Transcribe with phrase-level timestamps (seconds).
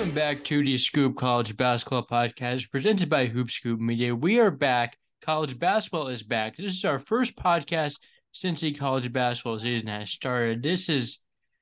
[0.00, 4.16] Welcome back to the Scoop College Basketball Podcast presented by Hoop Scoop Media.
[4.16, 4.96] We are back.
[5.20, 6.56] College basketball is back.
[6.56, 7.98] This is our first podcast
[8.32, 10.62] since the college basketball season has started.
[10.62, 11.18] This is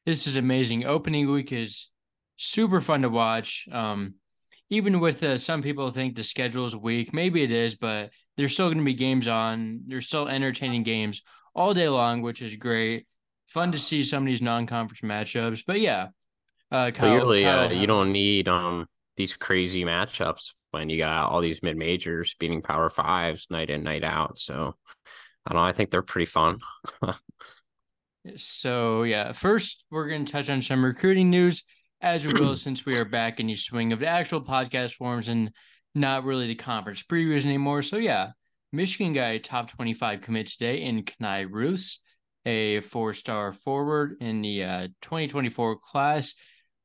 [0.07, 0.85] this is amazing.
[0.85, 1.91] Opening week is
[2.37, 3.66] super fun to watch.
[3.73, 4.15] Um,
[4.70, 8.52] even with uh, some people think the schedule is weak, maybe it is, but there's
[8.52, 9.80] still going to be games on.
[9.89, 11.23] There's still entertaining games
[11.57, 13.09] all day long, which is great.
[13.48, 15.65] Fun to see some of these non-conference matchups.
[15.66, 16.11] But yeah,
[16.71, 18.87] uh, Kyle, Clearly, Kyle, uh, you don't need um
[19.17, 23.83] these crazy matchups when you got all these mid majors beating Power Fives night in
[23.83, 24.39] night out.
[24.39, 24.75] So
[25.47, 25.67] I don't know.
[25.67, 26.61] I think they're pretty fun.
[28.37, 31.65] so yeah, first we're going to touch on some recruiting news
[32.01, 35.29] as we will since we are back in the swing of the actual podcast forms
[35.29, 35.51] and
[35.95, 37.83] not really the conference previews anymore.
[37.83, 38.30] So yeah,
[38.73, 42.01] Michigan guy top 25 commit today in Khani Rooths,
[42.45, 46.35] a four-star forward in the uh, 2024 class.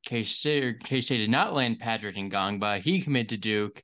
[0.04, 2.80] K-State, K-State did not land Patrick Ngongba.
[2.80, 3.82] He committed to Duke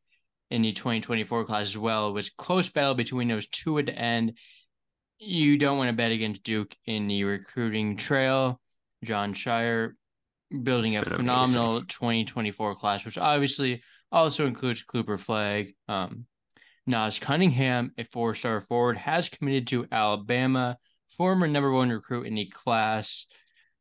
[0.50, 2.08] in the 2024 class as well.
[2.08, 4.36] It was a close battle between those two at the end.
[5.19, 8.61] You don't want to bet against Duke in the recruiting trail.
[9.05, 9.92] Jon Scheyer
[10.62, 11.86] building a phenomenal amazing.
[11.89, 15.75] 2024 class, which obviously also includes Cooper Flagg.
[15.89, 16.27] Um,
[16.89, 20.77] Naas Cunningham, a four star forward, has committed to Alabama,
[21.08, 23.27] former number one recruit in the class.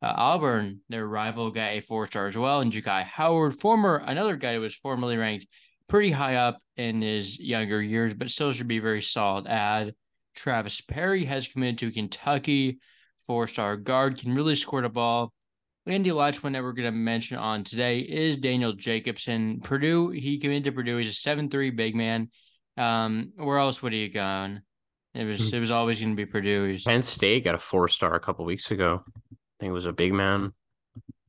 [0.02, 2.61] Uh, Auburn, their rival, got a four star as well.
[2.61, 5.45] And Jahki Howard, former another guy who was formerly ranked
[5.88, 9.94] pretty high up in his younger years, but still should be a very solid ad.
[10.36, 12.80] Travis Perry has committed to Kentucky,
[13.22, 15.33] four star guard, can really score the ball.
[15.86, 19.59] Andy last one that we're going to mention on today is Daniel Jacobsen.
[19.61, 20.97] Purdue, he committed to Purdue.
[20.97, 22.30] He's a seven-three big man.
[22.77, 24.61] Um, where else would he have gone?
[25.16, 25.55] It was hmm.
[25.55, 26.66] it was always going to be Purdue.
[26.66, 26.83] He's...
[26.83, 29.03] Penn State got a four star a couple weeks ago.
[29.59, 30.53] I think it was a big man.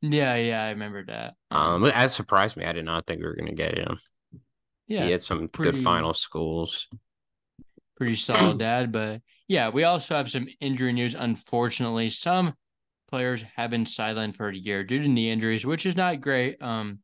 [0.03, 1.35] Yeah, yeah, I remember that.
[1.51, 2.65] Um, that surprised me.
[2.65, 3.99] I did not think we were going to get him.
[4.87, 6.89] Yeah, he had some pretty, good final schools.
[7.97, 11.15] Pretty solid dad, but yeah, we also have some injury news.
[11.19, 12.55] Unfortunately, some
[13.09, 16.63] players have been sidelined for a year due to knee injuries, which is not great.
[16.63, 17.01] Um,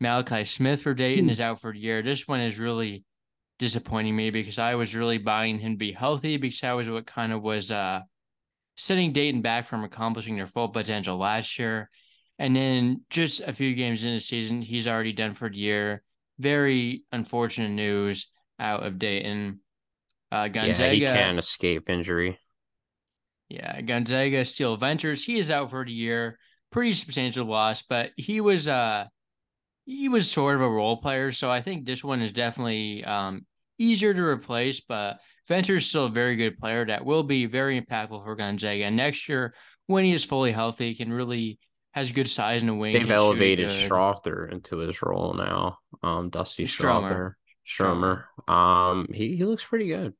[0.00, 2.02] Malachi Smith for Dayton is out for a year.
[2.02, 3.04] This one is really
[3.58, 7.06] disappointing me because I was really buying him to be healthy because that was what
[7.06, 8.00] kind of was uh,
[8.76, 11.90] setting Dayton back from accomplishing their full potential last year.
[12.38, 16.02] And then just a few games in the season, he's already done for the year.
[16.38, 18.28] Very unfortunate news
[18.58, 19.60] out of Dayton.
[20.30, 22.38] Uh, Gonzaga, yeah, he can't escape injury.
[23.48, 25.22] Yeah, Gonzaga Steele Venters.
[25.22, 26.38] He is out for the year.
[26.70, 29.04] Pretty substantial loss, but he was uh
[29.84, 31.32] he was sort of a role player.
[31.32, 33.44] So I think this one is definitely um
[33.78, 38.22] easier to replace, but Venters still a very good player that will be very impactful
[38.24, 38.84] for Gonzaga.
[38.84, 39.54] And next year,
[39.86, 41.58] when he is fully healthy, he can really
[41.92, 42.94] has good size and a wing.
[42.94, 45.78] They've elevated Strawther into his role now.
[46.02, 47.34] Um, Dusty Strawther,
[47.66, 48.26] Stromer.
[48.48, 50.14] Um, he he looks pretty good.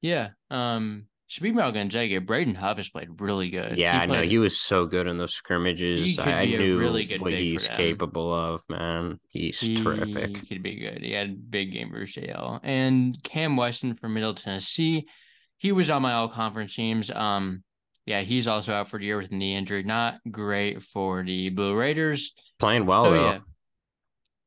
[0.00, 0.30] Yeah.
[0.50, 3.78] Um, Speaking about Gonzaga, Braden Huff has played really good.
[3.78, 6.18] Yeah, I know he was so good in those scrimmages.
[6.18, 9.18] I knew really good what he's capable of, man.
[9.30, 10.36] He's he, terrific.
[10.36, 10.98] He could be good.
[11.02, 12.60] He had big game versus Yale.
[12.62, 15.08] And Cam Weston from Middle Tennessee,
[15.56, 17.10] he was on my all conference teams.
[17.10, 17.64] Um,
[18.04, 19.84] yeah, he's also out for the year with a knee injury.
[19.84, 22.34] Not great for the Blue Raiders.
[22.58, 23.24] Playing well oh, though.
[23.24, 23.38] Yeah.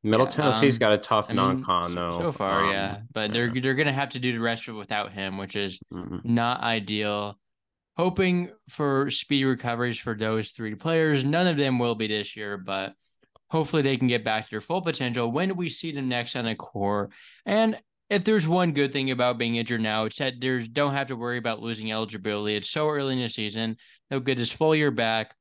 [0.06, 2.18] Middle yeah, Tennessee's um, got a tough I mean, non-con though.
[2.18, 4.78] So far, um, yeah, but they're they're gonna have to do the rest of it
[4.78, 6.18] without him, which is mm-hmm.
[6.22, 7.38] not ideal.
[7.96, 11.24] Hoping for speedy recoveries for those three players.
[11.24, 12.92] None of them will be this year, but
[13.48, 16.44] hopefully they can get back to their full potential when we see them next on
[16.44, 17.10] the core.
[17.44, 17.78] And
[18.08, 21.16] if there's one good thing about being injured now, it's that there's don't have to
[21.16, 22.54] worry about losing eligibility.
[22.54, 23.76] It's so early in the season.
[24.08, 25.34] They'll get this full year back.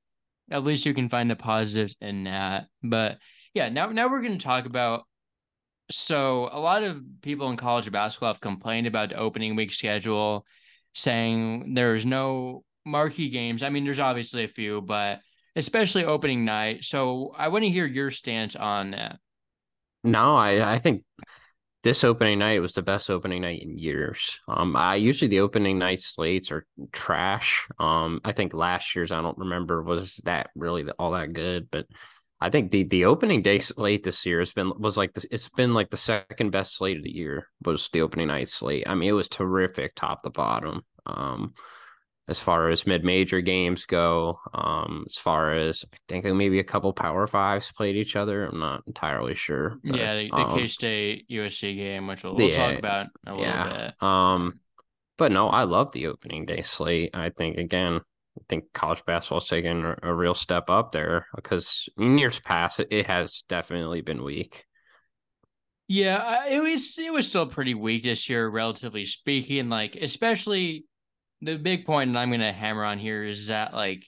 [0.50, 2.68] At least you can find the positives in that.
[2.82, 3.20] But
[3.56, 5.06] yeah, now now we're going to talk about.
[5.90, 10.46] So a lot of people in college basketball have complained about the opening week schedule,
[10.94, 13.64] saying there's no marquee games.
[13.64, 15.22] I mean, there's obviously a few, but
[15.56, 16.84] especially opening night.
[16.84, 19.20] So I want to hear your stance on that.
[20.04, 21.04] No, I I think
[21.86, 24.40] this opening night was the best opening night in years.
[24.48, 27.68] Um, I usually the opening night slates are trash.
[27.80, 31.86] Um, I think last year's I don't remember was that really all that good, but
[32.46, 35.26] I think the the opening day slate this year has been was like this.
[35.32, 38.84] It's been like the second best slate of the year was the opening night slate.
[38.86, 40.84] I mean, it was terrific, top to bottom.
[41.08, 41.56] Um,
[42.28, 46.64] as far as mid major games go, um, as far as I think maybe a
[46.64, 48.46] couple Power Fives played each other.
[48.46, 49.80] I'm not entirely sure.
[49.84, 53.08] But, yeah, the, the um, K State USC game, which we'll, we'll yeah, talk about
[53.26, 53.92] a yeah.
[54.00, 54.08] bit.
[54.08, 54.60] Um,
[55.18, 57.10] but no, I love the opening day slate.
[57.16, 58.02] I think again,
[58.48, 63.06] think college basketball's taking a, a real step up there because in years past it,
[63.06, 64.66] has definitely been weak.
[65.88, 69.70] Yeah, it was it was still pretty weak this year, relatively speaking.
[69.70, 70.86] Like, especially
[71.42, 74.04] the big point that I'm going to hammer on here is that like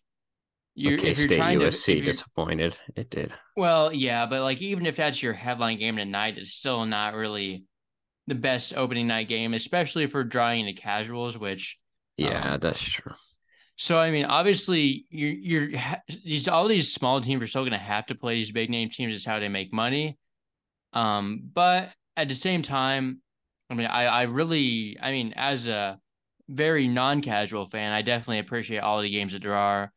[0.73, 3.31] you're okay, if you're State trying USC to disappointed, it did.
[3.55, 7.65] Well, yeah, but like even if that's your headline game tonight, it's still not really
[8.27, 11.37] the best opening night game, especially for drawing into casuals.
[11.37, 11.79] Which
[12.17, 13.13] yeah, um, that's true.
[13.77, 15.81] So I mean, obviously, you're you're
[16.25, 18.89] these all these small teams are still going to have to play these big name
[18.89, 19.15] teams.
[19.15, 20.17] It's how they make money.
[20.93, 23.21] Um, but at the same time,
[23.69, 25.99] I mean, I, I really, I mean, as a
[26.49, 29.91] very non-casual fan, I definitely appreciate all the games that there are.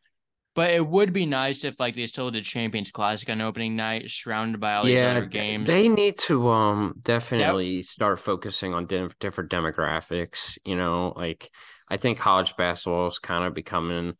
[0.54, 4.10] But it would be nice if like they still did Champions Classic on opening night,
[4.10, 5.68] surrounded by all these yeah, other games.
[5.68, 7.84] They need to um definitely yep.
[7.84, 10.58] start focusing on di- different demographics.
[10.64, 11.50] You know, like
[11.90, 14.14] I think college basketball is kind of becoming,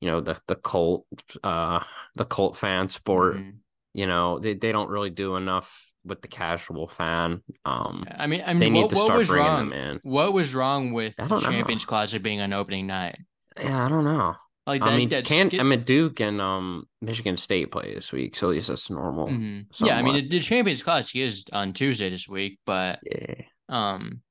[0.00, 1.06] you know, the the cult
[1.44, 1.80] uh
[2.16, 3.36] the cult fan sport.
[3.36, 3.50] Mm-hmm.
[3.92, 7.42] You know, they they don't really do enough with the casual fan.
[7.64, 9.70] Um, I mean, I mean, they need what, to start bringing wrong?
[9.70, 10.00] them in.
[10.02, 11.84] What was wrong with the Champions.
[11.84, 13.18] Classic being on opening night?
[13.58, 14.36] Yeah, I don't know.
[14.66, 18.36] Like that, I mean, can I mean Duke and um Michigan State play this week,
[18.36, 19.26] so at least that's normal.
[19.28, 19.84] Mm-hmm.
[19.84, 24.22] Yeah, I mean the, the, Champions Classic is on Tuesday this week, but yeah, um,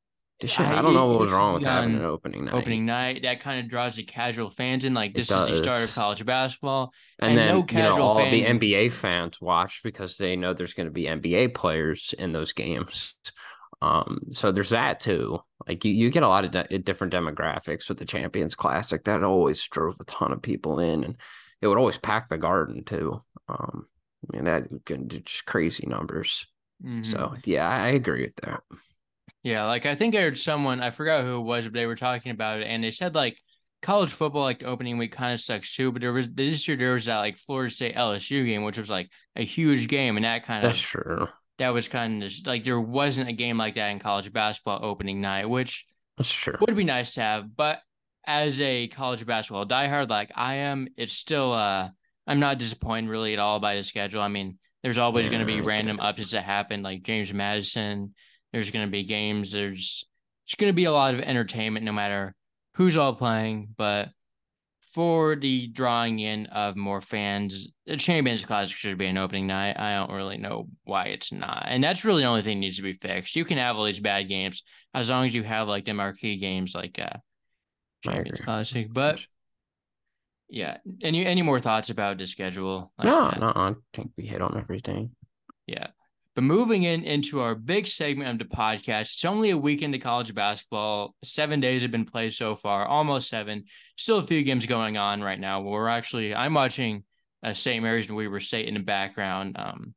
[0.48, 2.54] should, I, I, don't know what was wrong with having an opening night.
[2.54, 4.94] Opening night that kind of draws the casual fans in.
[4.94, 8.06] Like this is the start of college basketball, and, and then no casual you know,
[8.06, 8.60] all fan...
[8.60, 12.54] the NBA fans watch because they know there's going to be NBA players in those
[12.54, 13.16] games.
[13.82, 15.40] Um, so there's that too.
[15.68, 19.04] Like you, you get a lot of de- different demographics with the Champions Classic.
[19.04, 21.16] That always drove a ton of people in, and
[21.62, 23.22] it would always pack the Garden too.
[23.48, 23.88] Um,
[24.24, 24.86] I mean that
[25.18, 26.48] just crazy numbers.
[26.84, 27.04] Mm-hmm.
[27.04, 28.62] So yeah, I agree with that.
[29.44, 31.96] Yeah, like I think I heard someone, I forgot who it was, but they were
[31.96, 33.38] talking about it and they said like
[33.82, 35.92] college football, like the opening week kind of sucks too.
[35.92, 38.90] But there was this year there was that like Florida State LSU game, which was
[38.90, 41.28] like a huge game, and that kind of That's true.
[41.58, 45.22] That was kind of like there wasn't a game like that in college basketball opening
[45.22, 45.86] night, which
[46.18, 46.58] That's true.
[46.60, 47.56] would be nice to have.
[47.56, 47.82] But
[48.26, 51.90] as a college basketball diehard like I am, it's still uh
[52.28, 54.22] I'm not disappointed really at all by the schedule.
[54.22, 58.14] I mean, there's always yeah, going to be random upsets that happen, like James Madison
[58.52, 59.52] there's going to be games.
[59.52, 60.06] There's
[60.46, 62.34] it's going to be a lot of entertainment no matter
[62.76, 63.70] who's all playing.
[63.78, 64.10] But
[64.94, 69.78] for the drawing in of more fans, the Champions Classic should be an opening night.
[69.78, 71.66] I don't really know why it's not.
[71.68, 73.36] And that's really the only thing that needs to be fixed.
[73.36, 74.64] You can have all these bad games
[74.94, 77.18] as long as you have like the marquee games like uh
[78.04, 78.88] Champions Classic.
[78.92, 79.20] But
[80.50, 80.78] yeah.
[81.02, 82.92] Any any more thoughts about the schedule?
[82.98, 85.12] Like no, no, I think we hit on everything.
[85.68, 85.88] Yeah.
[86.40, 90.00] But moving in into our big segment of the podcast, it's only a week into
[90.00, 91.14] college basketball.
[91.22, 93.66] Seven days have been played so far, almost seven.
[93.98, 95.60] Still a few games going on right now.
[95.60, 97.04] We're actually I'm watching
[97.44, 97.84] uh, St.
[97.84, 99.58] Mary's and Weber State in the background.
[99.60, 99.94] Um,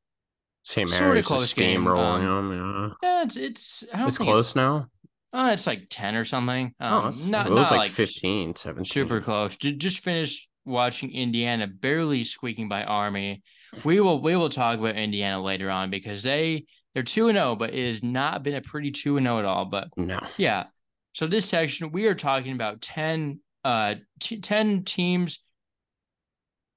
[0.65, 0.91] St.
[0.91, 1.87] Mary's sort of close game.
[1.87, 3.09] Rolling um, yeah.
[3.09, 4.89] yeah, it's it's it's close it's, now.
[5.33, 6.75] Uh, it's like ten or something.
[6.81, 8.85] Oh, um, oh, not, it was not like, like 15, 17.
[8.85, 9.57] Super close.
[9.57, 13.45] Just finished watching Indiana barely squeaking by Army
[13.85, 17.51] we will we will talk about Indiana later on because they they're two and zero,
[17.51, 19.65] oh, but it has not been a pretty two and zero oh at all.
[19.65, 20.65] But no, yeah.
[21.13, 25.41] So this section we are talking about 10, uh, t- 10 teams,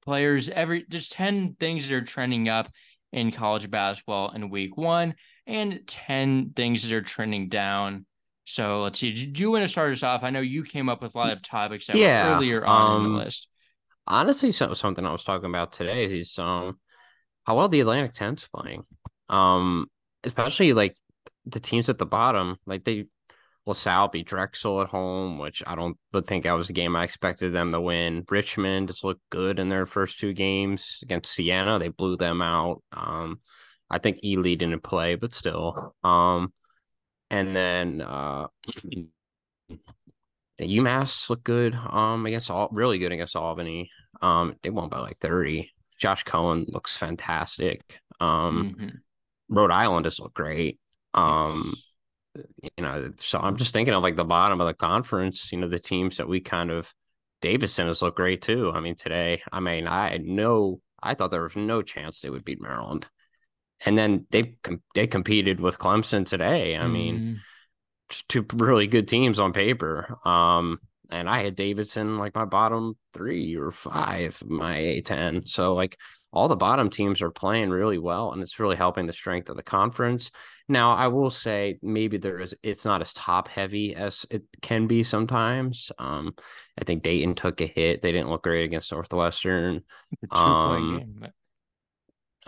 [0.06, 2.70] players, every just ten things that are trending up
[3.12, 5.15] in college basketball in week one,
[5.48, 8.05] and ten things that are trending down.
[8.46, 9.12] So let's see.
[9.12, 10.24] Do you want to start us off?
[10.24, 12.98] I know you came up with a lot of topics that yeah, were earlier on
[12.98, 13.48] um, the list.
[14.08, 16.77] Honestly, so, something I was talking about today is um
[17.46, 18.84] how well the Atlantic 10's playing.
[19.30, 19.88] Um,
[20.24, 20.96] especially like
[21.46, 23.06] the teams at the bottom, like they
[23.66, 27.04] LaSalle beat Drexel at home, which I don't but think that was a game I
[27.04, 28.24] expected them to win.
[28.30, 31.80] Richmond just looked good in their first two games against Siena.
[31.80, 32.84] They blew them out.
[32.92, 33.40] Um,
[33.90, 35.96] I think Ely didn't play, but still.
[36.04, 36.54] Um,
[37.32, 38.48] and then uh,
[38.88, 39.08] the
[40.62, 41.74] UMass looked good.
[41.74, 43.90] Um, against all really good against Albany.
[44.22, 45.72] Um, they won by like thirty.
[46.00, 48.00] Josh Cohen looks fantastic.
[48.20, 49.56] Um, mm-hmm.
[49.56, 50.80] Rhode Island has looked great.
[51.14, 51.74] Um,
[52.62, 55.52] you know, so I'm just thinking of like the bottom of the conference.
[55.52, 56.94] You know, the teams that we kind of
[57.42, 58.72] Davidson has looked great too.
[58.74, 62.46] I mean, today, I mean, I know I thought there was no chance they would
[62.46, 63.08] beat Maryland,
[63.86, 64.58] and then they
[64.94, 66.75] they competed with Clemson today.
[66.75, 66.94] I mm-hmm.
[66.94, 67.42] mean,
[68.28, 70.18] two really good teams on paper.
[70.25, 70.80] Um,
[71.12, 75.47] and I had Davidson like my bottom three or five, my A10.
[75.47, 75.97] So like
[76.35, 79.55] all the bottom teams are playing really well, and it's really helping the strength of
[79.55, 80.31] the conference.
[80.67, 84.88] Now, I will say maybe there is it's not as top heavy as it can
[84.88, 85.91] be sometimes.
[85.97, 86.33] Um,
[86.77, 89.83] I think Dayton took a hit; they didn't look great against Northwestern.
[90.21, 91.31] two um, point game.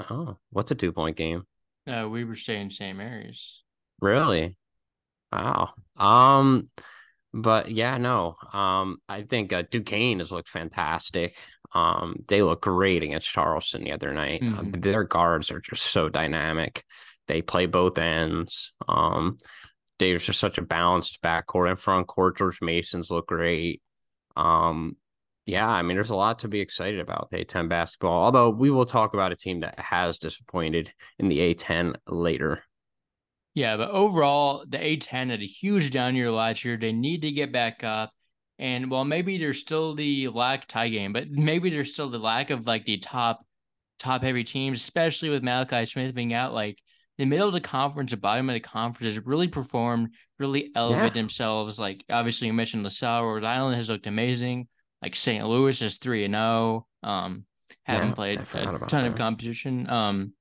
[0.09, 1.43] Oh, what's a two point game?
[1.87, 3.63] Uh, we were staying same areas.
[4.01, 4.57] Really?
[5.31, 5.69] Wow.
[5.95, 6.69] Um,
[7.33, 8.35] but yeah, no.
[8.53, 11.37] Um, I think uh, Duquesne has looked fantastic.
[11.73, 14.41] Um, they look great against Charleston the other night.
[14.41, 14.71] Uh, mm-hmm.
[14.71, 16.83] Their guards are just so dynamic.
[17.27, 18.71] They play both ends.
[18.87, 19.37] Um,
[19.99, 22.37] there's just such a balanced backcourt and front court.
[22.37, 23.81] George Mason's look great.
[24.35, 24.95] Um,
[25.45, 28.23] yeah, I mean, there's a lot to be excited about the A10 basketball.
[28.23, 32.63] Although we will talk about a team that has disappointed in the A10 later.
[33.57, 36.77] Yeah, but overall, the A10 had a huge down year last year.
[36.77, 38.11] They need to get back up.
[38.59, 42.51] And while maybe there's still the lack tie game, but maybe there's still the lack
[42.51, 43.43] of like the top
[43.97, 46.53] top heavy teams, especially with Malachi Smith being out.
[46.53, 46.77] Like
[47.17, 51.15] the middle of the conference, the bottom of the conference has really performed, really elevated
[51.15, 51.21] yeah.
[51.23, 51.79] themselves.
[51.79, 54.67] Like obviously you mentioned LaSalle, Rhode Island has looked amazing.
[55.01, 55.43] Like St.
[55.43, 56.85] Louis is three and zero.
[57.01, 57.45] Oh, um,
[57.85, 59.05] haven't yeah, played a ton that.
[59.07, 59.89] of competition.
[59.89, 60.33] Um,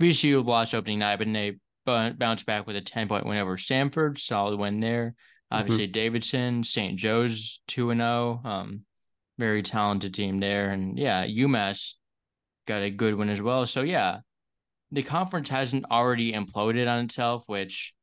[0.00, 4.18] VCU lost opening night, but they bounced back with a ten point win over Stanford.
[4.18, 5.14] Solid win there.
[5.52, 5.60] Mm-hmm.
[5.60, 5.92] Obviously mm-hmm.
[5.92, 6.98] Davidson, St.
[6.98, 8.40] Joe's two and zero.
[8.44, 8.80] Oh, um,
[9.38, 11.94] very talented team there, and yeah, UMass
[12.66, 13.66] got a good one as well.
[13.66, 14.18] So yeah,
[14.90, 17.94] the conference hasn't already imploded on itself, which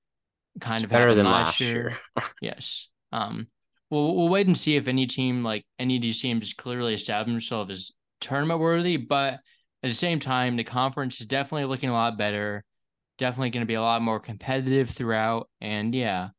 [0.59, 1.97] kind it's of better than last year.
[2.17, 2.23] year.
[2.41, 2.89] yes.
[3.11, 3.47] Um.
[3.89, 7.33] Well, we'll wait and see if any team like any of these teams clearly established
[7.33, 8.97] themselves as tournament worthy.
[8.97, 9.39] But
[9.81, 12.63] at the same time, the conference is definitely looking a lot better.
[13.19, 15.49] Definitely going to be a lot more competitive throughout.
[15.61, 16.29] And yeah,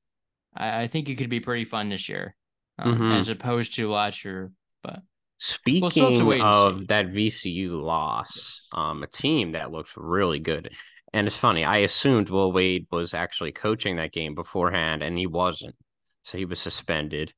[0.57, 2.35] I, I think it could be pretty fun this year,
[2.79, 3.13] um, mm-hmm.
[3.13, 4.51] as opposed to last year.
[4.83, 5.01] But
[5.39, 10.71] Speaking we'll of that VCU loss, um, a team that looks really good.
[11.13, 15.27] And it's funny, I assumed Will Wade was actually coaching that game beforehand, and he
[15.27, 15.75] wasn't.
[16.23, 17.33] So he was suspended.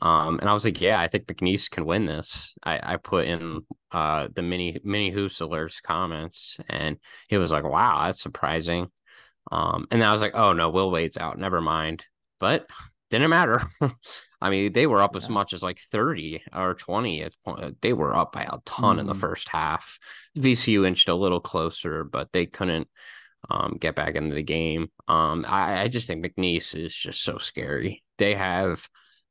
[0.00, 2.54] Um, and I was like, yeah, I think McNeese can win this.
[2.62, 8.04] I, I put in uh the mini mini Hoosler's comments, and he was like, wow,
[8.04, 8.88] that's surprising.
[9.50, 11.38] Um, and I was like, oh no, Will Wade's out.
[11.38, 12.04] Never mind.
[12.38, 12.66] But
[13.10, 13.62] didn't matter.
[14.40, 17.82] I mean, they were up as much as like 30 or 20 at point.
[17.82, 19.00] They were up by a ton mm-hmm.
[19.00, 19.20] in the mm-hmm.
[19.20, 19.98] first half.
[20.36, 22.86] VCU inched a little closer, but they couldn't
[23.50, 24.90] um, get back into the game.
[25.08, 28.04] Um, I, I just think McNeese is just so scary.
[28.18, 28.88] They have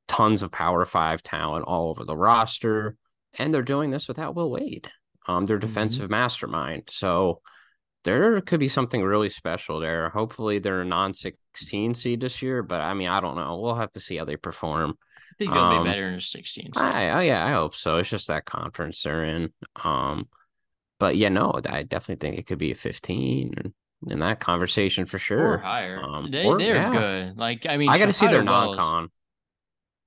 [0.08, 2.96] tons of Power Five talent all over the roster,
[3.38, 4.90] and they're doing this without Will Wade.
[5.28, 5.68] Um, they're mm-hmm.
[5.68, 6.12] defensive mm-hmm.
[6.12, 6.84] mastermind.
[6.90, 7.42] So
[8.04, 10.10] there could be something really special there.
[10.10, 13.60] Hopefully, they're a non 16 seed this year, but I mean, I don't know.
[13.60, 14.98] We'll have to see how they perform.
[15.18, 16.72] I think they'll um, be better in a 16.
[16.74, 16.82] So.
[16.82, 17.98] I, oh, yeah, I hope so.
[17.98, 19.52] It's just that conference they're in.
[19.84, 20.28] Um,
[21.00, 23.74] but yeah, no, I definitely think it could be a 15
[24.08, 25.54] in that conversation for sure.
[25.54, 26.02] Or higher.
[26.02, 26.92] Um, they, they're yeah.
[26.92, 27.38] good.
[27.38, 29.10] Like, I mean, I got to see their non con.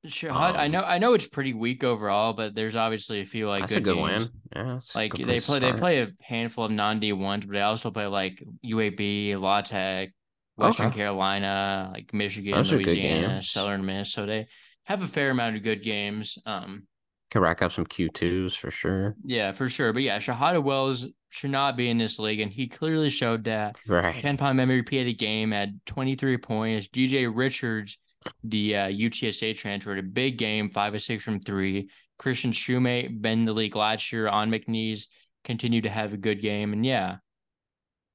[0.07, 0.81] Sure, um, I know.
[0.81, 3.85] I know it's pretty weak overall, but there's obviously a few like that's good a
[3.85, 4.25] good games.
[4.25, 4.31] win.
[4.57, 5.59] Yeah, like they play.
[5.59, 9.61] They play a handful of non D ones, but they also play like UAB, La
[9.61, 10.11] Tech,
[10.57, 10.97] Western okay.
[10.97, 14.11] Carolina, like Michigan, Those Louisiana, Southern Miss.
[14.11, 14.47] So they
[14.85, 16.39] have a fair amount of good games.
[16.47, 16.85] Um,
[17.31, 19.17] could rack up some Q twos for sure.
[19.23, 19.93] Yeah, for sure.
[19.93, 23.77] But yeah, Shahada Wells should not be in this league, and he clearly showed that.
[23.87, 24.23] Right.
[24.23, 26.89] KenPom MVP a game at 23 points.
[26.89, 27.99] DJ Richards
[28.45, 31.91] the uh, UTSA transfer, a big game, five or six from three.
[32.19, 35.07] Christian Shumate, been in the league last year on McNeese,
[35.45, 36.73] continued to have a good game.
[36.73, 37.17] And yeah,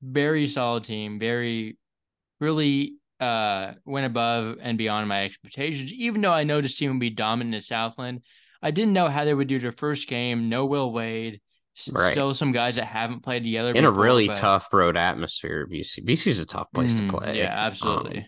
[0.02, 1.78] very solid team, very,
[2.40, 5.94] really uh went above and beyond my expectations.
[5.94, 8.22] Even though I know this team would be dominant in Southland,
[8.62, 10.50] I didn't know how they would do their first game.
[10.50, 11.40] No Will Wade,
[11.92, 12.12] right.
[12.12, 14.38] still some guys that haven't played together in before, a really but...
[14.38, 15.68] tough road atmosphere.
[15.72, 17.38] BC BC is a tough place mm, to play.
[17.38, 18.20] Yeah, absolutely.
[18.20, 18.26] Um,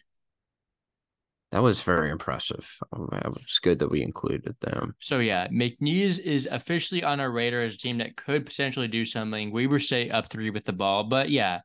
[1.51, 2.69] that was very impressive.
[2.91, 4.95] Um, it was good that we included them.
[4.99, 9.05] So yeah, McNeese is officially on our radar as a team that could potentially do
[9.05, 9.51] something.
[9.51, 11.61] We were State up three with the ball, but yeah,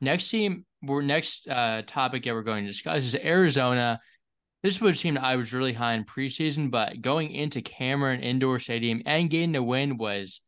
[0.00, 4.00] next team, we're next uh, topic that we're going to discuss is Arizona.
[4.62, 8.20] This was a team that I was really high in preseason, but going into Cameron
[8.20, 10.40] Indoor Stadium and getting the win was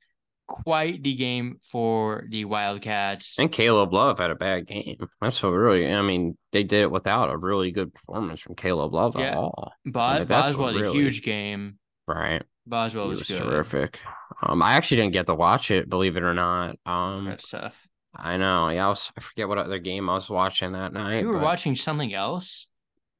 [0.46, 3.38] quite the game for the Wildcats.
[3.38, 5.08] And Caleb Love had a bad game.
[5.20, 8.94] That's what really, I mean, they did it without a really good performance from Caleb
[8.94, 9.32] Love yeah.
[9.32, 9.72] at all.
[9.84, 11.78] Bo- I mean, Boswell had really, a huge game.
[12.06, 12.42] Right.
[12.66, 13.98] Boswell was, was terrific.
[14.42, 16.76] Um, I actually didn't get to watch it, believe it or not.
[16.84, 17.88] Um, That's tough.
[18.14, 18.68] I know.
[18.68, 19.12] Yeah, I was.
[19.16, 21.20] I forget what other game I was watching that night.
[21.20, 21.42] You were but...
[21.42, 22.68] watching something else.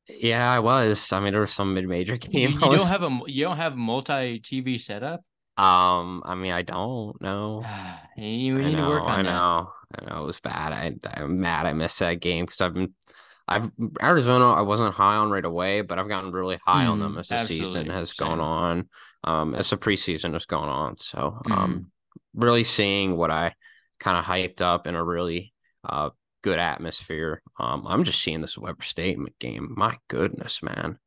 [0.09, 1.13] Yeah, I was.
[1.13, 2.51] I mean, there was some mid-major You, game.
[2.53, 5.23] you was- don't have a you don't have multi TV setup.
[5.57, 7.71] Um, I mean, I don't know.
[8.17, 9.45] you I need to know, work on I that.
[9.45, 10.23] know, I know.
[10.25, 10.73] It was bad.
[10.73, 11.67] I, I'm mad.
[11.67, 12.95] I missed that game because I've been,
[13.49, 13.71] I've
[14.03, 14.53] Arizona.
[14.53, 17.31] I wasn't high on right away, but I've gotten really high on them Mm, as
[17.31, 18.89] the season has gone on.
[19.25, 20.99] Um, as the preseason has gone on.
[20.99, 21.51] So, Mm-hmm.
[21.51, 21.91] um,
[22.35, 23.55] really seeing what I
[24.01, 26.11] kind of hyped up in a really uh
[26.43, 27.43] good atmosphere.
[27.59, 29.75] Um, I'm just seeing this Weber State game.
[29.77, 30.99] My goodness, man.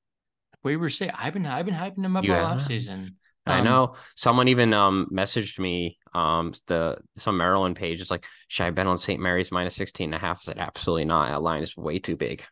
[0.63, 3.17] We were saying I've been I've been hyping them up You all off season.
[3.49, 8.25] I Um, know someone even um messaged me um the some Maryland page is like
[8.47, 9.21] should I bet on St.
[9.21, 10.39] Mary's minus 16 and a half?
[10.39, 11.29] I said absolutely not.
[11.31, 12.43] That line is way too big.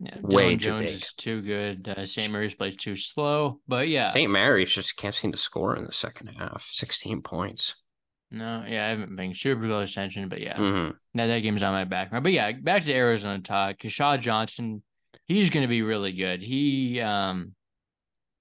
[0.00, 0.94] Yeah, Way Dillon too Jones big.
[0.94, 1.88] is too good.
[1.88, 2.32] Uh, St.
[2.32, 4.30] Mary's plays too slow, but yeah, St.
[4.30, 6.66] Mary's just can't seem to score in the second half.
[6.70, 7.74] 16 points.
[8.30, 11.72] no, yeah, I haven't been super close attention, but yeah, hmm that that game's on
[11.72, 12.24] my background.
[12.24, 13.78] But yeah, back to Arizona talk.
[13.78, 14.82] Keshad Johnson,
[15.26, 16.42] he's going to be really good.
[16.42, 17.54] He um,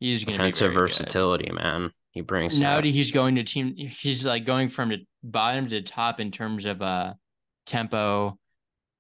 [0.03, 0.79] he's going to be Defensive good.
[0.79, 1.91] versatility, man.
[2.11, 2.85] He brings Now that.
[2.85, 6.65] he's going to team, he's like going from the bottom to the top in terms
[6.65, 7.13] of uh
[7.65, 8.37] tempo.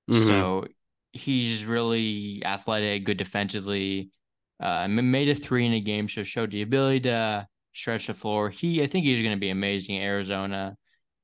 [0.09, 0.27] Mhm.
[0.27, 0.67] So
[1.11, 4.09] he's really athletic, good defensively.
[4.59, 8.49] Uh, made a three in a game, so showed the ability to stretch the floor.
[8.49, 9.97] He, I think he's going to be amazing.
[9.99, 10.75] Arizona,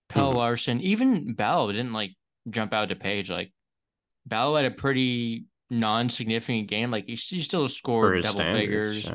[0.10, 0.36] Pelle Mhm.
[0.36, 2.12] Larsson, even Bell didn't like
[2.50, 3.30] jump out to page.
[3.30, 3.54] Like
[4.26, 6.92] Bell had a pretty non-significant game.
[6.92, 9.10] Like he, he still scored double figures.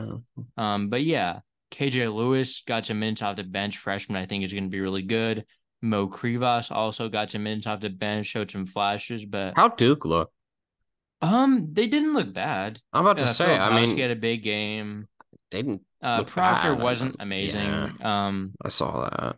[0.56, 1.40] Um, but yeah,
[1.72, 3.78] KJ Lewis got some minutes off the bench.
[3.78, 5.44] Freshman, I think, is going to be really good.
[5.82, 10.04] Mo Krivas also got some minutes off the bench, showed some flashes, but How Duke
[10.04, 10.30] look?
[11.20, 12.80] um, they didn't look bad.
[12.92, 13.56] I'm about to Uh, say.
[13.56, 15.08] I mean, had a big game.
[15.50, 15.82] they didn't.
[16.02, 16.82] Uh, Proctor bad.
[16.82, 17.66] Wasn't amazing.
[17.66, 18.26] yeah.
[18.26, 19.36] Um, I saw that.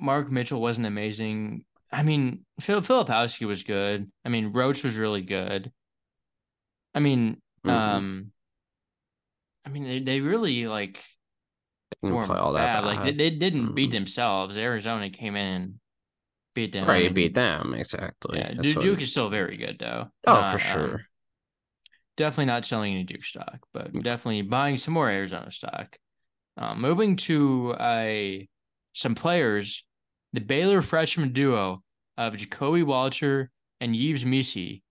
[0.00, 1.64] Mark Mitchell wasn't amazing.
[1.90, 4.10] I mean, Phil Filipowski was good.
[4.24, 5.72] I mean, Roach was really good.
[6.98, 7.70] I mean, Mhm.
[7.70, 8.32] um,
[9.64, 10.96] I mean, they, they really like
[12.02, 12.84] They didn't weren't all that bad.
[12.84, 13.92] Like they, they didn't beat Mhm.
[13.92, 14.58] themselves.
[14.58, 15.80] Arizona came in and
[16.54, 16.88] beat them.
[16.88, 18.38] Right, beat them exactly.
[18.40, 20.10] Yeah, That's Duke, what Duke it- is still very good though.
[20.26, 20.94] Oh, Not, for sure.
[20.94, 21.04] um,
[22.16, 25.96] definitely not selling any Duke stock, but definitely buying some more Arizona stock.
[26.56, 28.48] Um, moving to a
[28.92, 29.84] some players,
[30.32, 31.84] the Baylor freshman duo
[32.16, 34.82] of Ja'Kobe Walter and Yves Missi.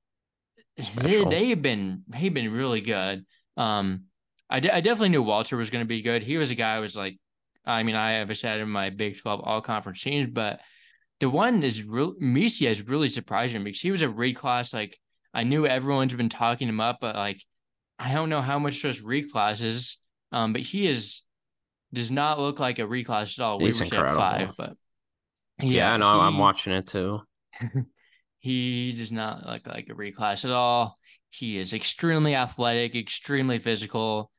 [0.78, 3.26] They, they've been they've been really good.
[3.56, 4.04] Um,
[4.50, 6.24] I, de- I definitely knew Walter was going to be good.
[6.24, 7.18] He was a guy I was like,
[7.66, 10.62] I mean, I have said in my Big Twelve all conference teams, but
[11.20, 12.16] the one is real.
[12.20, 14.74] Missi has really surprised me because he was a reclass.
[14.74, 14.98] Like
[15.34, 17.42] I knew everyone's been talking him up, but like
[18.00, 19.98] I don't know how much those reclasses.
[20.32, 21.24] Um, but he is
[21.94, 23.60] does not look like a reclass at all.
[23.60, 24.74] He's we were at five, but
[25.62, 26.20] Yeah, I know.
[26.20, 27.22] I'm watching it too.
[28.39, 30.97] He does not look like a reclass at all.
[31.30, 34.32] He is extremely athletic, extremely physical.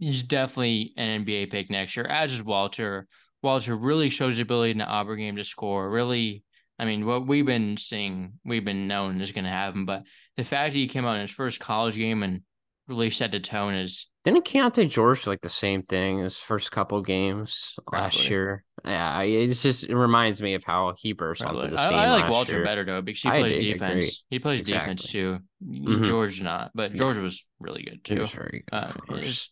[0.00, 3.06] He's definitely an NBA pick next year, as is Walter.
[3.42, 5.90] Walter really shows his ability in the Auburn game to score.
[5.90, 6.44] Really,
[6.78, 9.84] I mean, what we've been seeing, we've been knowing is going to happen.
[9.84, 10.04] But
[10.36, 12.42] the fact that he came out in his first college game and
[12.92, 17.00] really set the tone is Didn't Keyonte George like the same thing his first couple
[17.02, 18.64] games last year?
[18.84, 21.62] Yeah, it's just it reminds me of how he burst probably.
[21.64, 21.98] onto the I, scene.
[21.98, 22.64] I like last Walter year.
[22.64, 23.72] better though because he I plays agree.
[23.72, 24.24] defense.
[24.30, 25.38] He plays defense too.
[25.64, 26.04] Mhm.
[26.06, 26.96] George not, but Yeah.
[26.98, 28.24] George was really good too.
[28.26, 28.76] very good.
[28.76, 29.48] uh, his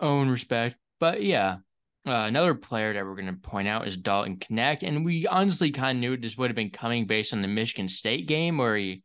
[0.00, 0.76] own respect.
[1.00, 1.56] But yeah,
[2.06, 5.70] uh, another player that we're going to point out is Dalton Knecht, and we honestly
[5.70, 8.76] kind of knew this would have been coming based on the Michigan State game where
[8.76, 9.02] he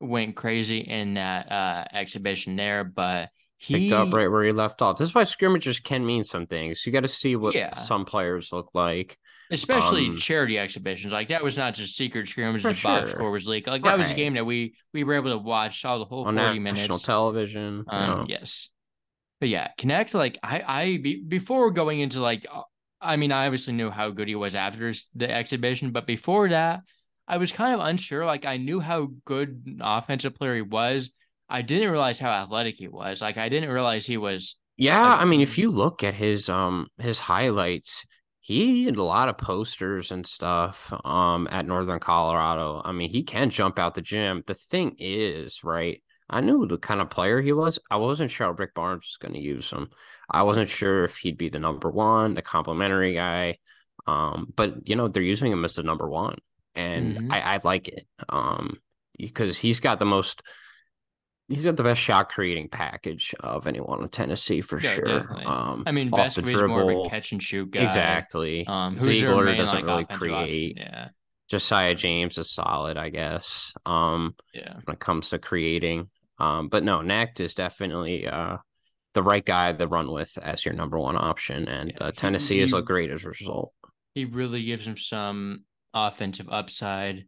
[0.00, 2.84] went crazy in that uh, exhibition there.
[2.84, 4.98] But he Picked up right where he left off.
[4.98, 6.86] This is why scrimmages can mean some things.
[6.86, 7.76] You got to see what Yeah.
[7.78, 9.18] some players look like.
[9.50, 12.62] especially um, charity exhibitions like that was not just secret scrimmage.
[12.62, 13.66] The box score was leaked.
[13.66, 16.24] Like that was a game that we we were able to watch, saw the whole
[16.26, 17.02] on forty national minutes.
[17.02, 17.84] television.
[17.88, 18.38] Um, yeah.
[18.40, 18.68] yes,
[19.40, 20.14] but yeah, Knecht.
[20.14, 22.62] Like I, I be, before going into like, uh,
[23.00, 26.82] I mean, I obviously knew how good he was after the exhibition, but before that,
[27.28, 28.24] I was kind of unsure.
[28.24, 31.10] Like I knew how good an offensive player he was.
[31.48, 33.20] I didn't realize how athletic he was.
[33.20, 34.56] Like I didn't realize he was.
[34.76, 38.06] Yeah, I mean, if you look at his um his highlights,
[38.40, 42.80] he had a lot of posters and stuff um at Northern Colorado.
[42.84, 44.42] I mean, he can jump out the gym.
[44.46, 46.02] The thing is, right?
[46.30, 47.78] I knew the kind of player he was.
[47.90, 49.90] I wasn't sure Rick Barnes was going to use him.
[50.30, 53.58] I wasn't sure if he'd be the number one, the complimentary guy.
[54.06, 56.38] Um, but you know, they're using him as the number one,
[56.78, 57.32] and Mhm.
[57.32, 58.04] I, I like it.
[58.28, 58.78] Um,
[59.18, 60.42] because he's got the most
[61.50, 65.04] He's got the best shot creating package of anyone in Tennessee for Yeah, sure.
[65.06, 65.44] definitely.
[65.46, 67.06] Um, I mean, off the Vescovi's more of dribble.
[67.06, 67.84] a catch and shoot guy.
[67.88, 68.66] Exactly.
[68.66, 70.78] Um, who's their Ziegler main doesn't like really create.
[70.78, 70.92] option?
[70.92, 71.08] Yeah,
[71.50, 73.72] Josiah James is solid, I guess.
[73.86, 74.74] Um, yeah.
[74.84, 76.10] when it comes to creating.
[76.38, 78.58] Um, but no, Knecht is definitely uh
[79.14, 82.56] the right guy to run with as your number one option, and Yeah, uh, Tennessee
[82.56, 83.72] he- has looked great as a result.
[84.14, 87.24] He really gives him some offensive upside.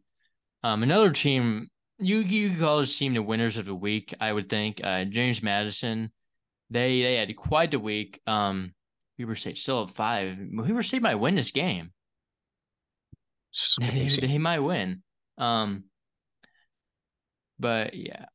[0.63, 1.67] Um, another team
[2.01, 4.13] you you could call this team the winners of the week.
[4.19, 6.11] I would think uh, James Madison.
[6.69, 8.19] They they had quite the week.
[8.25, 8.73] Um,
[9.17, 10.37] Weber State still at five.
[10.51, 11.91] Weber State might win this game.
[13.79, 15.03] They, they might win.
[15.37, 15.85] Um,
[17.59, 18.25] but yeah,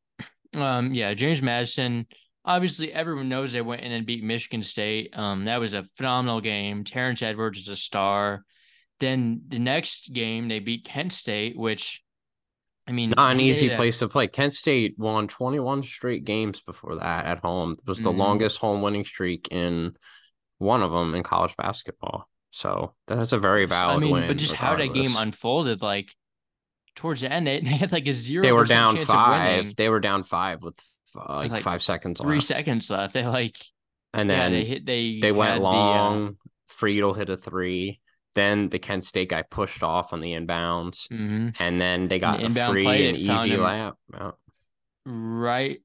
[0.54, 2.06] um, yeah, James Madison.
[2.44, 5.10] Obviously, everyone knows they went in and beat Michigan State.
[5.18, 6.84] Um, that was a phenomenal game.
[6.84, 8.44] Terrence Edwards is a star.
[9.00, 12.02] Then the next game they beat Kent State, which
[12.88, 14.28] I mean, Not an easy place to play.
[14.28, 17.72] Kent State won 21 straight games before that at home.
[17.72, 18.16] It was the Mhm.
[18.18, 19.96] longest home winning streak in
[20.58, 22.28] one of them in college basketball.
[22.52, 24.28] So that's a very valid I mean, win.
[24.28, 26.14] but just how that game unfolded, like
[26.94, 28.42] towards the end, they, they had like a zero.
[28.44, 29.74] they were down five.
[29.74, 30.78] They were down five with
[31.16, 32.46] uh, like, like, five seconds Three left.
[32.46, 33.14] seconds left.
[33.14, 33.56] They like
[34.14, 34.86] And yeah, then they hit.
[34.86, 36.36] They they went had the, uh, long.
[36.70, 38.00] Freidel hit a three.
[38.36, 41.56] Then the Kent State guy pushed off on the inbounds, mhm.
[41.58, 43.60] and then they got a free play, and easy him.
[43.60, 43.94] layup.
[45.04, 45.80] Right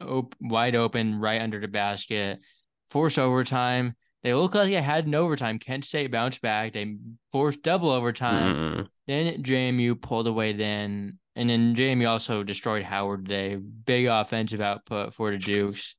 [0.00, 2.40] op- wide open, right under the basket.
[2.88, 3.94] Force overtime.
[4.22, 5.58] They look like they had an overtime.
[5.58, 6.72] Kent State bounced back.
[6.72, 6.96] They
[7.30, 8.54] forced double overtime.
[8.54, 8.88] Mm-mm.
[9.06, 10.52] Then JMU pulled away.
[10.52, 13.56] Then and then JMU also destroyed Howard today.
[13.56, 15.94] Big offensive output for the Dukes.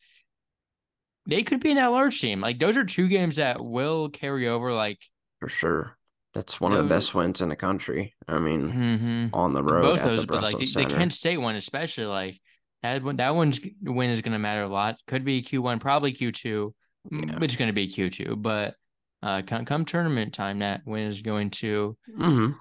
[1.25, 2.41] They could be in that large team.
[2.41, 4.73] Like those are two games that will carry over.
[4.73, 4.99] Like
[5.39, 5.97] for sure.
[6.35, 8.13] That's one of the best wins in the country.
[8.27, 9.29] I mean, mhm.
[9.33, 10.85] on the road both at those, the but like the, the.
[10.85, 12.39] Kent State one, especially like
[12.83, 14.97] that one, that one's win is going to matter a lot.
[15.07, 16.75] Could be Q one, probably Q two,
[17.11, 17.39] Yeah.
[17.39, 18.35] which is going to be Q two.
[18.35, 18.75] But
[19.23, 22.55] uh, come, come tournament time, that win is going to Mhm.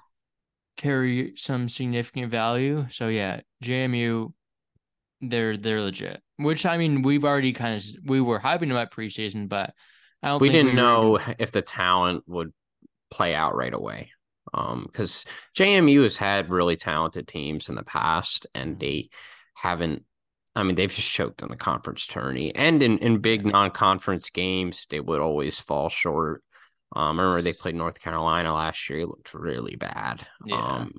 [0.75, 2.87] carry some significant value.
[2.89, 4.33] So yeah, JMU,
[5.21, 6.21] they're they're legit.
[6.37, 9.73] Which I mean, we've already kind of we were hyping them up preseason, but
[10.23, 10.41] I don't.
[10.41, 12.51] We didn't were- know if the talent would
[13.11, 14.11] play out right away.
[14.53, 15.25] Um, because
[15.57, 19.09] JMU has had really talented teams in the past, and they
[19.55, 20.03] haven't.
[20.55, 24.87] I mean, they've just choked in the conference tourney, and in in big non-conference games,
[24.89, 26.43] they would always fall short.
[26.95, 30.25] Um, I remember they played North Carolina last year; it looked really bad.
[30.45, 30.57] Yeah.
[30.57, 30.93] Um,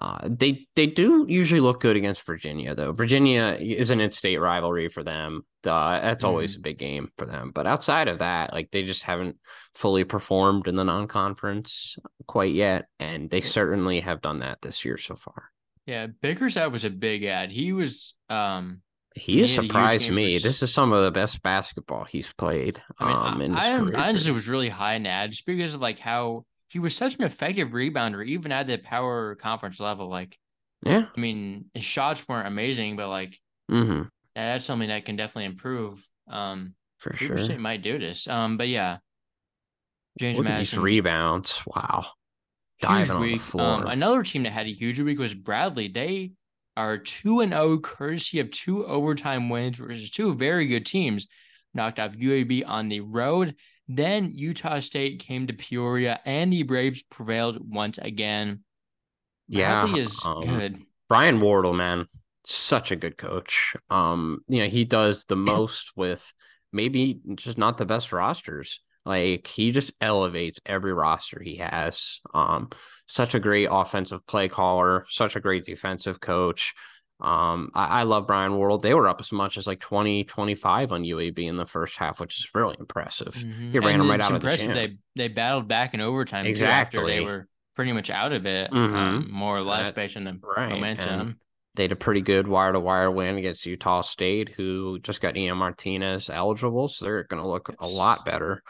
[0.00, 2.92] uh, they they do usually look good against Virginia, though.
[2.92, 5.44] Virginia is an in-state rivalry for them.
[5.66, 7.52] Uh, that's always a big game for them.
[7.54, 9.38] But outside of that, like they just haven't
[9.74, 11.96] fully performed in the non-conference
[12.26, 15.50] quite yet, and they certainly have done that this year so far.
[15.86, 17.50] Yeah, Bickerstaff was a big ad.
[17.50, 18.80] He was um
[19.14, 20.38] He has He had a huge surprised me.
[20.38, 22.82] for This is some of the best basketball he's played.
[22.98, 24.04] I mean, um, in his I, I.
[24.04, 27.16] I honestly was really high in ad just because of like how he was such
[27.16, 30.08] an effective rebounder, even at the power conference level.
[30.08, 30.36] Like,
[30.84, 31.06] yeah.
[31.16, 33.38] I mean, his shots weren't amazing, but like
[34.36, 36.06] hmm that's something that can definitely improve.
[36.28, 37.38] Um, For sure.
[37.38, 38.28] State might do this.
[38.28, 38.98] Um, but yeah,
[40.18, 41.62] James Look Madison, rebounds.
[41.66, 42.06] Wow.
[42.78, 43.40] huge Diving on the week.
[43.40, 43.66] floor.
[43.66, 45.88] Um, another team that had a huge week was Bradley.
[45.88, 46.32] They
[46.76, 51.26] are two and zero, courtesy of two overtime wins versus two very good teams.
[51.72, 53.56] Knocked off UAB on the road.
[53.88, 58.64] Then Utah State came to Peoria, and the Braves prevailed once again.
[59.48, 59.82] yeah.
[59.82, 60.82] Bradley is um, good.
[61.08, 62.06] Brian Wardle, man,
[62.44, 63.74] such a good coach.
[63.90, 66.32] Um, you know, he does the most with
[66.72, 68.80] maybe just not the best rosters.
[69.06, 72.20] Like he just elevates every roster he has.
[72.32, 72.70] Um,
[73.06, 76.74] such a great offensive play caller, such a great defensive coach.
[77.20, 78.78] Um, I, I love Brian Wardle.
[78.78, 82.18] They were up as much as like 20, 25 on UAB in the first half,
[82.18, 83.34] which is really impressive.
[83.34, 83.70] Mhm.
[83.72, 84.72] He ran And them right out of the gym.
[84.74, 86.98] They they battled back in overtime exactly.
[87.00, 88.94] after they were pretty much out of it, Mhm.
[88.94, 91.20] um, more or less That- based on the right, momentum.
[91.20, 91.36] and-
[91.74, 95.36] they had a pretty good wire to wire win against Utah State, who just got
[95.36, 98.62] Ian Martinez eligible, so they're going to look a lot better.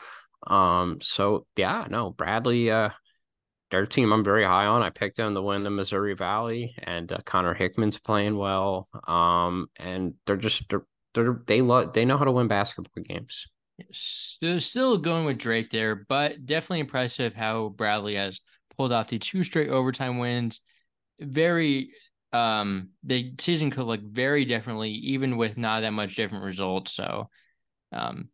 [0.46, 2.90] Um, so yeah, no, Bradley, uh,
[3.70, 4.82] their team I'm very high on.
[4.82, 8.88] I picked them to win the Missouri Valley, and uh, Connor Hickman's playing well.
[9.06, 13.46] Um, and they're just they're, they're they love they know how to win basketball games.
[13.90, 18.40] Still, still going with Drake there, but definitely impressive how Bradley has
[18.76, 20.60] pulled off the two straight overtime wins.
[21.20, 21.90] Very,
[22.34, 26.92] um, the season could look very differently, even with not that much different results.
[26.92, 27.30] So,
[27.92, 28.28] um,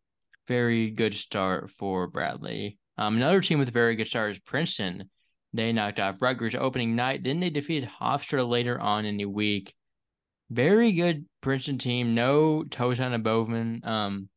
[0.47, 2.79] very good start for Bradley.
[2.97, 5.09] Um, another team with a very good start is Princeton.
[5.53, 7.23] They knocked off Rutgers opening night.
[7.23, 9.73] Then they defeated Hofstra later on in the week.
[10.49, 12.15] Very good Princeton team.
[12.15, 13.85] No Tosan Evbuomwan.
[13.85, 14.29] Um,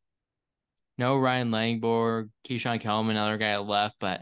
[0.97, 4.21] no Ryan Langborg, Keeshawn Kellman, another guy left, but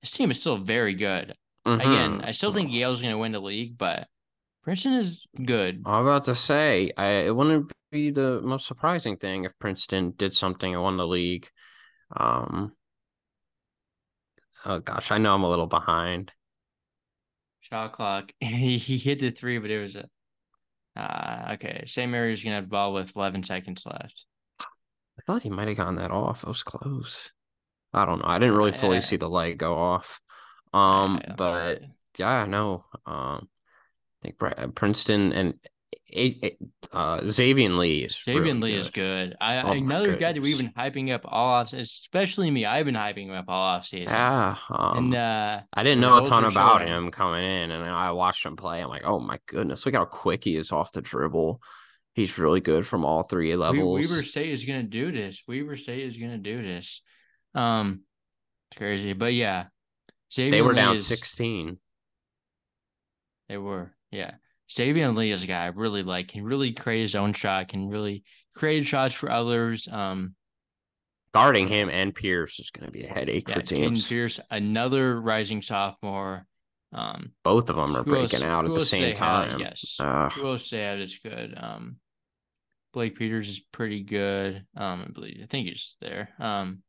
[0.00, 1.34] this team is still very good.
[1.66, 2.24] Again, Mhm.
[2.24, 4.08] I still think Yale's going to win the league, but
[4.62, 5.82] Princeton is good.
[5.86, 10.34] I'm about to say, I it wouldn't be the most surprising thing if Princeton did
[10.34, 11.48] something and won the league.
[12.16, 12.72] Um,
[14.64, 16.32] oh gosh, I know I'm a little behind.
[17.60, 18.32] Shot clock.
[18.40, 20.08] he, he hit the three, but it was a.
[20.96, 22.10] Uh, okay, St.
[22.10, 24.26] Mary's gonna have the ball with 11 seconds left.
[24.60, 26.42] I thought he might have gotten that off.
[26.42, 27.30] It was close.
[27.92, 28.24] I don't know.
[28.28, 29.00] I didn't really fully Yeah.
[29.00, 30.20] see the light go off.
[30.72, 31.82] Um, I- I- but
[32.18, 32.84] yeah, no.
[33.06, 33.48] Um,
[34.22, 35.54] I think Princeton and
[36.92, 39.30] uh Xaivian Lee is David really Lee is good.
[39.30, 39.36] good.
[39.40, 42.66] I Oh another guy that we've been hyping up all off, especially me.
[42.66, 44.08] I've been hyping him up all off season.
[44.12, 44.56] Yeah.
[44.70, 46.88] Um, and uh, I didn't know a ton about showing.
[46.88, 48.82] him coming in, and I watched him play.
[48.82, 51.60] I'm like, oh my goodness, look how quick he is off the dribble.
[52.14, 54.00] He's really good from all three We- levels.
[54.10, 55.42] Weber State is gonna do this.
[55.46, 57.02] Weber State is gonna do this.
[57.54, 58.02] Um,
[58.70, 59.66] it's crazy, but yeah,
[60.32, 61.78] Xaivian they were Lee down is- 16.
[63.48, 64.32] They were, yeah.
[64.70, 66.28] Xaivian Lee is a guy I really like.
[66.28, 67.68] Can really create his own shot.
[67.68, 68.22] Can really
[68.54, 69.88] create shots for others.
[69.88, 70.34] Um,
[71.34, 74.06] Guarding him and Pierce is going to be a headache yeah, for Caden teams.
[74.06, 76.46] Pierce, another rising sophomore.
[76.92, 79.16] Um, Both of them are who else- breaking out at the same they had?
[79.16, 79.60] time.
[79.60, 79.96] Yes.
[80.00, 81.54] Uh, Who else they that's good?
[81.56, 81.96] Um,
[82.92, 84.64] Blake Peters is pretty good.
[84.76, 86.30] Um, I believe I think he's there.
[86.40, 86.82] Um,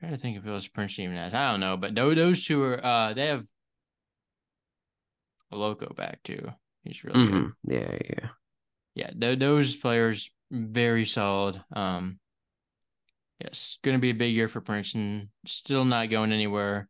[0.00, 1.32] trying to think if it was Princeton even has.
[1.34, 2.84] I don't know, but those those two are.
[2.84, 3.44] Uh, they have
[5.56, 6.48] loco back too.
[6.84, 7.44] He's really good.
[7.44, 7.52] mhm.
[7.64, 8.28] Yeah, yeah.
[8.94, 11.62] Yeah, th- those players very solid.
[11.72, 12.18] Um,
[13.40, 15.30] yes, going to be a big year for Princeton.
[15.46, 16.88] Still not going anywhere.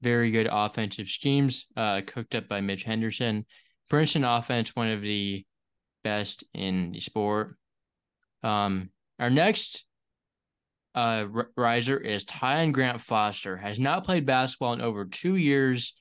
[0.00, 3.44] Very good offensive schemes, uh, cooked up by Mitch Henderson.
[3.88, 5.44] Princeton offense, one of the
[6.02, 7.54] best in the sport.
[8.42, 9.84] Um, our next
[10.94, 13.56] uh riser is Tyon Grant Foster.
[13.56, 15.94] Has not played basketball in over two years.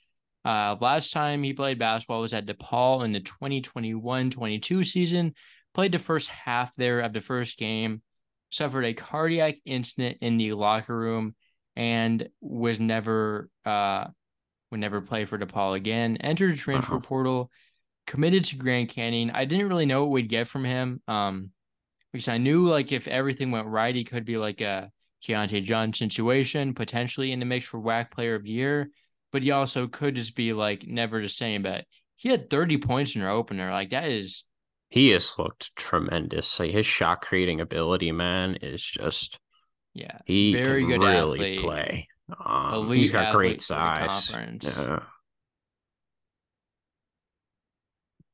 [0.44, 5.34] Uh, last time he played basketball was at DePaul in the 2021-22 season.
[5.74, 8.02] Played the first half there of the first game.
[8.50, 11.36] Suffered a cardiac incident in the locker room
[11.76, 14.08] and was never uh
[14.72, 16.18] would never play for DePaul again.
[16.18, 17.02] Entered the transfer Wow.
[17.02, 17.52] portal,
[18.08, 19.32] committed to Grand Canyon.
[19.32, 21.02] I didn't really know what we'd get from him.
[21.08, 21.52] Um,
[22.12, 24.92] because I knew like if everything went right, he could be like a
[25.26, 28.90] Keyontae John situation, potentially in the mix for WAC Player of the Year.
[29.32, 31.64] But he also could just be like never the same.
[31.64, 33.72] But he had 30 points in our opener.
[33.72, 34.44] Like that is
[34.90, 36.60] He has looked tremendous.
[36.60, 39.40] Like his shot creating ability, man, is just
[39.94, 41.60] yeah, he very can good really athlete.
[41.60, 42.08] play.
[42.46, 44.38] Um, he's got great size.
[44.62, 45.00] Yeah.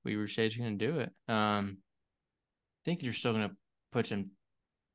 [0.05, 1.11] Weber State's gonna do it.
[1.27, 3.55] Um, I think they're still gonna
[3.91, 4.31] put some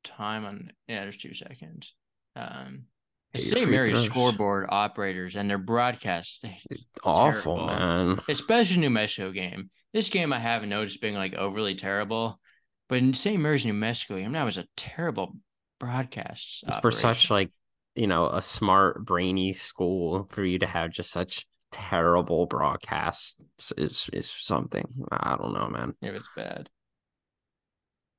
[0.04, 0.72] time on.
[0.88, 1.94] Yeah, there's two seconds.
[2.36, 2.86] Um,
[3.32, 3.70] the St.
[3.70, 4.04] Mary's throws.
[4.06, 6.44] scoreboard operators and their broadcast,
[7.04, 7.66] Awful, Terrible.
[7.66, 8.20] man.
[8.28, 9.70] especially New Mexico game.
[9.92, 12.38] This game I haven't noticed being like overly terrible,
[12.88, 13.40] but in St.
[13.40, 15.34] Mary's New Mexico game, that was a terrible
[15.80, 17.50] broadcast For such like,
[17.94, 23.36] you know, a smart, brainy school for you to have just such terrible broadcasts
[23.78, 24.86] is is something.
[25.10, 25.94] I don't know, man.
[26.02, 26.68] it was bad.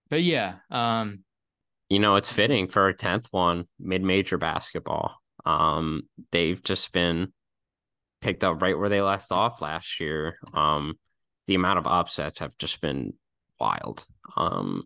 [0.09, 1.23] But yeah, um,
[1.89, 5.15] You know, it's fitting for a tenth one, mid-major basketball.
[5.45, 7.33] Um, they've just been
[8.21, 10.37] picked up right where they left off last year.
[10.53, 10.95] Um,
[11.47, 13.13] the amount of upsets have just been
[13.59, 14.05] wild.
[14.35, 14.83] Um,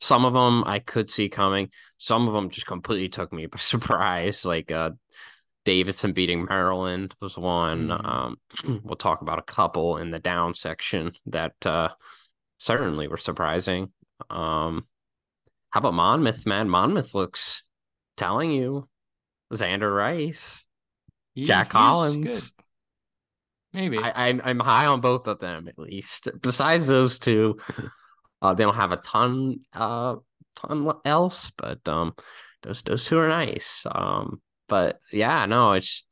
[0.00, 1.70] some of them I could see coming.
[1.98, 4.44] Some of them just completely took me by surprise.
[4.44, 4.90] Like uh,
[5.64, 7.88] Davidson beating Maryland was one.
[7.88, 8.06] Mhm.
[8.06, 11.90] Um, we'll talk about a couple in the down section that uh,
[12.58, 13.92] certainly were surprising.
[14.30, 14.86] Um,
[15.70, 16.68] how about Monmouth, man?
[16.68, 17.62] Monmouth looks
[18.16, 18.88] telling you
[19.52, 20.66] Xander Rice,
[21.34, 22.54] he- Jack Collins.
[23.72, 23.98] Maybe.
[23.98, 26.28] I, I'm I'm high on both of them at least.
[26.40, 27.58] Besides those two,
[28.42, 30.16] uh, they don't have a ton uh
[30.56, 32.14] ton else, but um,
[32.62, 33.86] those those two are nice.
[33.90, 36.04] Um, but yeah, no, it's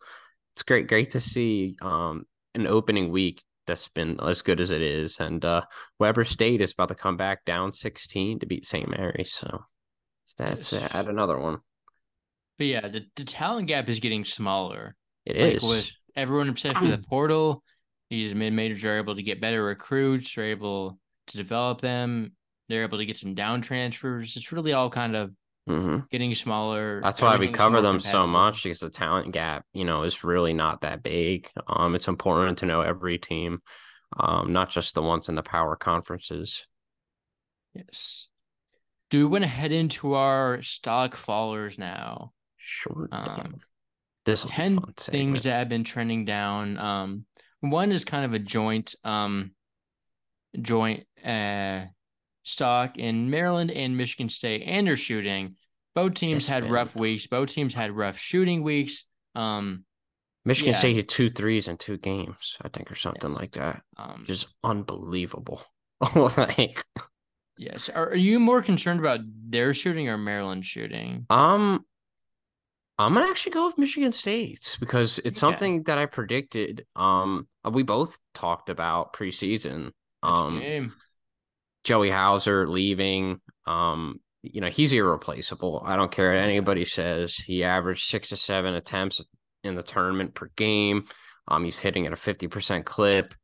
[0.54, 4.82] it's great great to see um an opening week that's been as good as it
[4.82, 5.62] is, and uh,
[6.00, 8.88] Weber State is about to come back down 16 to beat St.
[8.88, 9.60] Mary's, so
[10.36, 10.94] that's Yes.
[10.94, 11.58] add another one.
[12.58, 14.96] but yeah, the, the talent gap is getting smaller.
[15.24, 15.62] It like is.
[15.62, 17.62] with everyone obsessed with the portal,
[18.10, 22.32] these mid majors are able to get better recruits, they're able to develop them,
[22.68, 24.36] they're able to get some down transfers.
[24.36, 25.32] It's really all kind of
[25.68, 27.00] hmm getting smaller.
[27.02, 30.54] That's why we cover them so much because the talent gap, you know, is really
[30.54, 31.50] not that big.
[31.66, 33.60] Um, it's important to know every team,
[34.18, 36.66] um, not just the ones in the power conferences.
[37.74, 38.28] Yes.
[39.10, 42.32] Do we want to head into our stock fallers now?
[42.56, 43.08] Sure.
[43.12, 43.56] Um,
[44.24, 46.78] this 10 things that have been trending down.
[46.78, 47.24] Um,
[47.60, 49.52] one is kind of a joint um
[50.60, 51.84] joint uh
[52.48, 55.56] stock in Maryland and Michigan State and their shooting.
[55.94, 56.72] Both teams Yes, had man.
[56.72, 57.26] rough weeks.
[57.26, 59.04] Both teams had rough shooting weeks.
[59.34, 59.84] Um,
[60.44, 60.78] Michigan Yeah.
[60.78, 63.38] State hit two threes in two games, I think, or something Yes.
[63.40, 63.82] like that.
[63.96, 65.62] um Just unbelievable.
[66.14, 66.84] like,
[67.56, 67.88] yes.
[67.88, 71.26] Are, are you more concerned about their shooting or Maryland shooting?
[71.30, 71.84] um,
[73.00, 75.52] I'm gonna actually go with Michigan State because it's Okay.
[75.52, 76.84] something that I predicted.
[76.96, 79.92] Um, we both talked about preseason.
[80.22, 80.94] That's Um, game.
[81.88, 83.40] Joey Hauser leaving.
[83.66, 85.82] Um, you know, he's irreplaceable.
[85.86, 87.34] I don't care what anybody says.
[87.34, 89.22] He averaged six to seven attempts
[89.64, 91.04] in the tournament per game.
[91.48, 93.34] Um, he's hitting at a 50% clip.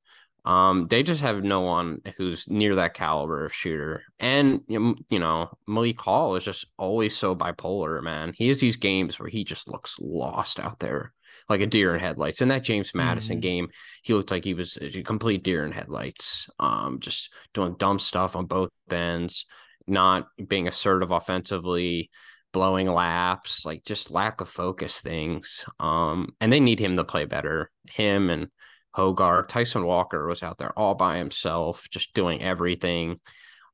[0.45, 4.03] Um, they just have no one who's near that caliber of shooter.
[4.19, 8.35] And you know, you know, Malik Hall is just always so bipolar, man.
[8.37, 11.15] He has these games where he just looks lost out there,
[11.49, 12.41] like a deer in headlights.
[12.41, 13.43] In that James Madison Mhm.
[13.43, 13.69] game,
[14.03, 16.49] he looked like he was a complete deer in headlights.
[16.59, 19.47] Um, just doing dumb stuff on both ends,
[19.87, 22.11] not being assertive offensively,
[22.53, 25.65] blowing laps, like just lack of focus things.
[25.81, 27.71] Um, and they need him to play better.
[27.91, 28.49] Him and
[28.97, 33.21] Hoggard, Tyson Walker was out there all by himself, just doing everything.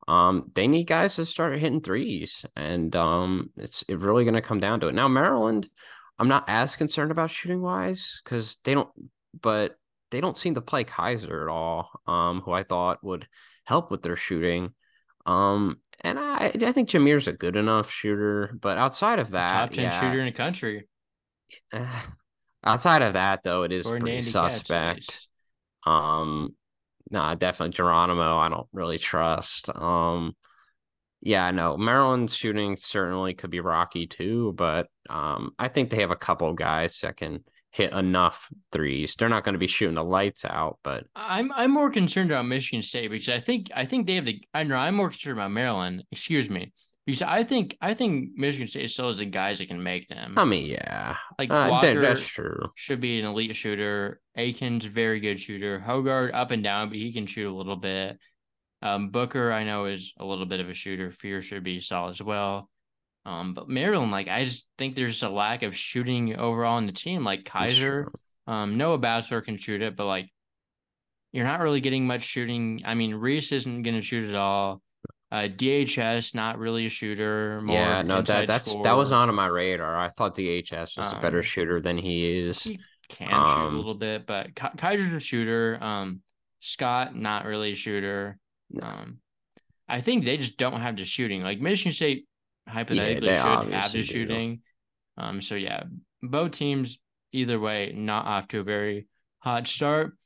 [0.08, 4.40] Um, they need guys to start hitting threes, and um, it's it really going to
[4.40, 4.94] come down to it.
[4.94, 5.68] Now, Maryland,
[6.20, 8.90] I'm not as concerned about shooting wise because they don't,
[9.40, 9.76] but
[10.10, 11.88] they don't seem to play Kaiser at all.
[12.06, 13.26] Um, who I thought would
[13.64, 14.74] help with their shooting.
[15.24, 19.70] Um, and I I think Jahmir's a good enough shooter, but outside of that, Top
[19.70, 20.88] 10 yeah, shooter in the country.
[22.64, 25.28] outside of that though, it is Or pretty Nandy Katz, at suspect.
[25.86, 26.54] Um,
[27.10, 28.36] no, definitely Geronimo.
[28.36, 29.68] I don't really trust.
[29.74, 30.34] Um,
[31.22, 36.00] yeah, I know Maryland's shooting certainly could be rocky too, but um, I think they
[36.00, 39.14] have a couple guys that can hit enough threes.
[39.14, 42.46] They're not going to be shooting the lights out, but I'm I'm more concerned about
[42.46, 45.38] Michigan State because I think I think they have the I know I'm more concerned
[45.38, 46.04] about Maryland.
[46.10, 46.72] Excuse me,
[47.06, 50.34] because I think I think Michigan State still has the guys that can make them.
[50.36, 52.70] I mean, yeah, like uh, Walker that's true.
[52.74, 54.20] should be an elite shooter.
[54.36, 55.78] Akins a very good shooter.
[55.78, 58.18] Hoggard up and down, but he can shoot a little bit.
[58.82, 61.10] Um, Booker I know is a little bit of a shooter.
[61.10, 62.70] Fears should be solid as well.
[63.26, 66.92] Um, but Maryland, like I just think there's a lack of shooting overall in the
[66.92, 67.22] team.
[67.22, 68.10] Like Kaiser,
[68.46, 70.30] um, Noah Batchelor can shoot it, but like
[71.32, 72.80] you're not really getting much shooting.
[72.84, 74.82] I mean, Reese isn't going to shoot at all.
[75.30, 77.60] Uh, DHS not really a shooter.
[77.60, 79.96] More Yeah, no, that that's that was not on my radar.
[79.96, 82.64] I thought DHS was a better Um, shooter than he is.
[82.64, 85.78] He can shoot Um, a little bit, but Kaiser's a shooter.
[85.80, 86.22] Um,
[86.58, 88.38] Scott not really a shooter.
[88.70, 88.86] No.
[88.86, 89.18] Um,
[89.88, 91.42] I think they just don't have the shooting.
[91.42, 92.26] Like Michigan State
[92.68, 94.02] hypothetically they should have the do.
[94.04, 94.60] shooting.
[95.16, 95.82] Um, so yeah,
[96.22, 96.98] both teams
[97.32, 100.16] either way not off to a very hot start.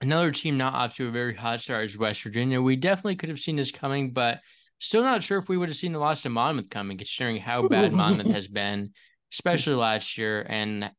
[0.00, 2.60] Another team not off to a very hot start is West Virginia.
[2.60, 4.40] We definitely could have seen this coming, but
[4.78, 7.68] still not sure if we would have seen the loss to Monmouth coming, considering how
[7.68, 8.92] bad Monmouth has been,
[9.32, 10.44] especially last year.
[10.48, 10.90] And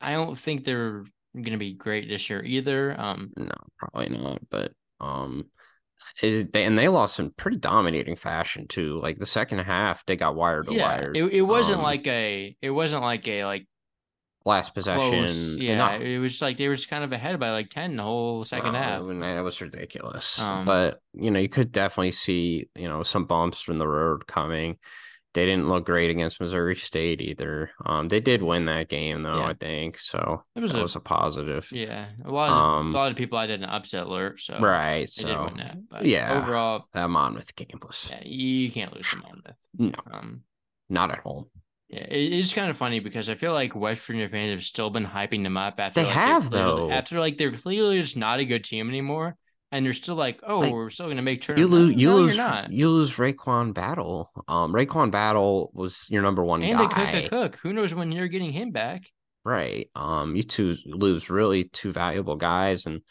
[0.00, 2.98] I don't think they're going to be great this year either.
[2.98, 4.40] Um, No, probably not.
[4.50, 5.44] But um,
[6.22, 8.98] is they and they lost in pretty dominating fashion too.
[9.00, 11.16] Like the second half, they got wired to yeah, wired.
[11.16, 13.66] it, it wasn't Um, like a it wasn't like a like
[14.44, 15.00] last possession.
[15.00, 15.54] close.
[15.54, 16.04] Yeah, no.
[16.04, 18.72] it was like they were just kind of ahead by like ten the whole second
[18.72, 19.00] No, half.
[19.00, 20.38] I mean, that was ridiculous.
[20.38, 24.26] Um, but you know, you could definitely see you know some bumps from the road
[24.26, 24.78] coming.
[25.34, 27.70] They didn't look great against Missouri State either.
[27.84, 29.46] Um, they did win that game though, Yeah.
[29.48, 29.98] I think.
[29.98, 31.68] So It was that a- was a positive.
[31.72, 34.58] Yeah, a lot of Um, a lot of people I did an upset alert, so
[34.60, 35.10] right.
[35.10, 36.06] So that.
[36.06, 36.40] Yeah.
[36.40, 39.68] overall, that Monmouth game was yeah, you can't lose to Monmouth.
[39.76, 40.42] no, Um,
[40.88, 41.46] not at home.
[41.88, 44.90] yeah, it, it's kind of funny because I feel like West Virginia fans have still
[44.90, 46.92] been hyping them up after They like, have, though.
[46.92, 49.36] after like they're clearly just not a good team anymore,
[49.74, 51.94] and you're still like, oh, Like, we're still gonna make You lose.
[51.96, 52.36] You no, lose.
[52.36, 52.72] Not.
[52.72, 53.14] You lose.
[53.16, 54.30] RaeQuan Battle.
[54.48, 56.66] Um, RaeQuan Battle was your number one guy.
[56.68, 57.12] And guy.
[57.12, 57.56] Akok, a cook.
[57.62, 59.02] Who knows when you're getting him back?
[59.44, 59.90] Right.
[59.94, 63.02] Um, you two lose really two valuable guys, and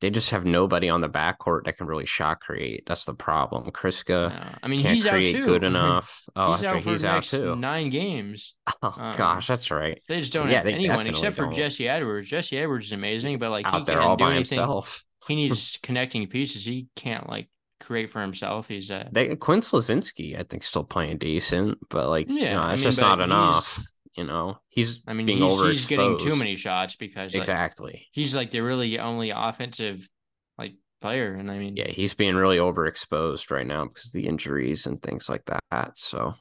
[0.00, 2.84] they just have nobody on the backcourt that can really shot create.
[2.86, 3.70] That's the problem.
[3.70, 4.54] Kriisa No.
[4.62, 5.44] I mean, can't he's out too.
[5.44, 6.22] good enough.
[6.36, 6.82] Oh, he's out right.
[6.82, 7.56] for He's out too.
[7.56, 8.54] nine games.
[8.82, 10.02] Oh Um, gosh, that's right.
[10.08, 11.54] They just don't yeah, have anyone except for don't.
[11.54, 12.28] Jesse Edwards.
[12.28, 14.58] Jesse Edwards is amazing, He's but like he out there can't all do by anything.
[14.58, 15.04] himself.
[15.28, 16.64] He needs connecting pieces.
[16.64, 17.48] He can't like
[17.80, 18.68] create for himself.
[18.68, 22.60] He's a They Quinn Slazinski, I think, still playing decent, but like, Yeah, you know,
[22.62, 23.84] I it's mean, just not enough.
[24.16, 25.72] You know, he's I mean being he's, overexposed.
[25.72, 28.06] he's getting too many shots because like, Exactly.
[28.12, 30.08] he's like the really only offensive
[30.56, 31.34] like player.
[31.34, 35.02] And I mean Yeah, he's being really overexposed right now because of the injuries and
[35.02, 35.98] things like that.
[35.98, 36.34] So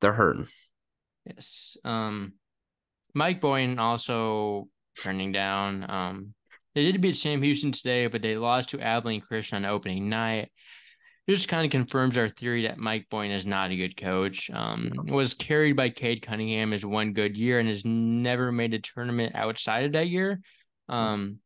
[0.00, 0.46] they're hurting.
[1.26, 1.76] yes.
[1.84, 2.34] Um
[3.12, 4.68] Mike Boyne also
[5.02, 5.84] turning down.
[5.90, 6.34] Um
[6.74, 10.50] They did beat Sam Houston today, but they lost to Abilene Christian on opening night.
[11.26, 14.50] It just kind of confirms our theory that Mike Boynton is not a good coach.
[14.50, 18.78] Um, was carried by Cade Cunningham as one good year and has never made a
[18.78, 20.40] tournament outside of that year.
[20.88, 21.38] Um,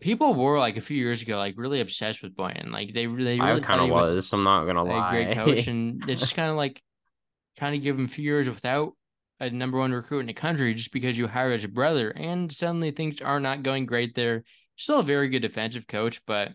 [0.00, 2.70] people were like a few years ago, like really obsessed with Boynton.
[2.70, 4.32] Like they, they really I kind of was.
[4.32, 5.10] I'm not gonna a lie.
[5.10, 6.82] great coach, and it's just kind of like
[7.58, 8.92] kind of give him a few years without
[9.40, 12.90] a number one recruit in the country just because you hired his brother, and suddenly
[12.90, 14.44] things are not going great there.
[14.76, 16.52] Still a very good defensive coach, but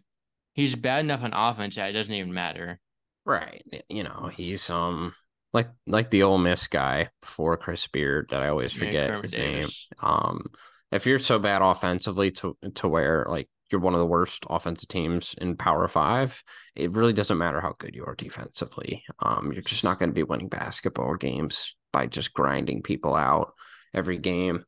[0.53, 2.79] he's bad enough on offense that it doesn't even matter.
[3.25, 3.63] right.
[3.89, 5.13] You know, he's um
[5.53, 9.31] like like the Ole Miss guy before Chris Beard that I always forget Kermit his
[9.31, 9.87] Davis.
[10.01, 10.11] name.
[10.11, 10.45] Um,
[10.91, 14.87] if you're so bad offensively to to where like you're one of the worst offensive
[14.87, 16.43] teams in Power Five,
[16.75, 19.03] it really doesn't matter how good you are defensively.
[19.19, 23.53] Um, you're just not going to be winning basketball games by just grinding people out
[23.93, 24.63] every game.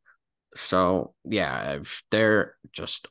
[0.56, 3.08] So yeah, they're just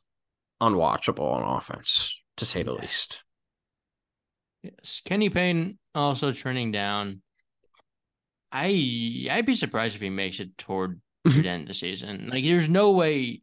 [0.61, 3.23] unwatchable on offense to say the least.
[4.63, 5.01] Yes.
[5.03, 7.21] Kenny Payne also trending down.
[8.51, 12.29] I I'd be surprised if he makes it toward the end of the season.
[12.31, 13.41] Like there's no way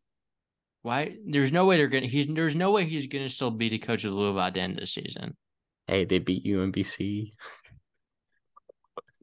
[0.82, 3.78] why there's no way they're gonna he's there's no way he's gonna still be the
[3.78, 5.36] coach of Louisville at the end of the season.
[5.86, 7.32] Hey, they beat UMBC.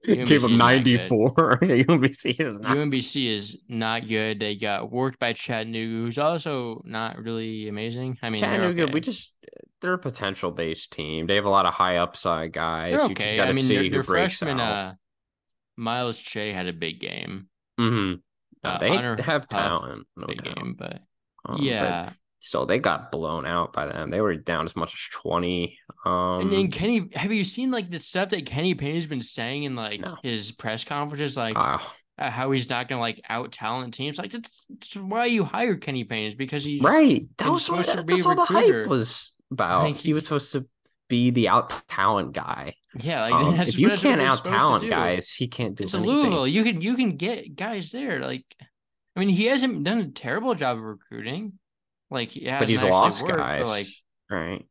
[0.08, 0.86] UMBC Gave is them not good.
[0.86, 1.60] 94.
[1.62, 2.78] UMBC is not.
[2.78, 4.40] UMBC is not good.
[4.40, 8.18] They got worked by Chattanooga, who's also not really amazing.
[8.22, 8.94] I mean, Chattanooga, okay.
[8.94, 9.34] we just,
[9.82, 11.28] they're a potential based team.
[11.28, 12.92] They have a lot of high upside guys.
[12.92, 13.38] they're You just okay.
[13.38, 14.94] got I to mean, see their, their freshman uh,
[15.78, 17.48] Miles Che had a big game.
[17.80, 18.20] Mm-hmm.
[18.64, 20.56] No, uh, they have talent, no Big doubt.
[20.56, 21.02] game, but
[21.46, 22.14] Um, but
[22.46, 24.10] still, they got blown out by them.
[24.10, 25.78] They were down as much as 20.
[26.06, 29.22] Um, And then Kenny, have you seen like the stuff that Kenny Payne has been
[29.22, 30.16] saying in like No.
[30.24, 34.18] his press conferences, like ah, uh, how he's not gonna like out talent teams?
[34.18, 37.26] Like that's, that's why you hired Kenny Payne is because he's right.
[37.38, 39.84] That was what, supposed to be a all the hype was about.
[39.84, 40.66] Like, he was supposed to
[41.08, 42.76] be the out talent guy.
[43.00, 45.94] Yeah, like Um, that's if you that's can't out talent guys, he can't do It's
[45.94, 46.16] anything.
[46.16, 46.48] Louisville.
[46.48, 48.22] You can you can get guys there.
[48.22, 48.46] Like,
[49.16, 51.54] I mean, he hasn't done a terrible job of recruiting.
[52.12, 53.88] Like, yeah, but he's actually lost worked, guys, like,
[54.30, 54.66] right?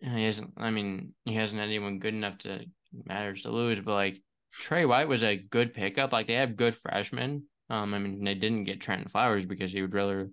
[0.00, 0.52] he hasn't.
[0.56, 2.60] I mean, he hasn't had anyone good enough to
[3.04, 3.80] matters to lose.
[3.80, 4.22] But like,
[4.60, 6.12] Tre White was a good pickup.
[6.12, 7.44] Like, they have good freshmen.
[7.68, 10.30] Um, I mean, they didn't get Trentyn Flowers because he would rather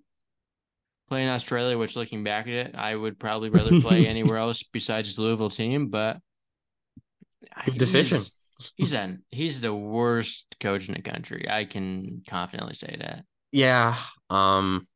[1.10, 1.78] play in Australia.
[1.78, 5.50] Which, looking back at it, I would probably rather play anywhere else besides his Louisville
[5.50, 5.88] team.
[5.90, 6.18] But
[7.66, 8.18] Good decision.
[8.20, 8.32] he's-
[8.78, 11.46] He's an he's the worst coach in the country.
[11.50, 13.26] I can confidently say that.
[13.52, 13.98] Yeah.
[14.30, 14.88] Um,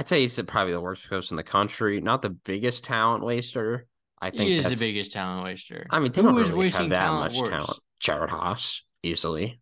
[0.00, 2.00] I'd say he's probably the worst coach in the country.
[2.00, 3.86] Not the biggest talent waster.
[4.18, 5.86] I think He is the biggest talent waster.
[5.90, 7.50] I mean, they Who don't really wasting have that talent much worse?
[7.50, 7.80] talent.
[8.02, 9.60] Jerod Haase, easily.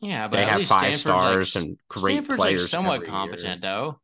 [0.00, 2.62] Yeah, but They at have least five Stanford's stars like, and great Stanford's players.
[2.62, 3.12] like somewhat every year.
[3.14, 4.00] competent though.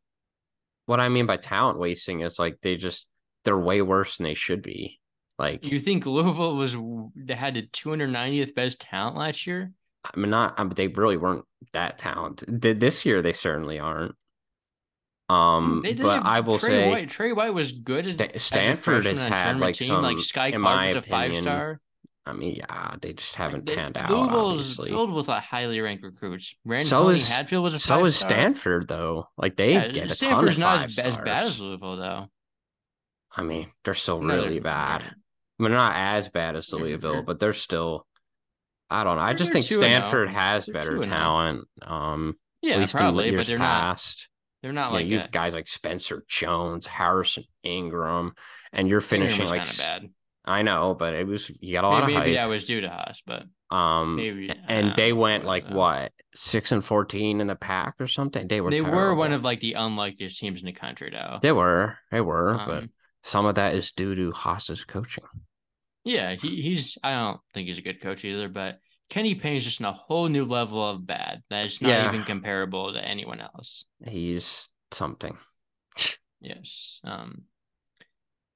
[0.87, 3.05] What I mean by talent wasting is like they just
[3.45, 4.99] they're way worse than they should be.
[5.37, 6.75] Like You think Louisville was
[7.15, 9.71] they had the 290th best talent last year?
[10.03, 10.59] I mean, not.
[10.59, 12.61] I mean, they really weren't that talented.
[12.63, 14.15] Th- This year, they certainly aren't.
[15.31, 17.09] Um, They did but I will Tre say White.
[17.09, 18.05] Tre White was good.
[18.33, 19.93] As, Stanford as a has a had, like, team.
[20.01, 21.79] like some- Sky in Clark was a five star.
[22.25, 24.09] I mean, yeah, they just haven't They- panned out.
[24.09, 26.53] Louisville's filled with like highly ranked recruits.
[26.65, 27.99] Brandon So is- Hatfield was a star.
[27.99, 28.15] So is.
[28.15, 29.27] Stanford though.
[29.37, 31.59] Like they Yeah, get a Stanford's ton of not five as, as bad as.
[31.59, 32.29] Louisville though.
[33.35, 35.01] I mean, they're still No, they're- really bad.
[35.01, 35.15] they're-
[35.59, 38.05] I mean, not as bad as Louisville, but they're still.
[38.89, 39.21] I don't know.
[39.21, 39.89] I just think 2 and 0.
[39.99, 41.15] Stanford has They're better 2 and 0.
[41.15, 41.67] talent.
[41.83, 43.81] Um, Yeah, probably, but they're not.
[43.95, 44.27] past.
[44.61, 48.33] They're not Yeah, like you've guys like Spencer Jones, Harrison Ingram,
[48.71, 50.09] and you're finishing like of bad.
[50.45, 52.43] I know, but it was you got a lot Maybe, of maybe hype.
[52.43, 53.43] that was due to Haase, but
[53.75, 58.07] um, maybe and they know went like what six and fourteen in the Pac or
[58.07, 58.47] something.
[58.47, 61.37] They were they were one of like the unluckiest teams in the country, though.
[61.41, 62.89] they were they were, but Um,
[63.23, 65.23] some of that is due to Haase's coaching.
[66.03, 66.97] yeah, he, he's.
[67.03, 68.79] I don't think he's a good coach either, but
[69.11, 72.07] Kenny Payne is just in a whole new level of bad that is not Yeah.
[72.07, 73.83] even comparable to anyone else.
[74.07, 75.37] He's something.
[76.39, 76.99] Yes.
[77.03, 77.43] Um.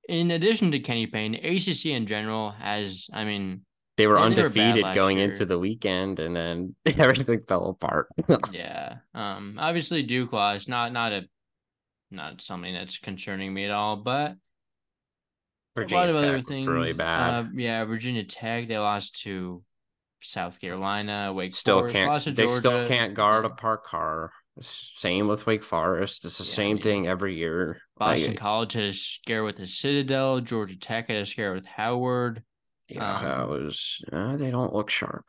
[0.07, 3.09] In addition to Kenny Payne, ACC in general has.
[3.13, 3.65] I mean,
[3.97, 5.29] They were Yeah, they were undefeated going year.
[5.29, 8.07] into the weekend, and then everything fell apart.
[8.51, 8.97] yeah.
[9.13, 9.57] Um.
[9.59, 10.67] Obviously, Duke lost.
[10.69, 11.27] Not not a.
[12.11, 14.35] Not something that's concerning me at all, but
[15.75, 16.67] virginia a lot of other Tech was things.
[16.67, 17.33] really bad.
[17.45, 18.67] Uh, yeah, Virginia Tech.
[18.69, 19.61] They lost to
[20.21, 21.31] South Carolina.
[21.33, 21.93] Wake still Forest.
[21.93, 22.35] can't.
[22.35, 22.59] They Georgia.
[22.59, 24.31] still can't guard a park car.
[24.61, 26.25] Same with Wake Forest.
[26.25, 27.81] It's the Yeah, same mean, thing every year.
[27.97, 30.39] Boston Like, College had a scare with the Citadel.
[30.41, 32.43] Georgia Tech had a scare with Howard.
[32.87, 34.01] yeah, um, that was.
[34.11, 35.25] Uh, they don't look sharp.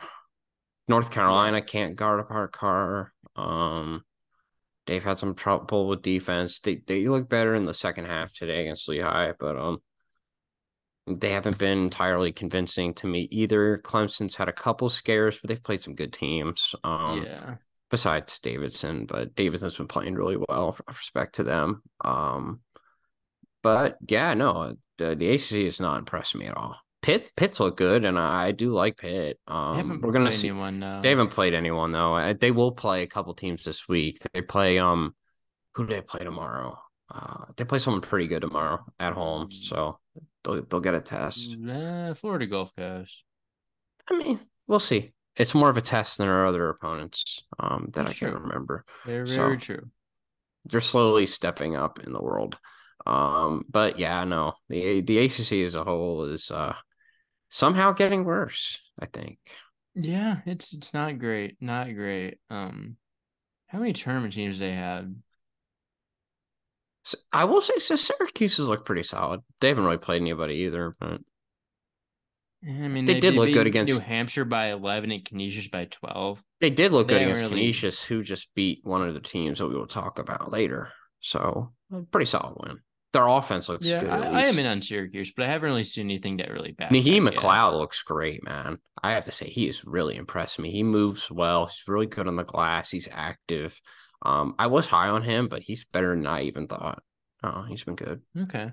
[0.89, 3.12] North Carolina can't guard a park car.
[3.34, 4.05] Um,
[4.87, 6.61] they've had some trouble with defense.
[6.61, 9.78] They they look better in the second half today against Lehigh, but um,
[11.07, 13.78] they haven't been entirely convincing to me either.
[13.84, 16.74] Clemson's had a couple scares, but they've played some good teams.
[16.82, 17.54] Um, yeah.
[17.88, 20.76] Besides Davidson, but Davidson's been playing really well.
[20.88, 21.82] Respect to them.
[22.04, 22.61] Um,
[23.62, 26.76] but yeah, no, the, the ACC has not impressed me at all.
[27.02, 29.38] Pitt Pitt's look good, and I, I do like Pitt.
[29.46, 30.48] Um, we're gonna see.
[30.48, 31.00] Anyone, no.
[31.00, 32.34] They haven't played anyone though.
[32.40, 34.18] They will play a couple teams this week.
[34.34, 35.14] They play um,
[35.74, 36.76] who do they play tomorrow?
[37.09, 40.00] Uh, they play someone pretty good tomorrow at home, so
[40.47, 41.55] they'll they'll get a test.
[41.68, 43.22] Uh, Florida Gulf Coast.
[44.09, 45.12] I mean, we'll see.
[45.36, 48.38] It's more of a test than our other opponents um, that That's I can true.
[48.40, 48.84] remember.
[49.05, 49.90] Very, So- very true.
[50.68, 52.59] They're slowly stepping up in the world.
[53.07, 56.74] Um, but yeah, no, the the ACC as a whole is uh,
[57.51, 58.78] somehow getting worse.
[58.99, 59.38] I think.
[59.94, 61.57] Yeah, it's it's not great.
[61.61, 62.38] Not great.
[62.51, 62.97] Um,
[63.68, 65.14] how many tournament teams they had?
[67.07, 69.40] So I will say, so Syracuse's look pretty solid.
[69.61, 71.20] They haven't really played anybody either, but
[72.66, 76.42] I mean, They did look good against- New Hampshire by eleven and Canisius by twelve.
[76.59, 79.68] they did look good against really- Canisius, who just beat one of the teams that
[79.68, 80.92] we will talk about later.
[81.20, 81.72] So
[82.11, 82.80] pretty solid win.
[83.12, 84.11] Their offense looks Yeah, good.
[84.11, 86.72] At I, I am in on Syracuse, but I haven't really seen anything that really
[86.72, 86.90] bad.
[86.90, 88.78] Naheem McLeod looks great, man.
[89.02, 90.72] I have to say he has really impressed me.
[90.72, 91.66] He moves well.
[91.66, 92.90] He's really good on the glass.
[92.90, 93.80] He's active.
[94.26, 97.02] Um, I was high on him, but he's better than I even thought.
[97.42, 98.22] Oh, he's been good.
[98.36, 98.72] Okay.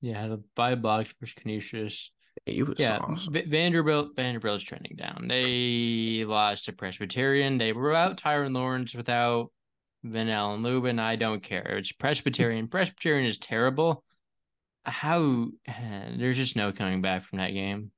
[0.00, 2.10] Yeah, had a five blocks versus Canisius.
[2.46, 3.32] He was Yeah, awesome.
[3.34, 4.16] V- Vanderbilt.
[4.16, 5.26] Vanderbilt's trending down.
[5.28, 7.58] They lost to Presbyterian.
[7.58, 9.52] They were without Tyrin Lawrence, without
[10.02, 10.98] Ven-Allen Lubin.
[10.98, 11.76] I don't care.
[11.78, 12.68] It's Presbyterian.
[12.68, 14.02] Presbyterian is terrible.
[14.84, 17.90] How there's just no coming back from that game.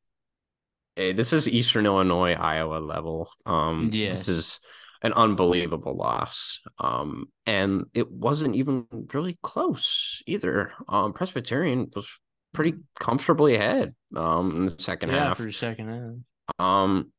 [0.96, 3.30] Hey, this is Eastern Illinois, Iowa level.
[3.46, 4.18] Um, Yes.
[4.18, 4.60] this is
[5.04, 6.60] an unbelievable loss.
[6.78, 10.72] Um, and it wasn't even really close either.
[10.88, 12.08] Um, Presbyterian was
[12.54, 13.94] pretty comfortably ahead.
[14.16, 15.36] Um, in the second yeah, half.
[15.36, 16.56] for a second half.
[16.58, 17.12] Um,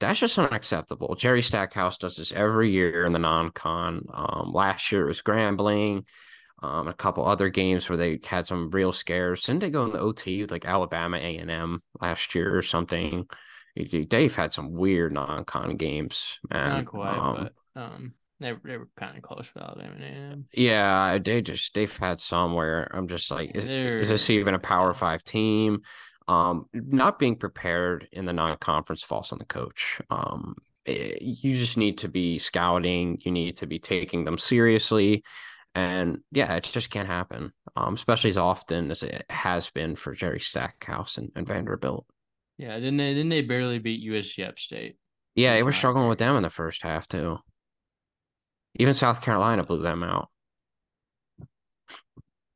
[0.00, 1.14] that's just unacceptable.
[1.14, 4.06] Jerry Stackhouse does this every year in the non-con.
[4.12, 6.04] Um, last year it was Grambling.
[6.62, 9.44] Um, a couple other games where they had some real scares.
[9.44, 12.62] Didn't they go in the OT with like Alabama A and M last year or
[12.62, 13.26] something?
[13.76, 16.70] They've had some weird non-con games, man.
[16.70, 20.44] Not quite, Um, but um, they they were kind of close without Eminem.
[20.52, 22.90] yeah, they just they've had somewhere.
[22.92, 25.82] I'm just like, is, is this even a Power Five team?
[26.28, 30.00] Um, not being prepared in the non-conference falls on the coach.
[30.10, 30.54] Um,
[30.86, 33.18] eh, you just need to be scouting.
[33.22, 35.22] You need to be taking them seriously,
[35.74, 37.52] and yeah, it just can't happen.
[37.76, 42.06] Um, especially as often as it has been for Jerry Stackhouse and, and Vanderbilt.
[42.60, 43.14] Yeah, didn't they?
[43.14, 44.96] Didn't they barely beat USC Upstate?
[45.34, 47.38] Yeah, they were struggling with them in the first half too.
[48.78, 50.28] Even South Carolina blew them out.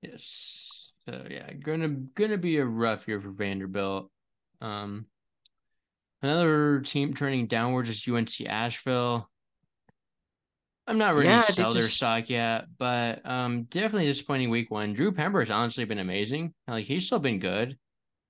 [0.03, 0.91] Yes.
[1.09, 4.11] So yeah, gonna gonna be a rough year for Vanderbilt.
[4.61, 5.07] Um,
[6.23, 9.31] another team turning downwards is UNC Asheville.
[10.87, 14.71] I'm not ready Yeah, to sell their just- stock yet, but um, definitely disappointing week
[14.71, 14.93] one.
[14.93, 16.53] Drew Pember has honestly been amazing.
[16.69, 17.79] Like he's still been good.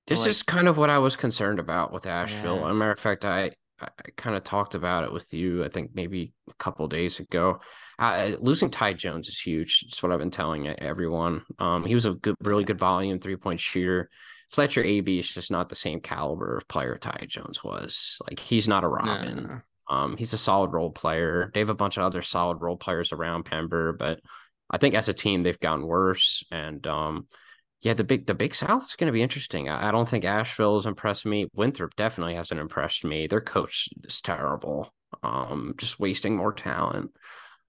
[0.07, 2.57] This like- is kind of what I was concerned about with Asheville.
[2.57, 2.65] Yeah.
[2.67, 3.51] As a matter of fact, I,
[3.81, 7.61] I kind of talked about it with you, I think maybe a couple days ago.
[7.99, 9.85] Uh, losing Ty Jones is huge.
[9.89, 11.43] It's what I've been telling everyone.
[11.59, 14.11] Um, he was a good, really good volume three point shooter.
[14.51, 18.19] Fletcher Abee is just not the same caliber of player Ty Jones was.
[18.29, 19.47] Like he's not a Robin.
[19.49, 19.61] no.
[19.95, 21.51] Um, he's a solid role player.
[21.53, 24.21] They have a bunch of other solid role players around Pember, but
[24.71, 26.43] I think as a team they've gotten worse.
[26.51, 27.27] And um,
[27.85, 29.69] yeah, the big the Big South is going to be interesting.
[29.69, 31.49] I, I don't think Asheville has impressed me.
[31.55, 33.27] Winthrop definitely hasn't impressed me.
[33.27, 34.93] Their coach is terrible.
[35.23, 37.11] Um, just wasting more talent.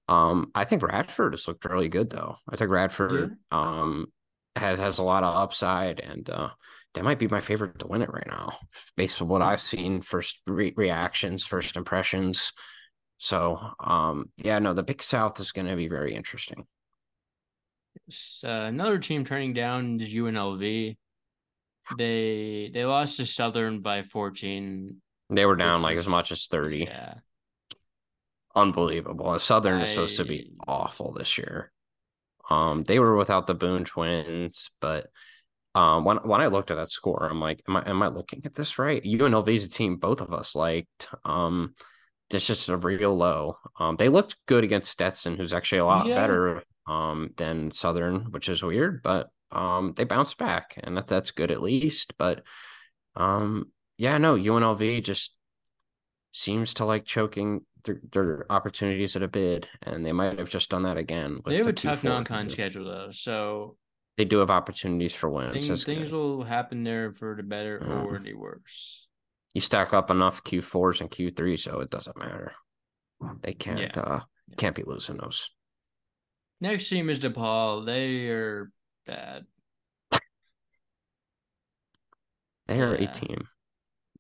[0.07, 2.38] Um, I think Radford has looked really good though.
[2.49, 4.07] I think Radford um
[4.55, 6.49] has has a lot of upside and uh
[6.93, 8.57] that might be my favorite to win it right now,
[8.95, 12.53] based on what I've seen, first re- reactions, first impressions.
[13.18, 16.66] So, um, yeah, no, the Big South is going to be very interesting.
[18.43, 20.95] Uh, another team turning down is UNLV.
[21.97, 25.01] They they lost to Southern by 14.
[25.30, 26.86] They were down like as much as thirty.
[26.88, 27.16] Yeah.
[28.56, 29.38] Unbelievable.
[29.39, 31.72] Southern is supposed to be awful this year.
[32.49, 35.08] Um, they were without the Boone twins, but
[35.74, 38.43] um, when when I looked at that score, I'm like, am I am I looking
[38.45, 39.03] at this right?
[39.03, 41.10] UNLV is a team both of us liked.
[41.26, 41.76] Um,
[42.30, 43.58] it's just a real low.
[43.78, 46.16] Um, they looked good against Stetson, who's actually a lot Yeah.
[46.16, 51.31] better um than Southern, which is weird, but um, they bounced back, and that's that's
[51.31, 52.13] good at least.
[52.17, 52.43] But
[53.15, 55.31] um, yeah, no, UNLV just
[56.33, 60.69] seems to like choking their, their opportunities at a bid, and they might have just
[60.69, 61.39] done that again.
[61.45, 63.77] They have a tough non-con schedule though, so
[64.17, 65.67] they do have opportunities for wins.
[65.67, 69.07] Things, things will happen there for the better or the worse.
[69.53, 72.53] You stack up enough Q fours and Q three, so it doesn't matter.
[73.41, 74.01] They can't yeah.
[74.01, 74.19] uh
[74.49, 74.55] yeah.
[74.57, 75.49] can't be losing those.
[76.62, 77.86] Next team is DePaul.
[77.86, 78.70] They are
[79.06, 79.45] bad.
[82.68, 83.10] They are yeah.
[83.10, 83.47] a team.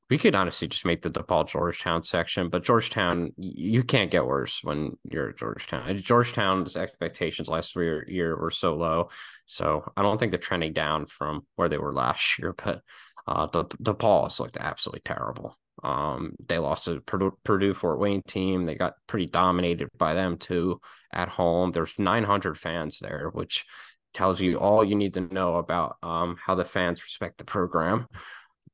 [0.09, 4.59] We could honestly just make the DePaul Georgetown section, but Georgetown, you can't get worse
[4.63, 5.99] when you're at Georgetown.
[5.99, 9.09] Georgetown's expectations last year, year were so low,
[9.47, 12.53] so I don't think they're trending down from where they were last year.
[12.53, 12.81] But
[13.25, 15.57] uh, De- DePaul has looked absolutely terrible.
[15.83, 18.65] Um, they lost to Purdue, Fort Wayne team.
[18.65, 20.79] They got pretty dominated by them too
[21.11, 21.71] at home.
[21.71, 23.65] There's 900 fans there, which
[24.13, 28.07] tells you all you need to know about um, how the fans respect the program.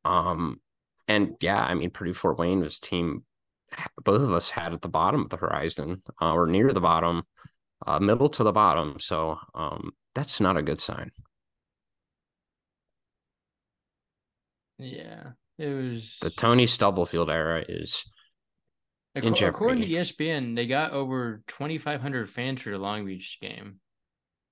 [0.06, 0.62] Um,
[1.08, 3.24] and yeah, I mean, Purdue Fort Wayne was team
[4.04, 7.24] both of us had at the bottom of the horizon uh, or near the bottom,
[7.86, 8.98] uh, middle to the bottom.
[9.00, 11.12] So um, that's not a good sign.
[14.78, 18.04] Yeah, it was the Tony Stubblefield era is.
[19.14, 23.80] According, according to ESPN, they got over 2,500 fans for the Long Beach game.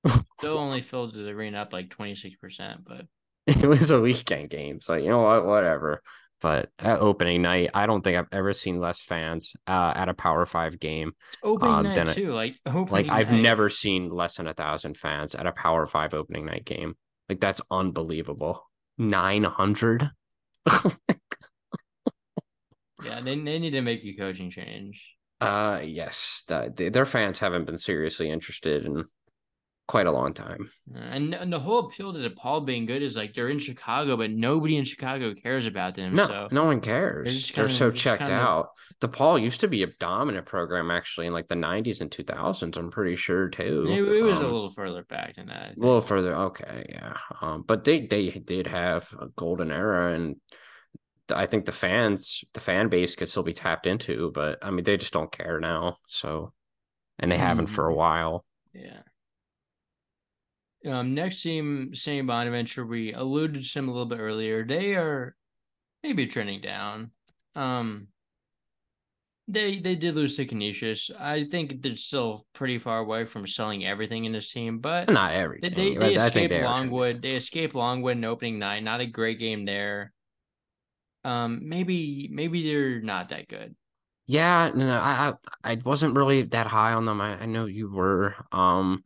[0.37, 2.35] Still only filled the arena up like 26%,
[2.85, 3.05] but
[3.47, 4.81] it was a weekend game.
[4.81, 5.45] So, you know what?
[5.45, 6.01] Whatever.
[6.41, 10.13] But at opening night, I don't think I've ever seen less fans uh, at a
[10.13, 11.11] Power Five game.
[11.43, 15.47] Opening uh, night too, like like I've never seen less than a thousand fans at
[15.47, 16.95] a Power Five opening night game.
[17.27, 18.65] Like that's unbelievable.
[18.97, 20.11] Nine hundred.
[23.03, 25.15] yeah, they, they need to make a coaching change.
[25.41, 29.03] Uh, yes, the, the, their fans haven't been seriously interested in
[29.89, 30.69] quite a long time.
[30.93, 34.29] And, and the whole appeal to DePaul being good is like they're in Chicago, but
[34.29, 36.13] nobody in Chicago cares about them.
[36.13, 37.51] No, so no one cares.
[37.51, 38.35] They're, they're so checked kinda...
[38.35, 38.69] out.
[39.01, 42.77] DePaul used to be a dominant program actually in like the 90s and 2000s.
[42.77, 43.87] I'm pretty sure too.
[43.89, 45.75] It, it was um, a little further back than that.
[45.75, 46.35] A little further.
[46.35, 47.17] Okay, yeah.
[47.41, 50.35] Um, but they they did have a golden era and.
[51.31, 54.83] I think the fans, the fan base could still be tapped into, but I mean,
[54.83, 55.97] they just don't care now.
[56.07, 56.53] So,
[57.19, 57.45] and they mm-hmm.
[57.45, 57.99] haven't for a mm-hmm.
[57.99, 58.45] while.
[58.73, 59.01] Yeah.
[60.85, 62.25] Um, next team, St.
[62.25, 64.65] Bonaventure, we alluded to them a little bit earlier.
[64.65, 65.35] They are
[66.03, 67.11] maybe trending down.
[67.55, 68.07] Um,
[69.49, 71.09] they they did lose to Canisius.
[71.19, 75.33] I think they're still pretty far away from selling everything in this team, but not
[75.33, 75.73] everything.
[75.73, 77.21] They, they, they escaped Longwood.
[77.21, 78.83] They escaped Longwood in opening night.
[78.83, 80.13] Not a great game there.
[81.23, 83.75] Um, maybe maybe they're not that good.
[84.27, 87.19] Yeah, no, no I I wasn't really that high on them.
[87.19, 88.35] I, I know you were.
[88.51, 89.03] Um,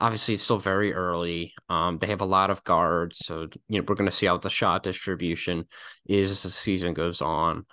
[0.00, 1.54] obviously it's still very early.
[1.68, 4.38] Um, they have a lot of guards, so you know we're going to see how
[4.38, 5.66] the shot distribution
[6.06, 7.66] is as the season goes on.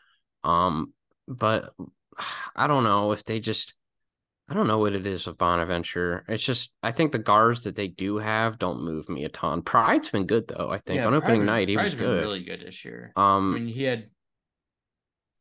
[0.44, 0.94] Um,
[1.28, 1.74] but
[2.56, 3.74] I don't know if they just.
[4.48, 6.24] I don't know what it is with Bonaventure.
[6.28, 9.64] It's just I think the guards that they do have don't move me a ton.
[9.64, 10.70] Pride's been good though.
[10.70, 12.22] I think yeah, on opening night he Pride's was good.
[12.22, 13.12] really good this year.
[13.16, 14.06] Um, I mean he had.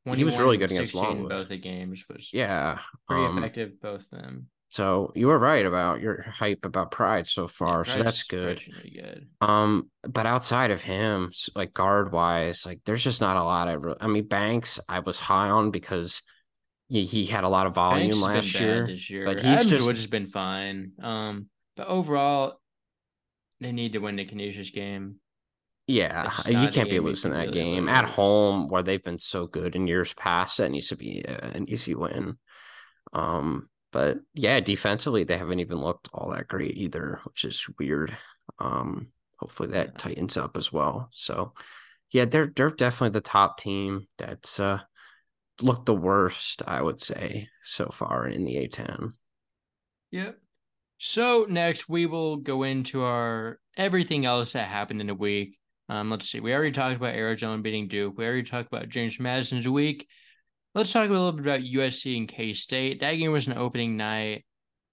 [0.05, 1.29] When he was really good against Longwood.
[1.29, 3.79] Both the games was yeah pretty um, effective.
[3.81, 4.49] Both them.
[4.75, 7.85] So you were right about your hype about Pride so far.
[7.87, 8.61] Yeah, so that's good.
[8.93, 9.29] good.
[9.41, 13.97] Um, but outside of him, like guard wise, like there's just not a lot of.
[14.01, 16.23] I mean, Banks, I was high on because
[16.89, 20.07] he, he had a lot of volume last year, year, But he's Adams just has
[20.09, 20.91] been fine.
[21.01, 21.47] Um,
[21.77, 22.59] but overall,
[23.61, 25.21] they need to win the Canisius game.
[25.87, 29.77] Yeah, you can't be losing that really game at home where they've been so good
[29.77, 30.59] in years past.
[30.59, 32.39] That needs to be an easy win.
[33.13, 38.15] Um, but yeah, defensively they haven't even looked all that great either, which is weird.
[38.59, 41.09] Um, hopefully that tightens up as well.
[41.13, 41.53] So
[42.11, 44.81] yeah, they're they're definitely the top team that's uh
[45.63, 49.13] looked the worst, I would say, so far in the A10.
[50.11, 50.39] Yep.
[50.99, 55.57] So next we will go into our everything else that happened in the week.
[55.89, 56.41] Um, let's see.
[56.41, 58.19] We already talked about Arizona beating Duke.
[58.19, 60.09] We already talked about James Madison's week.
[60.75, 63.01] Let's talk a little bit about USC and K State.
[63.01, 64.45] That game was an opening night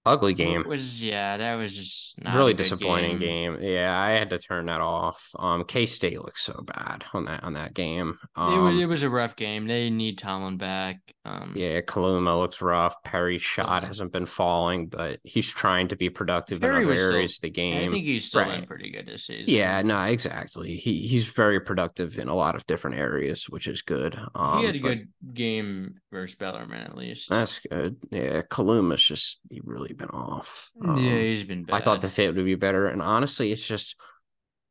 [0.04, 0.60] ugly game.
[0.60, 3.54] It was yeah, that was just really disappointing game.
[3.54, 3.62] game.
[3.62, 5.22] Yeah, I had to turn that off.
[5.38, 8.18] Um, K State looks so bad on that on that game.
[8.36, 9.66] Um, it, was, it was a rough game.
[9.66, 11.00] They need Tomlin back.
[11.24, 12.96] Um, yeah, Kaluma looks rough.
[13.04, 17.36] Perry's shot hasn't been falling, but he's trying to be productive Perry in other areas
[17.36, 17.88] still, of the game.
[17.88, 18.66] I think he's still right.
[18.66, 19.44] pretty good this season.
[19.46, 20.76] Yeah, no, exactly.
[20.76, 24.18] He he's very productive in a lot of different areas, which is good.
[24.34, 27.28] Um, he had a good game versus Bellarmine at least.
[27.28, 27.98] That's good.
[28.10, 30.70] Yeah, Kaluma's just he really really been off.
[30.84, 31.76] Um, yeah, he's been bad.
[31.76, 32.88] I thought the fit would be better.
[32.88, 33.96] And honestly, it's just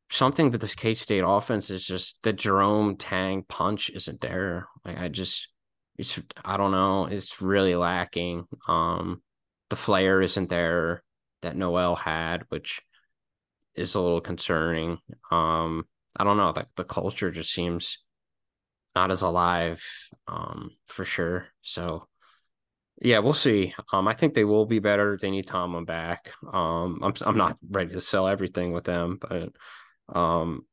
[0.09, 4.67] something with this K State offense is just the Jerome Tang punch isn't there.
[4.85, 5.47] Like I just
[6.01, 8.45] it's I don't know, it's really lacking.
[8.67, 9.21] Um,
[9.69, 11.03] the flair isn't there
[11.43, 12.81] that Nowell had, which
[13.75, 14.97] is a little concerning.
[15.29, 15.85] Um,
[16.17, 17.99] I don't know, the the culture just seems
[18.95, 19.83] not as alive,
[20.27, 21.47] um, for sure.
[21.61, 22.07] So
[22.99, 23.73] yeah, we'll see.
[23.93, 25.17] Um, I think they will be better.
[25.21, 26.31] They need Tomlin back.
[26.51, 29.49] Um, I'm I'm not ready to sell everything with them, but
[30.09, 30.65] um,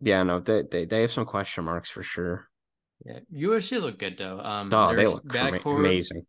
[0.00, 2.48] yeah, no, they they, they have some question marks for sure.
[3.04, 4.40] Yeah, USC look good though.
[4.40, 6.26] Um, oh, they look backcourt, amazing.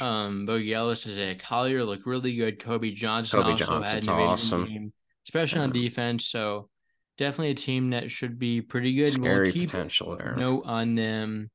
[0.00, 2.62] Um, Boogie Ellis a Collier look really good.
[2.62, 4.64] Kobe Johnson Kobe also Johnson's had an awesome.
[4.66, 4.92] game,
[5.26, 5.64] especially yeah.
[5.64, 6.26] on defense.
[6.26, 6.68] So
[7.16, 9.12] definitely a team that should be pretty good.
[9.14, 10.34] Scary we'll keep potential there.
[10.36, 11.50] Note on them.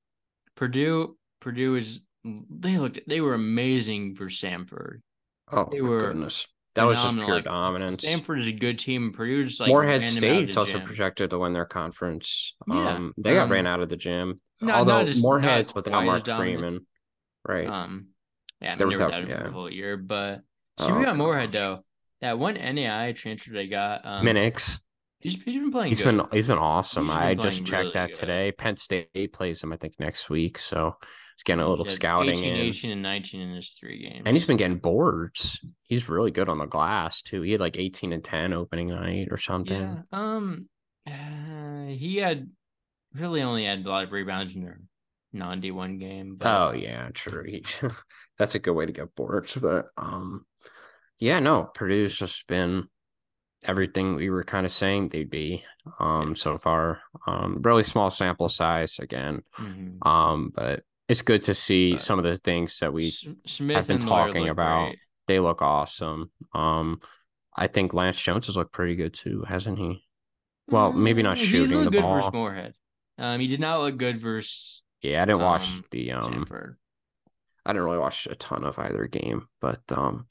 [0.55, 5.01] Purdue, Purdue is they looked they were amazing for Samford.
[5.51, 6.47] Oh they were goodness.
[6.75, 8.03] That was just pure like, dominance.
[8.03, 9.13] Samford is a good team.
[9.13, 10.81] Purdue just like Morehead State's also gym.
[10.81, 12.53] projected to win their conference.
[12.67, 12.95] Yeah.
[12.95, 14.41] Um, they got um, ran out of the gym.
[14.61, 16.85] No, Although Morehead's without Mark Freeman,
[17.47, 17.67] right?
[17.67, 18.07] Um,
[18.59, 19.37] yeah, I mean, they were without him yeah.
[19.37, 19.95] for the whole year.
[19.95, 20.41] But
[20.77, 21.85] so oh, we got Morehead though.
[22.19, 24.79] That one NAI transfer they got, um, Minix.
[25.19, 25.89] He's, he's been playing.
[25.89, 26.17] He's good.
[26.17, 27.05] been he's been awesome.
[27.07, 28.19] He's been I just checked really that good.
[28.19, 28.51] today.
[28.51, 30.57] Penn State plays him, I think, next week.
[30.59, 30.97] So
[31.35, 32.61] he's getting a little scouting 18, in.
[32.61, 34.23] 18 and 19 in his three games.
[34.25, 35.59] And he's been getting boards.
[35.83, 37.41] He's really good on the glass too.
[37.41, 39.81] He had like 18 and 10 opening night or something.
[39.81, 40.01] Yeah.
[40.11, 40.69] Um
[41.07, 42.49] uh, he had
[43.13, 44.79] really only had a lot of rebounds in their
[45.33, 46.37] non D1 game.
[46.37, 46.47] But...
[46.47, 47.61] Oh yeah, true.
[48.37, 49.55] That's a good way to get boards.
[49.55, 50.45] But um
[51.19, 52.87] yeah, no, Purdue's just been
[53.65, 55.63] everything we were kind of saying they'd be
[55.99, 57.01] um so far.
[57.27, 59.41] Um really small sample size again.
[59.59, 60.07] Mm-hmm.
[60.07, 63.11] Um but it's good to see some of the things that we
[63.45, 64.87] Smith have been talking about.
[64.87, 64.99] Great.
[65.27, 66.31] They look awesome.
[66.53, 67.01] Um
[67.55, 70.05] I think Lance Jones has looked pretty good too, hasn't he?
[70.67, 72.15] Well, maybe not mm, shooting the good ball.
[72.15, 72.73] Versus Morehead.
[73.17, 74.83] Um, he did not look good versus.
[75.01, 76.45] Yeah, I didn't watch um, the um.
[77.65, 80.27] I didn't really watch a ton of either game, but um,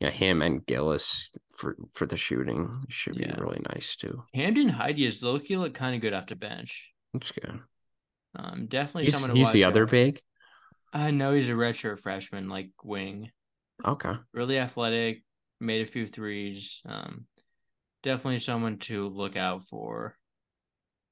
[0.00, 3.38] yeah, him and Gillis for for the shooting should be yeah.
[3.38, 4.24] really nice too.
[4.34, 6.90] Camden Heide is Loki look kind of good off the bench.
[7.12, 7.60] That's good.
[8.36, 10.20] Um, definitely he's, someone to he's the other big.
[10.92, 13.30] I uh, know he's a redshirt freshman, like wing.
[13.84, 14.14] Okay.
[14.32, 15.22] Really athletic,
[15.60, 16.80] made a few threes.
[16.86, 17.26] Um,
[18.02, 20.16] definitely someone to look out for.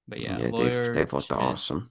[0.07, 1.91] But yeah, yeah Loyer, they've, they've looked Smith, awesome.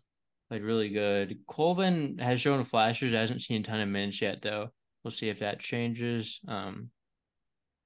[0.49, 1.39] Played really good.
[1.47, 3.13] Colvin has shown flashes.
[3.13, 4.69] Hasn't seen a ton of minutes yet, though.
[5.03, 6.39] We'll see if that changes.
[6.47, 6.89] Um,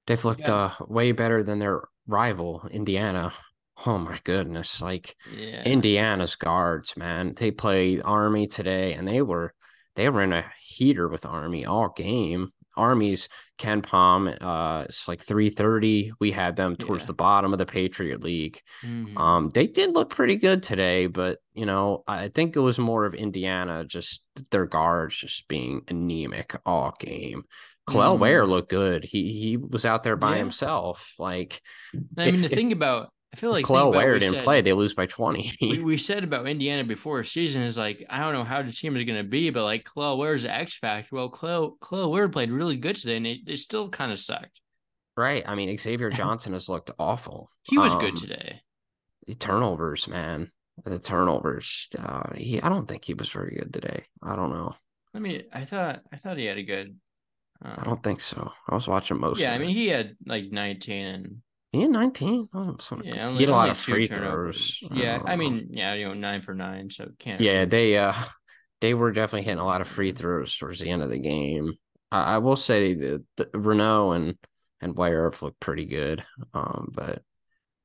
[0.06, 0.54] they've looked yeah.
[0.54, 3.32] uh, way better than their rival, Indiana.
[3.84, 4.80] Oh my goodness!
[4.80, 5.62] Like yeah.
[5.64, 7.34] Indiana's guards, man.
[7.36, 9.52] They played Army today, and they were
[9.96, 12.52] they were in a heater with Army all game.
[12.76, 14.36] Army's KenPom.
[14.40, 16.12] Uh, it's like three thirty.
[16.20, 17.08] We had them towards yeah.
[17.08, 18.60] the bottom of the Patriot League.
[18.84, 19.16] Mm-hmm.
[19.16, 23.04] Um, they did look pretty good today, but you know, I think it was more
[23.04, 27.44] of Indiana, just their guards just being anemic all game.
[27.88, 28.20] Kel'el mm.
[28.20, 29.04] Ware looked good.
[29.04, 30.38] He he was out there by yeah.
[30.38, 31.14] himself.
[31.18, 31.62] Like,
[32.18, 34.72] I mean, if, the thing about I feel like Kel'el Ware didn't said, play, they
[34.72, 35.58] lose by 20.
[35.60, 38.96] we, we said about Indiana before season is like, I don't know how the team
[38.96, 41.14] is going to be, but like Kel'el Ware's the X factor.
[41.14, 44.62] Well, Kel'el, Kel'el Ware played really good today and it, they still kind of sucked.
[45.18, 45.44] Right.
[45.46, 47.50] I mean, Xavier Johnson has looked awful.
[47.64, 48.62] He was um, good today.
[49.26, 50.48] The turnovers, man.
[50.86, 51.88] The turnovers.
[51.98, 54.04] Uh, he, I don't think he was very good today.
[54.22, 54.74] I don't know.
[55.14, 56.96] I mean, I thought I thought he had a good.
[57.62, 58.50] Um, I don't think so.
[58.68, 59.40] I was watching most.
[59.40, 62.48] Yeah, I mean, he had like 19 and he had 19.
[62.54, 64.78] Oh, yeah, only, he had a lot of free throws.
[64.92, 67.40] Yeah, I, I mean, yeah, you know, nine for nine, so can't.
[67.40, 68.14] Yeah, they uh,
[68.80, 71.72] they were definitely hitting a lot of free throws towards the end of the game.
[72.10, 74.36] I, I will say that the, Reneau and
[74.80, 76.24] and Ware looked pretty good.
[76.54, 77.22] Um, but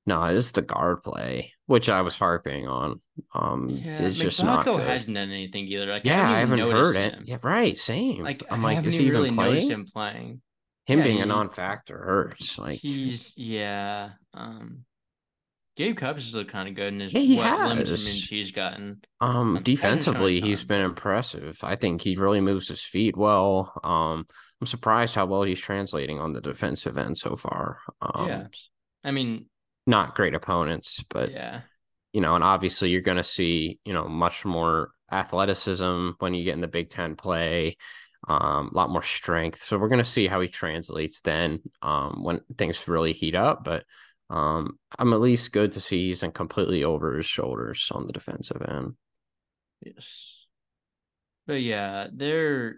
[0.05, 3.01] no, it's the guard play, which I was harping on.
[3.33, 4.81] Um, yeah, it's just not good.
[4.81, 5.87] hasn't done anything either.
[5.87, 7.21] Like, yeah, I haven't, I haven't heard him.
[7.21, 7.27] it.
[7.27, 8.23] Yeah, right, same.
[8.23, 9.69] Like, I'm I like, is he even really playing?
[9.69, 10.41] him playing
[10.85, 12.57] him yeah, being he, a non-factor hurts.
[12.57, 14.11] Like he's yeah.
[14.33, 14.85] Um,
[15.77, 17.89] Gabe has looked kind of good in his yeah, he what has.
[17.89, 19.01] minutes he's gotten.
[19.19, 21.59] Um, um defensively, he's been impressive.
[21.63, 23.73] I think he really moves his feet well.
[23.83, 24.27] Um,
[24.59, 27.79] I'm surprised how well he's translating on the defensive end so far.
[28.01, 28.43] Um, yeah,
[29.03, 29.45] I mean,
[29.87, 31.61] not great opponents, but yeah,
[32.11, 36.43] you know, and obviously you're going to see you know much more athleticism when you
[36.43, 37.77] get in the Big Ten play
[38.27, 39.63] um, a lot more strength.
[39.63, 43.63] So we're going to see how he translates then um, when things really heat up.
[43.63, 43.83] But
[44.29, 48.61] um, I'm at least good to see he's completely over his shoulders on the defensive
[48.67, 48.95] end.
[49.81, 50.45] Yes,
[51.47, 52.75] but yeah, they're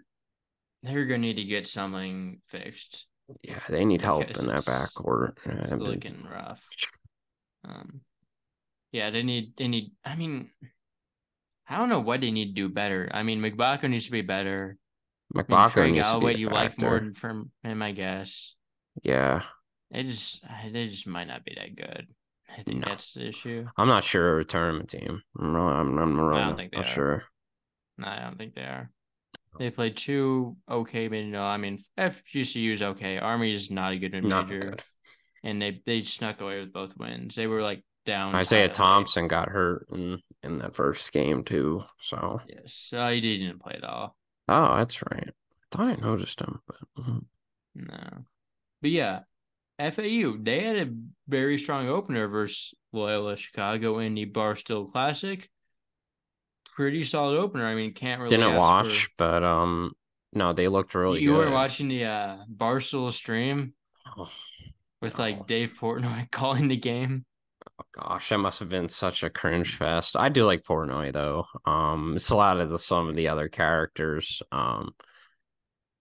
[0.82, 3.06] they're going to need to get something fixed.
[3.42, 5.36] Yeah, they need help in that backcourt.
[5.46, 6.62] It's yeah, looking rough.
[7.64, 8.00] Um,
[8.92, 9.92] yeah, they need they need.
[10.04, 10.50] I mean,
[11.68, 13.08] I don't know what they need to do better.
[13.12, 14.76] I mean, Mgbako needs to be better.
[15.34, 18.54] Mgbako Trey needs to be a you like more from him, I guess.
[19.02, 19.42] Yeah,
[19.90, 22.06] It just it just might not be that good.
[22.56, 22.88] I think No.
[22.88, 23.66] that's the issue.
[23.76, 25.22] I'm not sure a tournament team.
[25.38, 26.90] I'm really, I'm, I'm really don't think they not are.
[26.90, 27.24] sure.
[27.98, 28.90] No, I don't think they are.
[29.58, 33.18] They played two okay, but no, I mean FGCU is okay.
[33.18, 34.82] Army is not a good Not major, good.
[35.42, 37.34] and they they snuck away with both wins.
[37.34, 38.34] They were like down.
[38.34, 38.68] Isaiah.
[38.68, 41.82] Thompson got hurt in in that first game too.
[42.02, 44.16] So Yes, uh, he didn't play at all.
[44.48, 45.28] Oh, that's right.
[45.30, 47.24] I thought I noticed him, but mm,
[47.74, 48.24] No,
[48.82, 49.20] but yeah,
[49.78, 50.92] FAU they had a
[51.28, 55.50] very strong opener versus Loyola Chicago in the Barstool Classic.
[56.76, 57.66] Pretty solid opener.
[57.66, 59.04] I mean, can't really didn't watch.
[59.04, 59.92] for- But um,
[60.32, 61.38] no, they looked really you good.
[61.38, 63.74] weren't watching the uh, Barstool stream
[64.16, 64.28] Oh,
[65.00, 65.24] with No.
[65.24, 67.24] like Dave Portnoy calling the game.
[67.94, 70.16] Gosh, that must have been such a cringe fest.
[70.16, 71.46] I do like Portnoy though.
[71.64, 74.42] Um, it's a lot of the some of the other characters.
[74.50, 74.94] Um,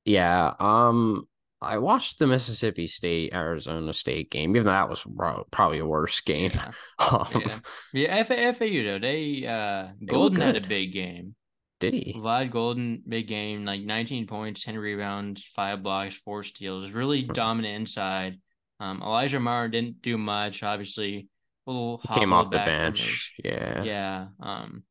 [0.05, 0.53] yeah.
[0.59, 1.27] Um,
[1.61, 5.05] I watched the Mississippi State Arizona State game, even though that was
[5.51, 6.51] probably a worse game.
[6.53, 6.71] Yeah.
[6.97, 7.59] Um, Yeah.
[7.93, 11.35] Yeah, FAU though, they uh Goldin had a big game.
[11.79, 12.13] Did he?
[12.17, 16.91] Vlad Goldin, big game, like 19 points, 10 rebounds, five blocks, four steals.
[16.91, 18.39] Really dominant inside.
[18.79, 20.63] Um, Elijah Mara didn't do much.
[20.63, 21.27] Obviously,
[21.65, 23.33] little He came off the bench.
[23.43, 23.81] Yeah.
[23.81, 24.27] It yeah.
[24.39, 24.83] Um,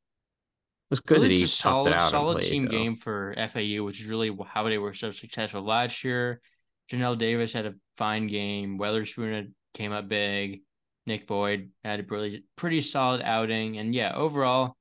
[0.90, 2.70] was good that really he just a solid, it out solid played, team though.
[2.70, 6.40] game for FAU, which is really how they were so successful last year.
[6.90, 8.78] Johnell Davis had a fine game.
[8.78, 10.60] Weatherspoon had, came up big.
[11.06, 14.76] Nick Boyd had a really pretty solid outing, and yeah, overall,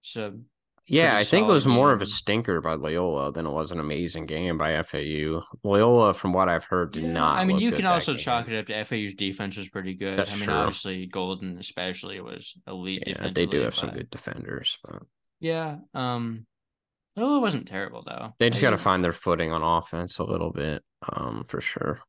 [0.00, 0.38] so
[0.86, 3.80] Yeah, I think it was more of a stinker by Loyola than it was an
[3.80, 5.42] amazing game by FAU.
[5.62, 7.38] Loyola, from what I've heard, did Yeah, not.
[7.40, 8.22] I mean, you can also game.
[8.24, 10.16] chalk it up to FAU's defense was pretty good.
[10.16, 10.54] That's I mean, true.
[10.54, 15.02] obviously, Goldin especially was elite Yeah, they do have some good defenders, but
[15.40, 16.46] Yeah, um,
[17.16, 18.32] Loyola wasn't terrible though.
[18.38, 22.00] they just got to find their footing on offense a little bit, um, for sure.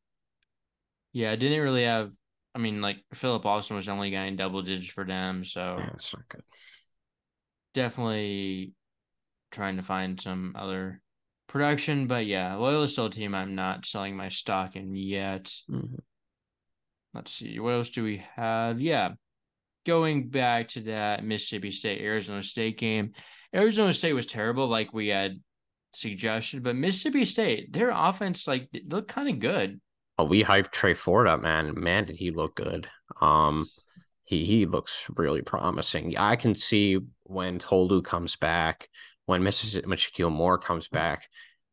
[1.11, 2.11] Yeah, I didn't really have.
[2.55, 5.75] I mean, like Philip Alston was the only guy in double digits for them, so
[5.77, 6.43] Yeah, it's not good.
[7.73, 8.73] Definitely
[9.51, 11.01] trying to find some other
[11.47, 12.07] production.
[12.07, 15.53] But yeah, Loyola's still a team I'm not selling my stock in yet.
[15.69, 15.99] Mhm.
[17.13, 18.81] Let's see, what else do we have?
[18.81, 19.13] Yeah,
[19.85, 23.13] going back to that Mississippi State Arizona State game,
[23.53, 25.39] Arizona State was terrible, like we had
[25.91, 29.79] suggested, but Mississippi State, their offense like looked kind of good.
[30.17, 31.79] Oh, we hyped Trey Ford up, man.
[31.79, 32.87] Man, did he look good.
[33.21, 33.67] Um,
[34.33, 36.17] he he looks really promising.
[36.17, 38.89] I can see when Tolu comes back,
[39.25, 41.27] when Mississippi when Shakeel Moore comes back,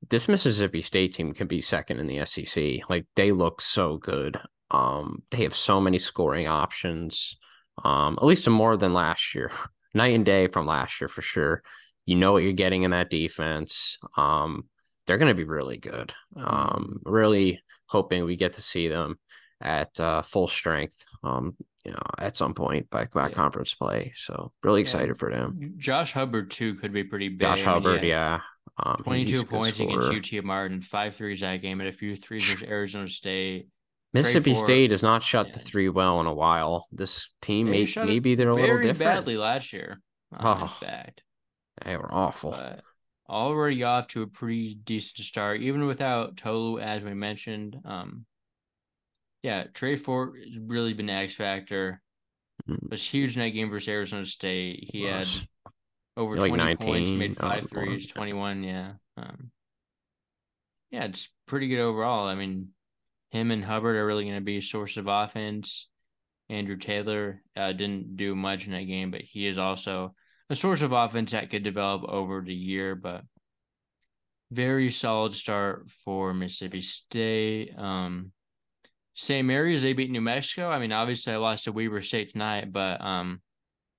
[0.08, 2.88] this Mississippi State team can be second in the SEC.
[2.88, 4.38] Like they look so good.
[4.70, 7.36] Um, they have so many scoring options.
[7.82, 9.50] Um, at least more than last year.
[9.94, 11.62] Night and day from last year for sure.
[12.06, 13.98] You know what you're getting in that defense.
[14.16, 14.68] Um,
[15.06, 16.12] they're going to be really good.
[16.36, 19.18] Um, really hoping we get to see them
[19.60, 21.04] at uh, full strength.
[21.24, 23.34] Um, you know, at some point by by Yeah.
[23.34, 24.12] conference play.
[24.16, 24.84] So really Yeah.
[24.84, 25.74] excited for them.
[25.78, 27.40] Josh Hubbard too could be pretty big.
[27.40, 28.40] Josh Hubbard, had yeah.
[28.82, 30.08] Um, 22 points against.
[30.34, 33.68] UT Martin, five threes that game, and a few threes versus Arizona State.
[34.12, 36.86] Mississippi State has not shut the three well in a while.
[36.90, 38.98] This team, may, maybe they're a little Very different.
[39.18, 40.00] badly last year,
[40.32, 40.66] um, in Oh.
[40.66, 41.22] fact.
[41.84, 42.50] They were awful.
[42.52, 42.82] But
[43.28, 47.76] already off to a pretty decent start, even without Tolu, as we mentioned.
[47.84, 48.26] Um,
[49.42, 52.00] yeah, Trey Ford has really been the X factor.
[52.68, 52.90] Mm.
[52.90, 54.88] Was huge in that game versus Arizona State.
[54.92, 55.38] He Was.
[55.38, 55.48] had
[56.16, 58.12] over Like 20 points, 19, made five um, threes, yeah.
[58.12, 58.62] 21.
[58.62, 58.92] Yeah.
[59.16, 59.50] Um,
[60.90, 62.26] yeah, it's pretty good overall.
[62.26, 62.70] I mean,
[63.30, 65.88] him and Hubbard are really going to be a source of offense.
[66.48, 70.14] Andrew Taylor uh, didn't do much in that game, but he is also
[70.50, 72.96] a source of offense that could develop over the year.
[72.96, 73.22] But
[74.50, 77.72] very solid start for Mississippi State.
[77.78, 78.32] Um,
[79.14, 79.46] St.
[79.46, 80.70] Mary's they beat New Mexico.
[80.70, 83.40] I mean, obviously I lost to Weber State tonight, but um,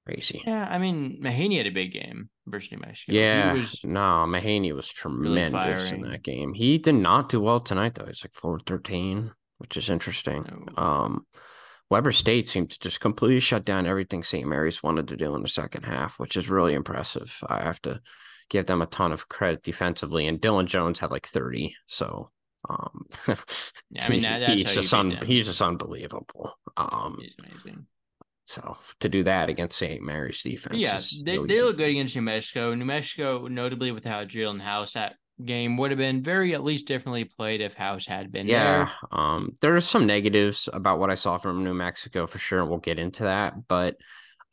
[0.05, 0.41] Crazy.
[0.45, 3.13] yeah, I mean Mahaney had a big game versus New Mexico.
[3.13, 6.53] Yeah, he was no, Mahaney was tremendous in that game.
[6.53, 8.05] He did not do well tonight though.
[8.05, 10.69] He's like four thirteen, which is interesting.
[10.77, 10.83] Oh.
[10.83, 11.25] Um,
[11.91, 14.47] Weber State seemed to just completely shut down everything St.
[14.47, 17.37] Mary's wanted to do in the second half, which is really impressive.
[17.47, 17.99] I have to
[18.49, 21.75] give them a ton of credit defensively, and Dillon Jones had like thirty.
[21.87, 22.31] So,
[22.69, 23.05] um,
[23.89, 26.53] Yeah, I mean, that- that's he's just un- he's just unbelievable.
[26.77, 27.85] Um, he's amazing.
[28.45, 30.01] so to do that against St.
[30.01, 32.73] Mary's defense, yes, yeah, they, no they look good against New Mexico.
[32.75, 37.23] New Mexico, notably without Jaelen House, that game would have been very at least differently
[37.23, 39.19] played if House had been Yeah, there.
[39.19, 42.63] um, there are some negatives about what I saw from New Mexico for sure.
[42.65, 43.97] We'll get into that, but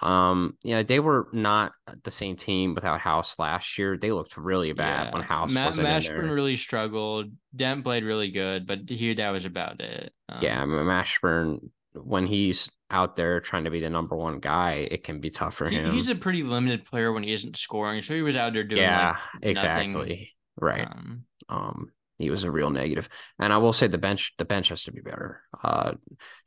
[0.01, 1.73] Um, yeah, they were not
[2.05, 3.97] the same team without House last year.
[3.97, 5.13] They looked really bad Yeah.
[5.15, 7.33] when House Ma- wasn't in Mashburn really struggled.
[7.57, 10.13] Dent played really good, but he that was about it.
[10.29, 15.03] Um, yeah, Mashburn when he's out there trying to be the number one guy, it
[15.03, 15.91] can be tough for he- him.
[15.93, 18.01] he's a pretty limited player when he isn't scoring.
[18.03, 20.31] So he was out there doing yeah, like exactly.
[20.61, 20.87] Right.
[20.87, 23.09] Um, Um, he was a real negative.
[23.39, 25.41] And I will say the bench, the bench has to be better.
[25.63, 25.93] Uh,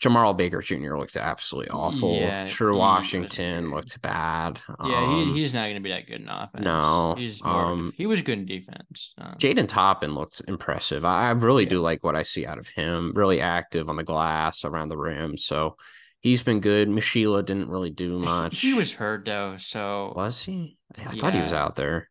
[0.03, 0.97] Jemarl Baker Jr.
[0.97, 2.15] looked absolutely awful.
[2.15, 4.59] Yeah, True Washington looked bad.
[4.85, 6.63] yeah, Um, he, he's not going to be that good in offense.
[6.63, 9.13] no, he's of um, he was good in defense.
[9.17, 11.05] Um, Jaden Toppin looked impressive.
[11.05, 11.69] I, I really Yeah.
[11.69, 13.13] do like what I see out of him.
[13.15, 15.37] Really active on the glass, around the rim.
[15.37, 15.77] So
[16.19, 16.89] he's been good.
[16.89, 18.59] Mashila didn't really do much.
[18.59, 20.77] He was hurt though, so Was he?
[20.97, 22.09] I thought he was out there.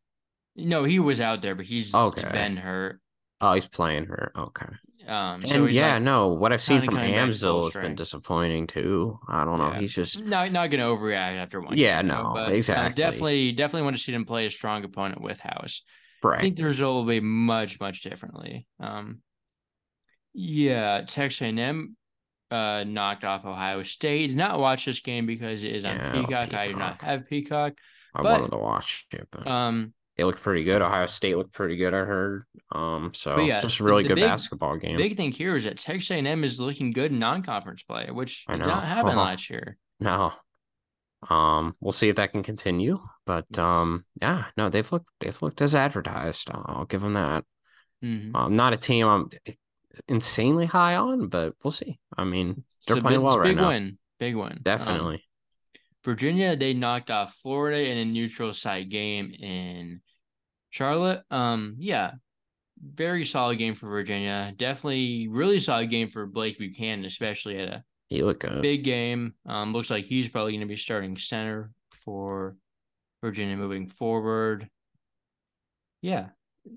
[0.57, 2.29] no, he was out there, but he's, he's Okay.
[2.33, 3.01] been hurt.
[3.41, 4.33] Oh, he's playing her.
[4.37, 4.67] Okay.
[5.09, 7.73] Um, And he's yeah, like, no, what I've seen from coming back to full Amzil
[7.73, 9.19] has been disappointing too.
[9.29, 9.73] I don't know.
[9.73, 9.81] Yeah.
[9.81, 11.77] He's just not not going to overreact after one.
[11.77, 13.03] Yeah, game, no, but, uh, exactly.
[13.03, 15.83] definitely, definitely want to see him play a strong opponent with House.
[16.23, 16.39] Right.
[16.39, 18.67] I think the result will be much, much differently.
[18.79, 19.23] Um,
[20.35, 21.97] yeah, Texas A&M
[22.51, 24.29] uh, knocked off Ohio State.
[24.29, 26.55] Did not watch this game because it is on Yeah, Peacock.
[26.55, 27.73] I do not have Peacock.
[28.15, 30.83] I but- wanted to watch it, but Um, they looked pretty good.
[30.83, 31.95] Ohio State looked pretty good.
[31.95, 32.45] I heard.
[32.73, 34.99] Um, so But yeah, just a really good big- basketball game.
[34.99, 38.53] big thing here is that Texas A&M is looking good in non-conference play, which I
[38.53, 38.67] did know.
[38.67, 39.21] not happen Uh-huh.
[39.21, 39.79] last year.
[39.99, 40.35] No.
[41.31, 43.01] Um, we'll see if that can continue.
[43.25, 46.51] But um, yeah, no, they've looked they've looked as advertised.
[46.53, 47.45] I'll give them that.
[48.05, 48.35] Mhm.
[48.37, 49.31] Um, not a team I'm
[50.07, 51.99] insanely high on, but we'll see.
[52.17, 53.69] I mean, they're It's playing big, well right big now.
[53.69, 54.53] win, big win.
[54.53, 55.25] Um, Definitely.
[56.03, 60.01] Virginia, they knocked off Florida in a neutral site game in
[60.71, 61.23] Charlotte.
[61.31, 62.13] Um, yeah,
[62.83, 64.53] very solid game for Virginia.
[64.57, 68.63] Definitely really solid game for Blake Buchanan, especially at a he looked good.
[68.63, 69.35] big game.
[69.47, 71.71] Um, looks like he's probably going to be starting center
[72.05, 72.57] for
[73.23, 74.69] Virginia moving forward.
[76.03, 76.29] Yeah,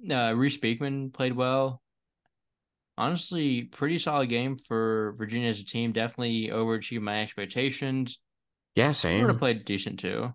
[0.10, 1.82] uh, Reece Beekman played well.
[2.98, 5.94] Honestly, pretty solid game for Virginia as a team.
[5.94, 8.20] Definitely overachieved my expectations.
[8.76, 9.38] yeah, same.
[9.40, 10.34] played decent too,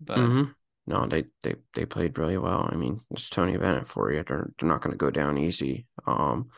[0.00, 0.44] but hmm
[0.88, 2.66] No, they they they played really well.
[2.72, 4.24] I mean, it's Tony Bennett for you.
[4.26, 5.86] They're they're not going to go down easy.
[6.06, 6.48] Um,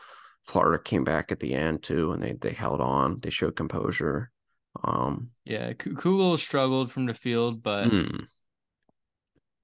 [0.45, 3.19] Florida came back at the end too, and they they held on.
[3.19, 4.31] They showed composure.
[4.85, 8.23] Um, yeah, Ku- Kugel struggled from the field, but hmm,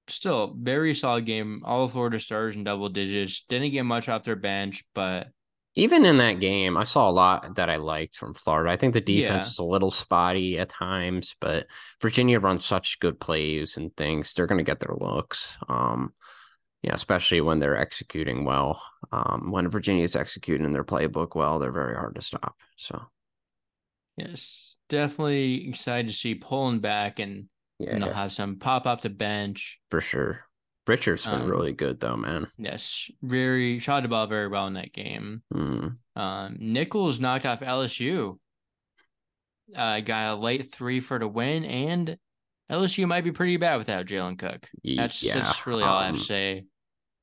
[0.06, 1.62] still very solid game.
[1.64, 3.46] All Florida stars in double digits.
[3.46, 5.28] Didn't get much off their bench, but
[5.78, 8.70] even in that game, I saw a lot that I liked from Florida.
[8.70, 9.50] I think the defense Yeah.
[9.50, 11.66] is a little spotty at times, but
[12.02, 14.32] Virginia runs such good plays and things.
[14.32, 15.56] They're going to get their looks.
[15.68, 16.14] Um,
[16.82, 18.82] yeah, especially when they're executing well.
[19.12, 22.56] Um, when Virginia is executing in their playbook well, they're very hard to stop.
[22.76, 23.00] So
[24.16, 27.48] yes, definitely excited to see Pullin back and,
[27.78, 29.78] yeah, and they'll have some pop off the bench.
[29.90, 30.47] for sure.
[30.88, 32.48] Richard's been Um, really good though, man.
[32.58, 35.42] Yes, very shot the ball very well in that game.
[35.54, 38.38] Mm, Um, Nicholls knocked off LSU.
[39.76, 42.16] Uh, got a late three for the win, and
[42.70, 44.68] LSU might be pretty bad without Jalen Cook.
[44.82, 45.34] That's yeah.
[45.34, 46.64] that's really all I have um, to say.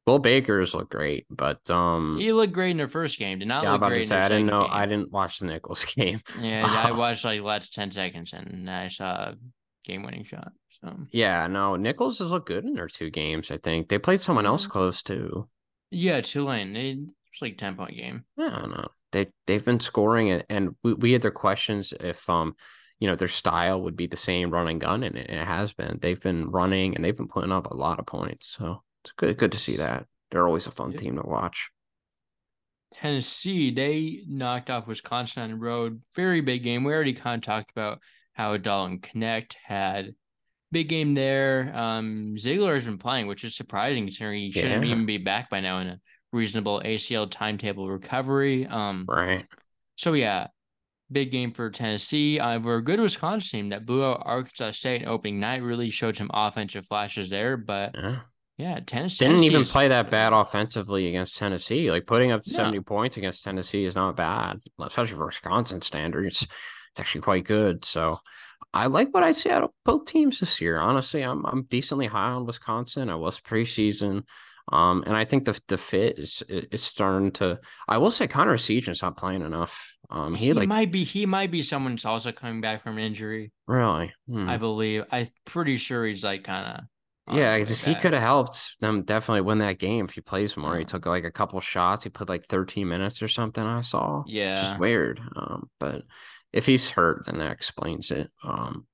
[0.06, 3.40] Will Baker's look great, but um, He looked great in their first game.
[3.40, 4.62] Did not yeah, look about great to say I didn't know.
[4.62, 4.70] game.
[4.72, 6.22] I didn't watch the Nicholls game.
[6.40, 9.36] Yeah, I watched like last ten seconds and I saw a
[9.84, 10.52] game winning shot.
[10.86, 13.52] So Yeah, no, Nicholls has looked good in their two games.
[13.52, 15.48] I think they played someone else close too.
[15.92, 16.76] yeah, Tulane.
[16.76, 18.26] It was like ten point game.
[18.38, 22.56] Yeah, no, they they've been scoring it, and we, we had their questions if um,
[23.00, 25.74] you know, their style would be the same run and gun, and it, it has
[25.74, 26.00] been.
[26.02, 29.38] They've been running and they've been putting up a lot of points, so it's good
[29.38, 30.06] good to see that.
[30.32, 31.00] They're always a fun Yeah.
[31.00, 31.70] team to watch.
[32.92, 36.02] Tennessee, they knocked off Wisconsin on the road.
[36.16, 36.84] Very big game.
[36.84, 38.00] We already kind of talked about
[38.34, 40.16] how Dalton Knecht had
[40.72, 41.72] big game there.
[41.74, 44.92] Um, Zeigler has been playing, which is surprising considering he shouldn't Yeah.
[44.92, 46.00] even be back by now in a
[46.34, 48.66] reasonable ACL timetable recovery.
[48.68, 49.46] Um, Right.
[49.96, 50.48] so yeah,
[51.12, 52.40] big game for Tennessee.
[52.40, 55.62] Uh, we're a good Wisconsin team that blew out Arkansas State in opening night.
[55.62, 58.20] Really showed some offensive flashes there, but Yeah.
[58.58, 61.90] yeah, Tennessee Didn't Tennessee even is- play that bad offensively against Tennessee.
[61.92, 62.52] Like putting up No.
[62.52, 66.42] 70 points against Tennessee is not bad, especially for Wisconsin standards.
[66.42, 67.86] It's actually quite good.
[67.86, 68.20] So
[68.74, 70.78] I like what I see out of both teams this year.
[70.78, 73.10] Honestly, I'm I'm decently high on Wisconsin.
[73.10, 74.24] I was preseason.
[74.72, 78.56] Um, and I think the the fit is is starting to I will say Connor
[78.56, 79.96] Essegian's not playing enough.
[80.10, 82.98] Um he, He like might be he might be someone that's also coming back from
[82.98, 83.52] injury.
[83.68, 84.50] really hmm.
[84.50, 85.04] I believe.
[85.12, 87.36] I'm pretty sure he's like kind of.
[87.36, 90.78] Yeah, 'cause he could have helped them definitely win that game if he plays more.
[90.78, 92.04] He took like a couple shots.
[92.04, 93.64] He put like 13 minutes or something.
[93.64, 94.20] I saw.
[94.20, 94.74] Which Yeah.
[94.74, 95.20] is weird.
[95.36, 96.04] Um, but
[96.56, 98.32] if he's hurt, then that explains it.
[98.44, 98.88] Um,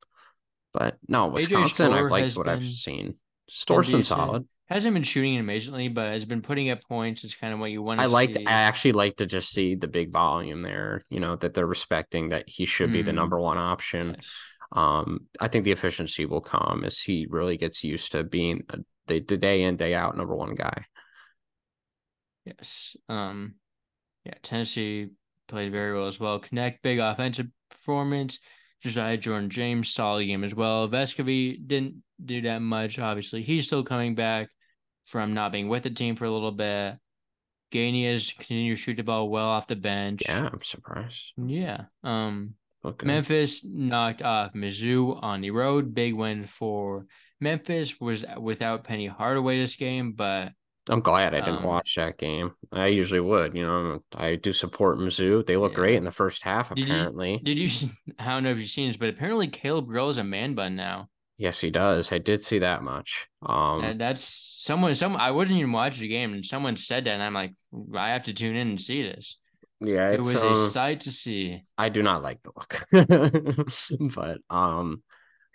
[0.74, 3.16] But no, Wisconsin, I've liked what I've seen.
[3.50, 4.48] Storr's been, solid.
[4.68, 7.26] Hasn't been shooting amazingly, but has been putting up points.
[7.26, 8.00] It's kind of what you want.
[8.00, 8.38] I liked.
[8.38, 11.04] I actually like to just see the big volume there.
[11.10, 12.94] You know that they're respecting that he should mm.
[12.94, 13.16] be the mm.
[13.16, 14.16] number one option.
[14.72, 18.64] Um, I think the efficiency will come as he really gets used to being
[19.08, 20.86] the, the day in day out number one guy.
[22.46, 22.96] Yes.
[23.10, 23.56] Um.
[24.24, 24.36] Yeah.
[24.42, 25.10] Tennessee
[25.52, 26.40] played very well as well.
[26.40, 28.40] Knecht, big offensive performance.
[28.82, 30.90] Josiah Jordan James solid game as well.
[30.90, 32.98] Vescovi didn't do that much.
[32.98, 34.50] Obviously, he's still coming back
[35.06, 36.96] from not being with the team for a little bit.
[37.72, 40.24] Gainey has continued to shoot the ball well off the bench.
[40.26, 41.34] Yeah, I'm surprised.
[41.38, 41.86] Yeah.
[42.04, 42.56] Um.
[42.84, 43.06] Okay.
[43.06, 45.94] Memphis knocked off Mizzou on the road.
[45.94, 47.06] Big win for
[47.40, 48.02] Memphis.
[48.02, 50.54] Was without Penny Hardaway this game, but
[50.92, 52.52] I'm glad I didn't um, watch that game.
[52.74, 53.56] I usually would.
[53.56, 55.46] You know, I do support Mizzou.
[55.46, 55.78] They look yeah.
[55.78, 56.70] great in the first half.
[56.70, 57.70] Apparently, did you?
[57.70, 57.90] Did you?
[58.20, 61.08] I don't know if you've seen this, but apparently Caleb is a man bun now.
[61.38, 62.12] Yes, he does.
[62.12, 63.28] I did see that much.
[63.42, 64.94] Um, and that's someone.
[64.94, 67.54] Some I wasn't even watching the game, and someone said that, and I'm like,
[67.96, 69.38] I have to tune in and see this.
[69.80, 71.64] Yeah, it was um, a sight to see.
[71.78, 75.02] I do not like the look, but um,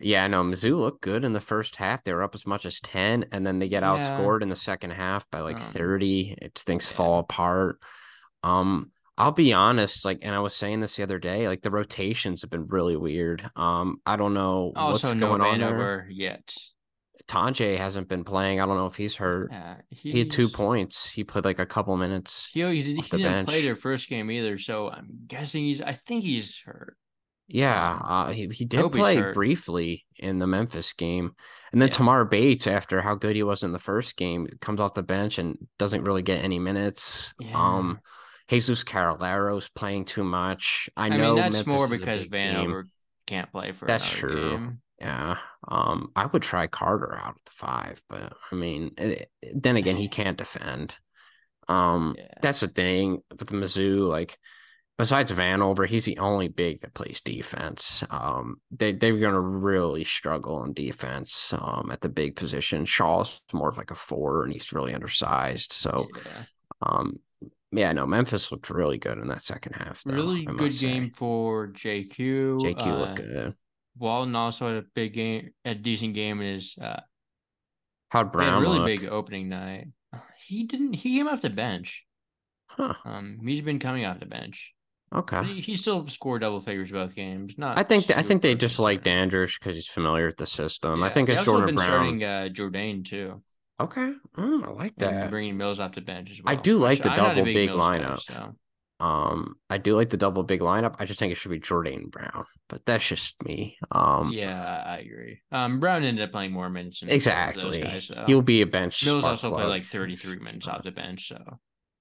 [0.00, 2.04] yeah, no, Mizzou looked good in the first half.
[2.04, 3.96] They were up as much as 10, and then they get yeah.
[3.96, 6.36] outscored in the second half by like um, 30.
[6.42, 6.96] It's things yeah.
[6.96, 7.78] fall apart.
[8.42, 11.70] Um, I'll be honest, like, and I was saying this the other day, like the
[11.70, 13.48] rotations have been really weird.
[13.56, 16.54] Um, I don't know also what's no going on there yet.
[17.26, 18.60] Tonje hasn't been playing.
[18.60, 19.48] I don't know if he's hurt.
[19.50, 20.12] Yeah, he's...
[20.12, 21.08] He had two points.
[21.08, 22.50] He played like a couple minutes.
[22.52, 23.48] He, he, did, he didn't bench.
[23.48, 25.80] play their first game either, so I'm guessing he's.
[25.80, 26.96] I think he's hurt.
[27.48, 31.32] Yeah, uh, he he did play briefly in the Memphis game,
[31.72, 31.94] and then yeah.
[31.94, 35.38] Tamar Bates, after how good he was in the first game, comes off the bench
[35.38, 37.32] and doesn't really get any minutes.
[37.38, 37.54] Yeah.
[37.54, 38.00] Um,
[38.48, 40.88] Jesus Carralero's playing too much.
[40.96, 42.84] I, I know mean, that's Memphis more because Vanover
[43.26, 43.86] can't play for.
[43.86, 44.50] That's true.
[44.50, 44.80] Game.
[45.00, 45.36] Yeah.
[45.68, 49.76] Um, I would try Carter out at the five, but I mean, it, eh, then
[49.76, 50.94] again, he can't defend.
[51.68, 52.26] Um, yeah.
[52.40, 54.38] that's the thing with the Mizzou, like
[54.98, 58.04] besides Vanover, he's the only big that plays defense.
[58.10, 61.52] Um, they they're gonna really struggle in defense.
[61.58, 65.72] Um, at the big position, Shaw's more of like a four, and he's really undersized.
[65.72, 66.42] So, yeah.
[66.82, 67.18] um,
[67.72, 70.02] yeah, no, Memphis looked really good in that second half.
[70.04, 72.60] Though, really good game for JQ.
[72.60, 73.54] JQ uh, looked good.
[73.98, 76.76] Walton also had a big game, a decent game in his.
[76.80, 77.00] Uh,
[78.10, 78.62] How'd Brown?
[78.62, 78.86] really look?
[78.86, 79.88] big opening night.
[80.38, 80.94] He didn't.
[80.94, 82.04] He came off the bench.
[82.68, 82.94] Huh.
[83.04, 84.74] Um, he's been coming off the bench.
[85.16, 85.60] Okay.
[85.60, 87.54] He, still scored double figures both games.
[87.56, 87.78] Not.
[87.78, 88.10] I think.
[88.16, 91.00] I think they just like Dandridge because he's familiar with the system.
[91.00, 91.06] Yeah.
[91.06, 91.88] I think it's Jordan been Brown.
[91.88, 93.42] Starting uh, Jourdain too.
[93.78, 95.12] Okay, mm, I like that.
[95.12, 96.52] And bringing Mills off the bench as well.
[96.52, 98.20] I do like the double big, big lineup.
[98.20, 98.56] so.
[98.98, 100.96] Um, I do like the double big lineup.
[100.98, 103.76] I just think it should be Jourdain Brown, but that's just me.
[103.90, 105.40] Um, yeah, I agree.
[105.52, 107.02] Um, Brown ended up playing more minutes.
[107.02, 107.82] exactly.
[107.82, 108.24] Guys, so.
[108.26, 109.04] He'll be a bench.
[109.04, 109.60] Mills also plug.
[109.60, 111.58] played like 33 minutes off the bench, so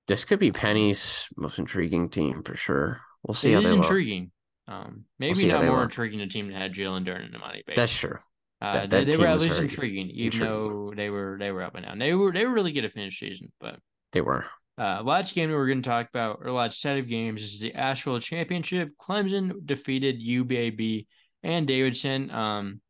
[0.07, 3.01] this could be Penny's most intriguing team for sure.
[3.23, 3.53] We'll see.
[3.53, 4.31] It is intriguing.
[4.67, 5.85] Um, maybe we'll not more look.
[5.85, 7.75] intriguing a team that had Jalen Duren and Emoni Bates.
[7.75, 8.17] That's true.
[8.61, 10.47] Uh, that, that they, they were at least intriguing, even intriguing.
[10.47, 11.99] though they were they were up and down.
[11.99, 13.79] They were they were really good to finish season, but
[14.11, 14.45] they were.
[14.77, 17.59] Uh, last game we were going to talk about, or last set of games, is
[17.59, 18.89] the Asheville Championship.
[18.99, 21.07] Clemson defeated UAB
[21.43, 22.81] and Davidson um,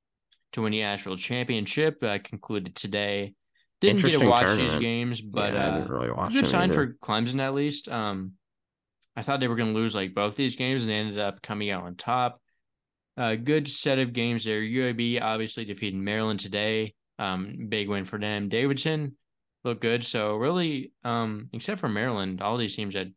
[0.54, 2.04] to win the Asheville Championship.
[2.04, 3.36] Uh, concluded today.
[3.86, 4.72] Didn't get to watch tournament.
[4.72, 6.74] these games, but yeah, uh, really watch good sign either.
[6.74, 7.88] for Clemson at least.
[7.90, 8.34] Um,
[9.16, 11.42] I thought they were going to lose like both these games, and they ended up
[11.42, 12.42] coming out on top.
[13.18, 14.62] A uh, good set of games there.
[14.62, 16.94] UAB obviously defeated Maryland today.
[17.18, 18.50] Um, big win for them.
[18.50, 19.16] Davidson
[19.64, 20.04] look good.
[20.04, 23.14] So really, um, except for Maryland, all these teams had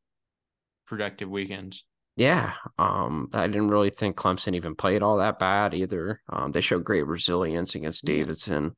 [0.86, 1.84] productive weekends.
[2.16, 6.20] Yeah, um, I didn't really think Clemson even played all that bad either.
[6.28, 8.74] Um, they showed great resilience against Davidson.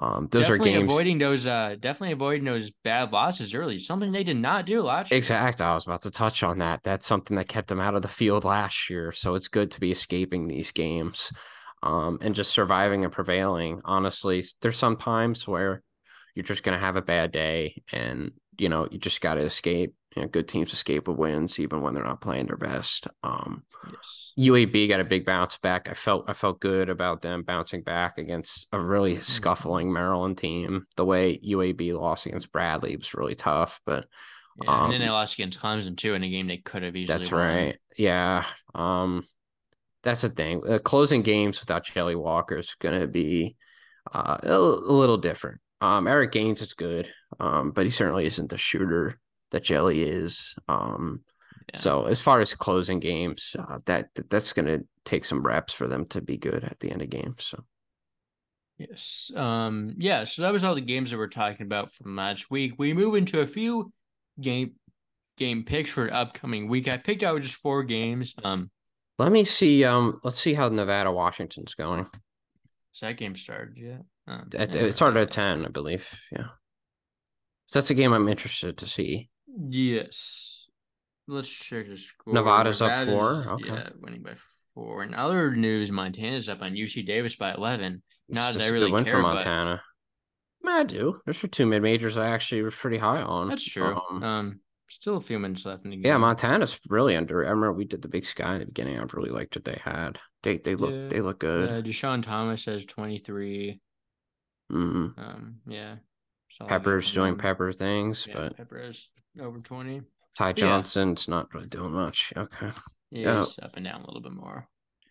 [0.00, 1.46] Um, those definitely are games avoiding those.
[1.46, 3.78] Uh, definitely avoiding those bad losses early.
[3.78, 5.18] Something they did not do last year.
[5.18, 5.64] Exactly.
[5.64, 6.82] I was about to touch on that.
[6.84, 9.12] That's something that kept them out of the field last year.
[9.12, 11.32] So it's good to be escaping these games,
[11.82, 13.80] um, and just surviving and prevailing.
[13.84, 15.82] Honestly, there's some times where
[16.38, 19.40] you're just going to have a bad day and you know you just got to
[19.40, 23.08] escape you know, good teams escape with wins even when they're not playing their best
[23.24, 24.27] um yes.
[24.38, 28.18] Uab got a big bounce back i felt i felt good about them bouncing back
[28.18, 29.22] against a really mm-hmm.
[29.22, 34.06] scuffling maryland team the way uab lost against bradley was really tough but
[34.62, 36.82] yeah, um, and then they um, lost against clemson too in a game they could
[36.82, 37.40] have easily that's won.
[37.40, 38.44] right yeah
[38.74, 39.24] um
[40.02, 43.56] that's the thing uh, closing games without jelly walker is going to be
[44.12, 47.08] uh, a, a little different um, Eric Gaines is good,
[47.38, 49.20] um, but he certainly isn't the shooter
[49.50, 50.54] that Jelly is.
[50.68, 51.22] Um,
[51.72, 51.78] Yeah.
[51.78, 55.86] So as far as closing games, uh, that that's going to take some reps for
[55.86, 57.44] them to be good at the end of games.
[57.44, 57.64] So.
[58.78, 59.30] Yes.
[59.34, 59.94] Um.
[59.98, 60.24] Yeah.
[60.24, 62.74] So that was all the games that we're talking about from last week.
[62.78, 63.92] We move into a few
[64.40, 64.74] game
[65.36, 66.88] game picks for upcoming week.
[66.88, 68.34] I picked out just four games.
[68.42, 68.70] Um.
[69.18, 69.84] Let me see.
[69.84, 70.20] Um.
[70.22, 72.06] Let's see how Nevada Washington's going.
[72.94, 74.02] Is that game started yet?
[74.26, 76.08] Um, it, it started at ten, I believe.
[76.32, 76.48] Yeah.
[77.66, 79.28] So that's a game I'm interested to see.
[79.68, 80.57] Yes.
[81.28, 82.32] Let's check the score.
[82.32, 83.46] Nevada's up four.
[83.50, 83.68] Okay.
[83.68, 84.32] Yeah, winning by
[84.74, 85.02] four.
[85.02, 88.02] In other news, Montana's up on UC Davis by eleven.
[88.30, 89.82] Not that I really win care, for Montana.
[90.62, 90.72] But...
[90.72, 91.20] I do.
[91.24, 93.48] There's for two mid majors I actually was pretty high on.
[93.48, 94.00] That's true.
[94.10, 96.06] Um, um, still a few minutes left in the game.
[96.06, 97.44] Yeah, Montana's really under.
[97.44, 98.98] I remember we did the Big Sky in the beginning.
[98.98, 100.18] I really liked what they had.
[100.42, 101.08] They they look yeah.
[101.08, 101.68] they look good.
[101.68, 103.80] Uh, Deshaun Thomas has twenty three.
[104.72, 105.20] Mm-hmm.
[105.20, 105.96] Um, yeah.
[106.66, 110.00] Pepper's doing Pepper things, yeah, but Pepper is over twenty.
[110.38, 111.34] Ty Johnson's yeah.
[111.34, 112.32] not really doing much.
[112.36, 112.70] Okay.
[113.10, 114.68] Yeah, he's up and down a little bit more.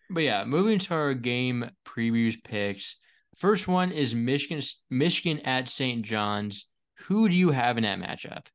[0.09, 2.95] But yeah, moving to our game previews picks.
[3.35, 6.01] First one is Michigan Michigan at St.
[6.01, 6.67] John's.
[7.07, 8.45] Who do you have in that matchup?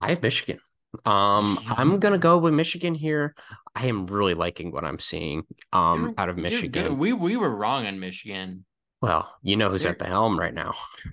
[0.00, 0.58] I have Michigan.
[1.04, 3.34] Um, I'm gonna go with Michigan here.
[3.74, 5.42] I am really liking what I'm seeing
[5.74, 6.96] um out of Michigan.
[6.96, 8.64] We we were wrong on Michigan.
[9.02, 10.74] Well, you know who's at the helm right now.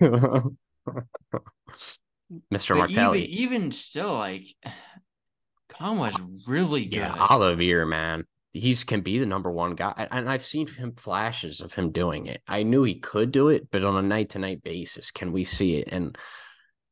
[2.52, 2.76] Mr.
[2.76, 3.24] Martelli.
[3.24, 4.46] Even, even still, like
[5.80, 6.14] was
[6.46, 6.98] really good.
[6.98, 8.24] Yeah, Olivier, man.
[8.52, 10.08] He's can be the number one guy.
[10.10, 12.42] And I've seen him flashes of him doing it.
[12.46, 15.44] I knew he could do it, but on a night to night basis, can we
[15.44, 15.88] see it?
[15.90, 16.18] And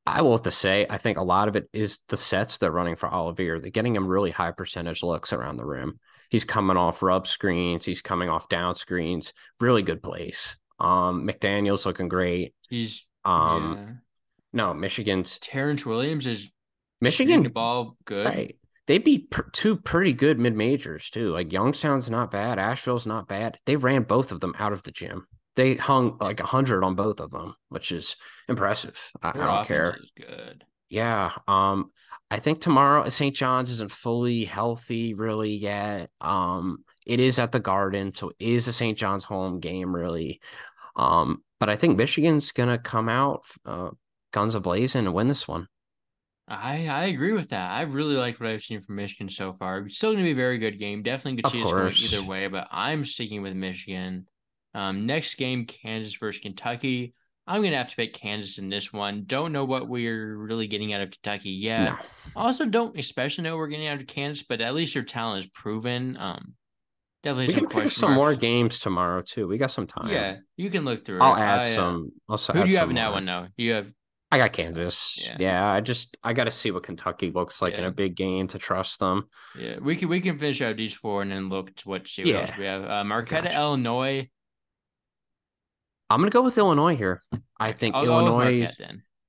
[0.06, 2.70] I will have to say, I think a lot of it is the sets they're
[2.70, 3.58] running for Olivier.
[3.58, 5.98] They're getting him really high percentage looks around the rim.
[6.30, 10.56] He's coming off rub screens, he's coming off down screens, really good plays.
[10.78, 12.54] Um, McDaniel's looking great.
[12.70, 13.94] He's um yeah.
[14.52, 16.50] no, Michigan's Terrence Williams is
[17.00, 18.26] Michigan the ball good.
[18.26, 18.56] Right
[18.88, 21.30] they beat pr- two pretty good mid majors too.
[21.30, 23.58] Like Youngstown's not bad, Asheville's not bad.
[23.66, 25.26] They ran both of them out of the gym.
[25.56, 28.16] They hung like a hundred on both of them, which is
[28.48, 28.98] impressive.
[29.22, 29.98] I, I don't care.
[30.16, 30.64] good.
[30.88, 31.32] Yeah.
[31.46, 31.86] Um,
[32.30, 33.36] I think tomorrow St.
[33.36, 36.10] John's isn't fully healthy really yet.
[36.22, 38.96] Um, it is at the Garden, so it is a St.
[38.96, 40.40] John's home game really.
[40.96, 43.90] Um, but I think Michigan's gonna come out uh,
[44.32, 45.68] guns a blazing and win this one.
[46.48, 47.70] I I agree with that.
[47.70, 49.80] I really like what I've seen from Michigan so far.
[49.80, 51.02] It's still going to be a very good game.
[51.02, 54.26] Definitely could see us going either way, but I'm sticking with Michigan.
[54.74, 57.14] Um, next game, Kansas versus Kentucky.
[57.46, 59.24] I'm going to have to pick Kansas in this one.
[59.26, 61.84] Don't know what we're really getting out of Kentucky yet.
[61.84, 61.96] No.
[62.36, 65.50] Also, don't especially know we're getting out of Kansas, but at least your talent is
[65.50, 66.18] proven.
[66.18, 66.54] Um,
[67.22, 69.48] definitely we can pick some more games tomorrow too.
[69.48, 70.10] We got some time.
[70.10, 71.20] Yeah, you can look through.
[71.20, 71.40] I'll it.
[71.40, 72.12] add I, uh, some.
[72.28, 73.48] I'll who do you have in that one now?
[73.56, 73.90] You have
[74.30, 75.18] I got Kansas.
[75.22, 77.80] Yeah, yeah I just I got to see what Kentucky looks like yeah.
[77.80, 79.28] in a big game to trust them.
[79.58, 82.26] Yeah, we can we can finish out these four and then look to what what
[82.26, 82.40] yeah.
[82.40, 82.84] else we have.
[82.84, 83.56] Uh, Marquette, gotcha.
[83.56, 84.28] Illinois.
[86.10, 87.22] I'm gonna go with Illinois here.
[87.58, 88.68] I think I'll Illinois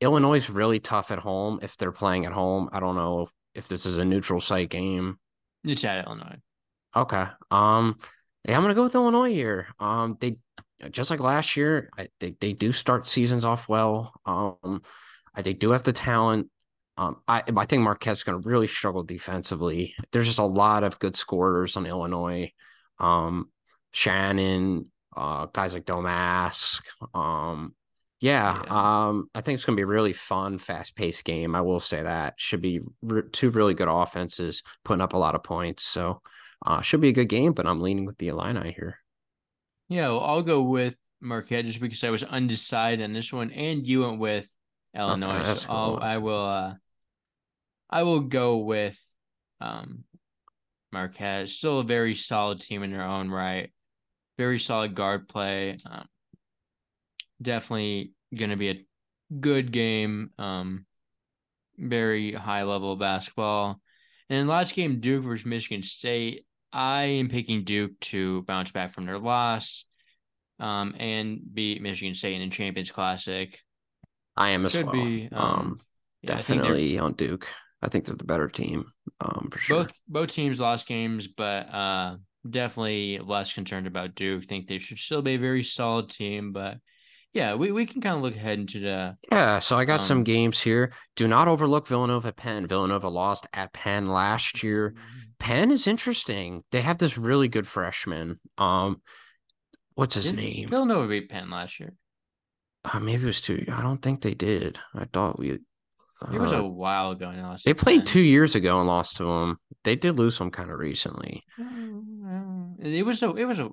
[0.01, 2.69] Illinois is really tough at home if they're playing at home.
[2.71, 5.17] I don't know if this is a neutral site game.
[5.63, 6.37] It's at Illinois.
[6.95, 7.25] Okay.
[7.51, 7.97] Um.
[8.45, 9.67] Yeah, I'm gonna go with Illinois here.
[9.79, 10.17] Um.
[10.19, 10.37] They
[10.91, 14.13] just like last year, I, they they do start seasons off well.
[14.25, 14.81] Um,
[15.35, 16.47] they do have the talent.
[16.97, 19.95] Um, I I think Marquette's going to really struggle defensively.
[20.11, 22.51] There's just a lot of good scorers on Illinois.
[22.99, 23.49] Um,
[23.91, 26.81] Shannon, uh, guys like Domask.
[27.13, 27.75] Um,
[28.19, 31.55] yeah, yeah, um, I think it's going to be a really fun, fast paced game.
[31.55, 35.35] I will say that should be re- two really good offenses putting up a lot
[35.35, 35.85] of points.
[35.85, 36.21] So,
[36.65, 37.53] uh, should be a good game.
[37.53, 38.97] But I'm leaning with the Illini here.
[39.89, 43.85] Yeah, well, I'll go with Marquette just because I was undecided on this one, and
[43.85, 44.47] you went with
[44.95, 45.39] Illinois.
[45.39, 46.45] Okay, so I'll, I will.
[46.45, 46.73] Uh,
[47.89, 48.99] I will go with
[49.59, 50.03] um,
[50.91, 51.49] Marquette.
[51.49, 53.71] Still a very solid team in their own right.
[54.37, 55.77] Very solid guard play.
[55.89, 56.05] Um,
[57.41, 58.85] definitely going to be a
[59.39, 60.29] good game.
[60.37, 60.85] Um,
[61.77, 63.81] very high level basketball.
[64.29, 66.45] And last game, Duke versus Michigan State.
[66.71, 69.85] I am picking Duke to bounce back from their loss
[70.59, 73.59] um, and beat Michigan State in the Champions Classic.
[74.35, 74.93] I am as Should well.
[74.93, 75.79] Be, um, um,
[76.21, 77.47] yeah, definitely on Duke.
[77.81, 78.91] I think they're the better team,
[79.21, 79.77] um, for sure.
[79.77, 82.17] Both both teams lost games, but uh,
[82.49, 84.45] definitely less concerned about Duke.
[84.45, 86.77] Think they should still be a very solid team, but
[87.33, 89.59] yeah, we, we can kind of look ahead into the yeah.
[89.59, 90.91] So I got um, some games here.
[91.15, 92.67] Do not overlook Villanova Penn.
[92.67, 94.91] Villanova lost at Penn last year.
[94.91, 95.19] Mm-hmm.
[95.39, 96.63] Penn is interesting.
[96.71, 98.39] They have this really good freshman.
[98.57, 99.01] Um,
[99.95, 100.67] what's his name?
[100.69, 101.93] Villanova beat Penn last year.
[102.83, 103.65] Uh, maybe it was two.
[103.71, 104.79] I don't think they did.
[104.95, 105.51] I thought we.
[105.51, 107.55] It was a Uh, while ago now.
[107.63, 109.57] they played two years ago and lost to them.
[109.85, 111.43] They did lose them kind of recently.
[112.81, 113.69] It was a it was a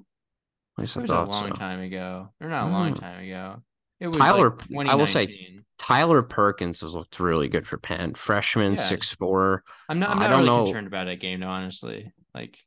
[0.79, 1.55] it was a long so.
[1.55, 2.29] time ago.
[2.41, 3.01] Or not a long Mm.
[3.01, 3.63] time ago.
[4.01, 8.15] It was Tyler- like I will say Tyler Perkins has looked really good for Penn.
[8.15, 8.79] Freshman, Yeah.
[8.81, 9.63] six four.
[9.89, 10.65] I'm not I'm I not don't really know.
[10.65, 12.13] concerned about that game honestly.
[12.35, 12.59] Like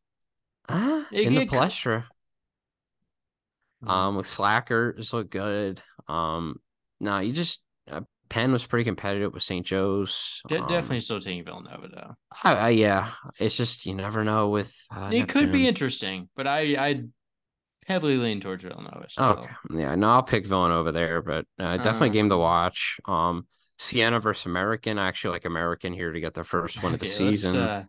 [0.68, 2.06] Ah, It- in the it co- Palestra.
[3.84, 5.82] mm, Um, with Slacker, Slackers look good.
[6.08, 6.60] Um,
[7.00, 9.66] no, you just uh, Penn was pretty competitive with St.
[9.66, 10.42] Joe's.
[10.48, 12.16] de- Um, definitely still taking Villanova though.
[12.44, 14.76] I, I, yeah, it's just you never know with.
[14.96, 17.04] Uh, it could be interesting, but I I
[17.90, 19.26] heavily lean towards Villanova still.
[19.26, 22.98] Okay, yeah, no, I'll pick Villanova there, but uh, definitely game to watch.
[23.06, 23.48] Um,
[23.78, 25.00] Siena versus American.
[25.00, 27.58] I actually like American here to get the first one of the Okay, season.
[27.58, 27.86] uh,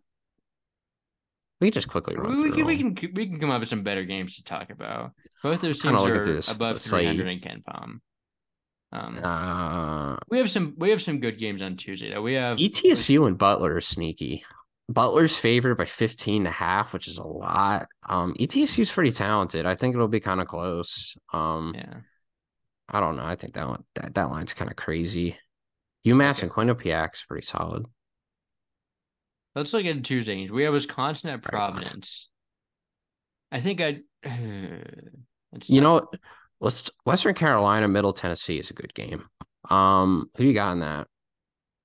[1.60, 3.60] we can just quickly run we, through we can we can we can come up
[3.60, 5.12] with some better games to talk about.
[5.42, 7.06] Both those teams are this above slate.
[7.06, 8.00] 300 in KenPom.
[8.92, 12.10] Um, Uh, we have some we have some good games on Tuesday.
[12.10, 12.22] Though.
[12.22, 14.44] We have ETSU and Butler are sneaky.
[14.92, 17.86] Butler's favored by 15 and a half, which is a lot.
[18.08, 19.64] Um, ETSU is pretty talented.
[19.64, 21.16] I think it'll be kind of close.
[21.32, 22.00] Um, Yeah,
[22.88, 23.24] I don't know.
[23.24, 25.38] I think that one, that, that line's kind of crazy.
[26.04, 26.42] UMass Okay.
[26.42, 27.84] and Quinnipiac's pretty solid.
[29.54, 30.50] let's look at Tuesday games.
[30.50, 31.42] We have Wisconsin at.
[31.42, 32.28] Providence.
[33.52, 34.00] I think I.
[35.66, 36.08] You know,
[36.60, 39.24] let's Western Carolina, Middle Tennessee is a good game.
[39.68, 41.08] Um, who you got in that?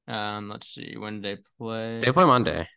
[0.07, 0.95] Um, let's see.
[0.97, 1.99] When did they play?
[1.99, 2.67] They play Monday.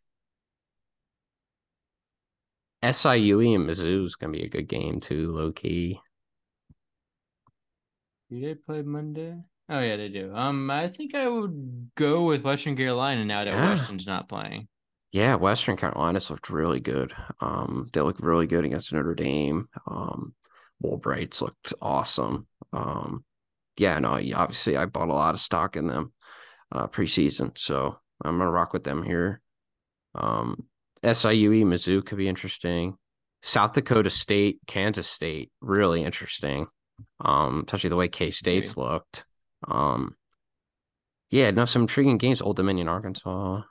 [2.82, 6.00] SIU and Mizzou is gonna be a good game too, low key.
[8.30, 9.42] Do they play Monday?
[9.68, 10.34] Oh yeah, they do.
[10.34, 13.70] Um, I think I would go with Western Carolina now that Yeah.
[13.70, 14.68] Weston's not playing.
[15.12, 17.14] Yeah, Western Carolina's looked really good.
[17.40, 19.68] Um, they look really good against Notre Dame.
[19.86, 20.34] Um,
[20.80, 22.46] Woolbright's looked awesome.
[22.72, 23.24] Um,
[23.78, 26.12] yeah, no, obviously I bought a lot of stock in them
[26.72, 29.40] uh preseason, so I'm gonna rock with them here.
[30.14, 30.66] Um,
[31.02, 32.96] SIUE Mizzou could be interesting.
[33.42, 36.66] South Dakota State, Kansas State, really interesting.
[37.20, 39.24] Um, especially the way K State's looked.
[39.66, 40.16] Um,
[41.30, 42.42] yeah, no, some intriguing games.
[42.42, 43.62] Old Dominion, Arkansas.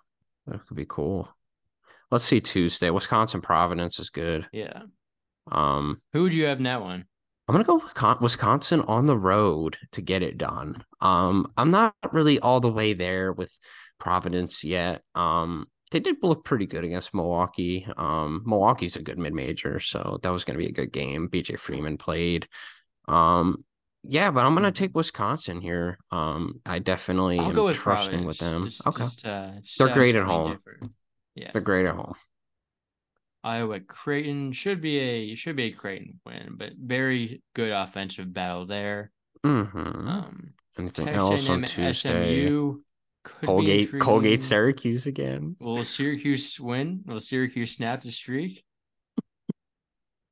[0.45, 1.27] That could be cool.
[2.09, 2.89] Let's see Tuesday.
[2.89, 4.47] Wisconsin Providence is good.
[4.53, 4.83] Yeah.
[5.51, 7.05] Um, Who would you have in that one?
[7.47, 10.83] I'm gonna go with Wisconsin on the road to get it done.
[10.99, 13.57] Um, I'm not really all the way there with
[13.99, 15.01] Providence yet.
[15.15, 17.87] Um, they did look pretty good against Milwaukee.
[17.95, 21.29] Um, Milwaukee's a good mid major, so that was gonna be a good game.
[21.29, 22.47] BJ Freeman played.
[23.07, 23.63] Um,
[24.03, 25.97] yeah, but I'm gonna take Wisconsin here.
[26.11, 28.25] Um, I definitely I'll am with trusting Providence.
[28.27, 28.65] with them.
[28.65, 30.53] Just, okay, just, uh, just They're great at home.
[30.53, 30.91] different.
[31.35, 31.51] Yeah.
[31.53, 32.15] they're great at home.
[33.43, 38.65] Iowa Creighton should be a should be a Creighton win, but very good offensive battle
[38.65, 39.11] there.
[39.45, 40.07] Mm-hmm.
[40.07, 42.47] Um, Anything Texas else on Tuesday?
[42.47, 42.81] SMU
[43.27, 44.43] could Colgate, Colgate.
[44.43, 45.55] Syracuse again.
[45.59, 47.03] Will Syracuse win?
[47.05, 48.63] Will Syracuse snap the streak?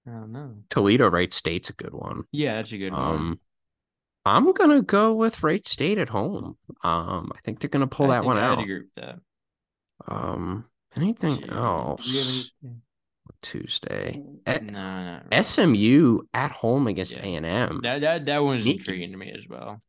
[0.07, 0.55] I don't know.
[0.69, 2.23] Toledo, Wright State's a good one.
[2.31, 3.01] Yeah, that's a good one.
[3.01, 3.39] Um,
[4.25, 6.57] I'm gonna go with Wright State at home.
[6.83, 8.59] Um, I think they're gonna pull I that one I'd out.
[8.61, 9.19] agree with that.
[10.07, 10.65] Um,
[10.95, 12.51] anything else?
[12.63, 12.75] any-
[13.41, 14.21] Tuesday.
[14.47, 15.43] No, not really.
[15.43, 17.25] SMU at home against Yeah.
[17.25, 17.81] A and M.
[17.83, 18.79] I That that that one's Sneaky.
[18.79, 19.79] intriguing to me as well.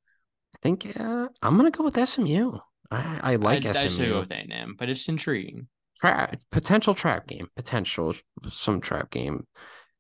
[0.54, 2.58] I think uh, I'm gonna go with SMU.
[2.90, 5.68] I, I like I'd, I'd still go with A&M, but it's intriguing.
[5.98, 7.48] Trap potential trap game.
[7.56, 8.14] Potential
[8.50, 9.46] some trap game.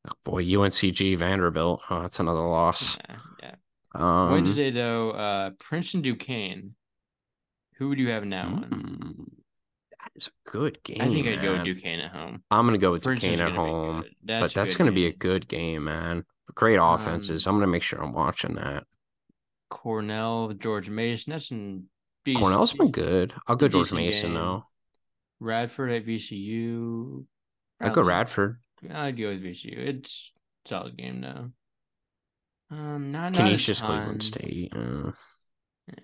[0.08, 1.80] Oh, boy, UNCG Vanderbilt.
[1.90, 2.96] Oh, that's another loss.
[3.08, 3.54] Yeah, yeah.
[3.94, 6.74] Um, Wednesday though, uh, Princeton Duquesne.
[7.78, 8.64] Who would you have in that one?
[8.64, 9.24] mm,
[9.90, 11.00] that is a good game.
[11.00, 11.64] I think I'd go with.
[11.64, 12.42] Duquesne at home.
[12.50, 14.14] I'm gonna go with Princeton's Duquesne at home, good.
[14.22, 16.24] but That's that's gonna be a good game, man.
[16.54, 17.46] Great offenses.
[17.46, 18.84] Um, I'm gonna make sure I'm watching that.
[19.70, 21.32] Cornell, George Mason.
[21.32, 21.50] That's
[22.26, 22.38] BC.
[22.38, 23.32] Cornell's been good.
[23.46, 24.34] I'll go George Mason game.
[24.34, 24.64] though.
[25.40, 27.24] Radford at VCU.
[27.80, 28.58] I'd go Radford.
[28.90, 29.76] I'd go with VCU.
[29.76, 30.32] It's
[30.66, 31.50] a solid game though.
[32.70, 33.96] Um, not not Canisius, a ton.
[33.98, 34.72] Cleveland State.
[34.74, 35.12] Uh,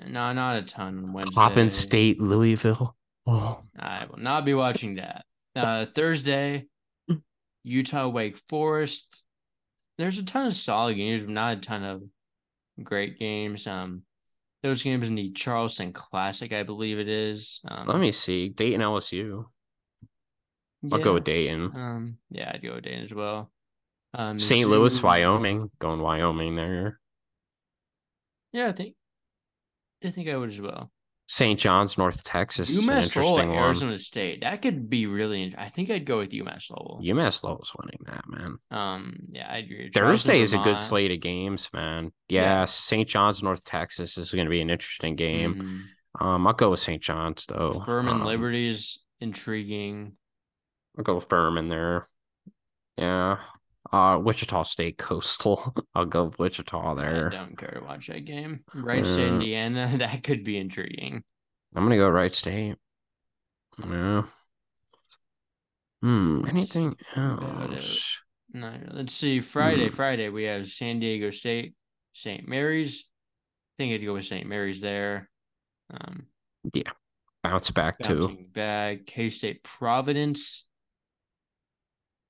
[0.07, 0.99] No, not a ton.
[0.99, 1.35] on Wednesday.
[1.35, 2.97] Coppin State, Louisville.
[3.27, 5.25] Oh, I will not be watching that.
[5.57, 6.67] Uh, Thursday,
[7.65, 9.25] Utah Wake Forest.
[9.99, 12.03] There's a ton of solid games, but not a ton of
[12.83, 13.67] great games.
[13.67, 14.03] Um,
[14.63, 17.61] those games in the Charleston Classic, I believe it is.
[17.67, 18.49] Um, let me see.
[18.49, 19.45] Dayton, LSU.
[20.91, 21.71] I'll go with Dayton.
[21.75, 23.51] Um, yeah, I'd go with Dayton as well.
[24.15, 24.69] Um, St.
[24.69, 25.71] Louis, Wyoming.
[25.81, 27.01] Going Wyoming there.
[28.53, 28.95] Yeah, I think,
[30.05, 30.92] I think I would as well.
[31.29, 31.59] St.
[31.59, 32.71] John's, North Texas.
[32.77, 33.51] UMass Lowell, one.
[33.53, 34.43] Arizona State.
[34.43, 35.55] That could be really.
[35.57, 37.01] I think I'd go with UMass Lowell.
[37.03, 38.59] UMass Lowell's winning that, man.
[38.71, 39.91] Um, yeah, I agree.
[39.95, 42.13] Thursday Charleston, is a good slate of games, man.
[42.29, 42.43] Yeah.
[42.43, 43.09] Yeah, St.
[43.09, 45.87] John's, North Texas is going to be an interesting game.
[46.21, 46.23] Mhm.
[46.25, 47.03] Um, I'll go with St.
[47.03, 47.73] John's though.
[47.73, 50.17] Furman Um, Liberty is intriguing.
[50.99, 52.07] I'll go with Furman there.
[52.99, 53.39] Yeah.
[53.91, 55.75] Uh, Wichita State Coastal.
[55.95, 57.31] I'll go Wichita I there.
[57.31, 58.61] don't care to watch that game.
[58.75, 61.23] Right Uh, Indiana, that could be intriguing.
[61.75, 62.77] I'm gonna go Wright State.
[63.83, 64.23] Yeah.
[66.03, 66.45] Hmm.
[66.49, 68.19] Anything else?
[68.53, 69.41] No, let's see.
[69.41, 69.95] Friday, Hmm.
[69.95, 71.75] Friday, we have San Diego State,
[72.13, 72.47] St.
[72.47, 73.05] Mary's.
[73.05, 74.47] I think I'd go with St.
[74.47, 75.31] Mary's there.
[75.91, 76.27] Um,
[76.75, 76.91] Yeah.
[77.43, 78.21] Bounce back too.
[78.21, 79.07] bouncing back.
[79.07, 80.67] K State, Providence.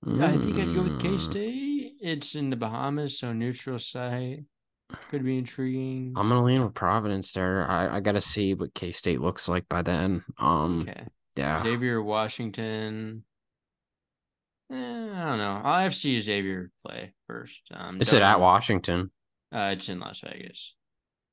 [0.07, 1.19] I think I'd go with K Hmm.
[1.19, 1.93] State.
[2.01, 4.45] It's in the Bahamas, so neutral site
[5.11, 6.13] could be intriguing.
[6.17, 7.69] I'm gonna lean with Providence there.
[7.69, 10.25] I, I gotta see what K State looks like by then.
[10.39, 11.07] Um, okay.
[11.37, 11.63] yeah.
[11.63, 13.25] Xavier Washington.
[14.71, 15.61] Eh, I don't know.
[15.63, 17.61] I'll have to see Xavier play first.
[17.73, 19.11] Um, Is it at Washington?
[19.55, 20.75] Uh, it's in Las Vegas.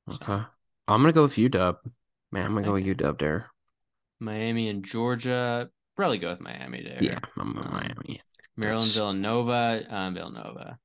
[0.09, 0.43] So, Okay.
[0.87, 1.77] I'm gonna go with UW.
[2.31, 2.87] Man, I'm gonna go Okay.
[2.89, 3.47] with UW there.
[4.19, 5.69] Miami and Georgia.
[5.95, 6.99] Probably go with Miami there.
[7.01, 8.21] Yeah, I'm Um, Miami.
[8.59, 9.83] Maryland, Villanova.
[9.89, 10.77] Um, Villanova.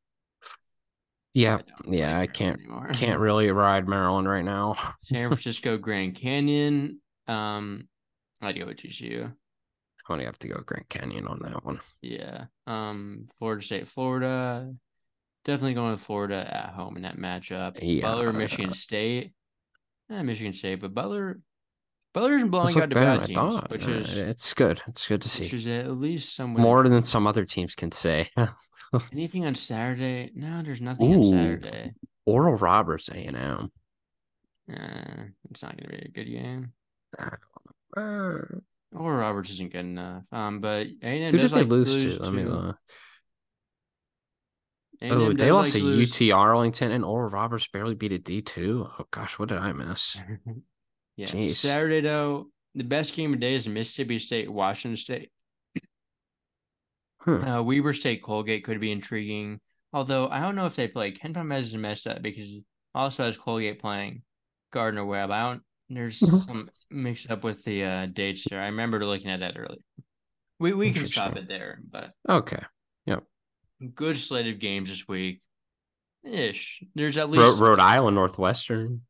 [1.35, 2.91] Yeah, don't yeah, I can't anymore.
[2.95, 4.77] can't really ride Maryland right now.
[5.03, 7.01] San Francisco, Grand Canyon.
[7.27, 7.89] Um,
[8.41, 9.25] I'd go with TCU.
[9.25, 9.35] I'm
[10.07, 11.81] gonna have to go Grand Canyon on that one.
[12.03, 12.45] Yeah.
[12.67, 14.73] Um, Florida State, Florida.
[15.45, 17.79] Definitely going with Florida at home in that matchup.
[17.83, 18.03] Yeah.
[18.03, 19.33] Butler, Michigan State.
[20.11, 21.41] Eh, Michigan State, but Butler,
[22.15, 23.71] Butler isn't Those blowing out to bad teams, thought.
[23.71, 24.81] which Uh, is it's good.
[24.87, 25.57] It's good to which see.
[25.57, 28.31] is at least somewhat More than some other teams can say.
[29.13, 30.31] anything on Saturday.
[30.35, 31.93] No, there's nothing on Saturday.
[32.25, 33.73] Oral Roberts A and M.
[34.73, 36.73] Uh, it's not going to be a good game.
[37.19, 37.31] Uh,
[37.97, 40.23] Or Roberts isn't good enough.
[40.33, 42.23] Um, but A&M Who does did they like lose, lose to?
[42.23, 42.77] Let me look.
[45.03, 48.13] A&M Oh, they lost like to to lose- UT Arlington and Oral Roberts barely beat
[48.13, 48.87] a D two.
[48.99, 50.17] Oh gosh, what did I miss?
[51.17, 51.27] yeah.
[51.27, 51.55] Jeez.
[51.57, 55.31] Saturday though, the best game of the day is Mississippi State, Washington State.
[57.21, 57.43] Hmm.
[57.45, 59.61] Uh, Weber State, Colgate could be intriguing.
[59.93, 61.13] Although I don't know if they play.
[61.13, 62.61] KenPom's is messed up because
[62.95, 64.23] also has Colgate playing
[64.73, 65.31] Gardner Webb.
[65.31, 65.63] I don't.
[65.89, 66.47] There's Mhm.
[66.47, 68.61] some mixed up with the uh, dates there.
[68.61, 69.81] I remember looking at that earlier.
[70.59, 72.63] We we can stop it there, but Okay.
[73.07, 73.25] Yep.
[73.95, 75.41] Good slate of games this week.
[76.25, 76.83] Ish.
[76.95, 79.03] There's at Rhode, least Rhode Island Northwestern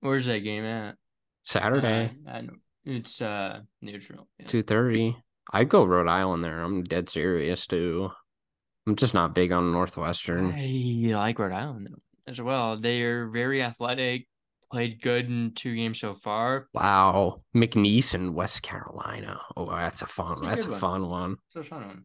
[0.00, 0.96] Where's that game at?
[1.44, 2.48] Saturday Uh, I.
[2.84, 4.28] It's uh neutral.
[4.38, 4.46] Yeah.
[4.46, 5.16] two thirty.
[5.52, 6.62] I'd go Rhode Island there.
[6.62, 8.10] I'm dead serious too.
[8.86, 10.52] I'm just not big on Northwestern.
[10.56, 11.88] I like Rhode Island
[12.26, 12.78] as well.
[12.78, 14.26] They are very athletic.
[14.72, 16.68] Played good in two games so far.
[16.72, 19.40] Wow, McNeese and West Carolina.
[19.56, 20.38] Oh, that's a fun.
[20.42, 20.80] That's a That's a one.
[20.80, 21.36] fun one.
[21.50, 22.04] So fun one.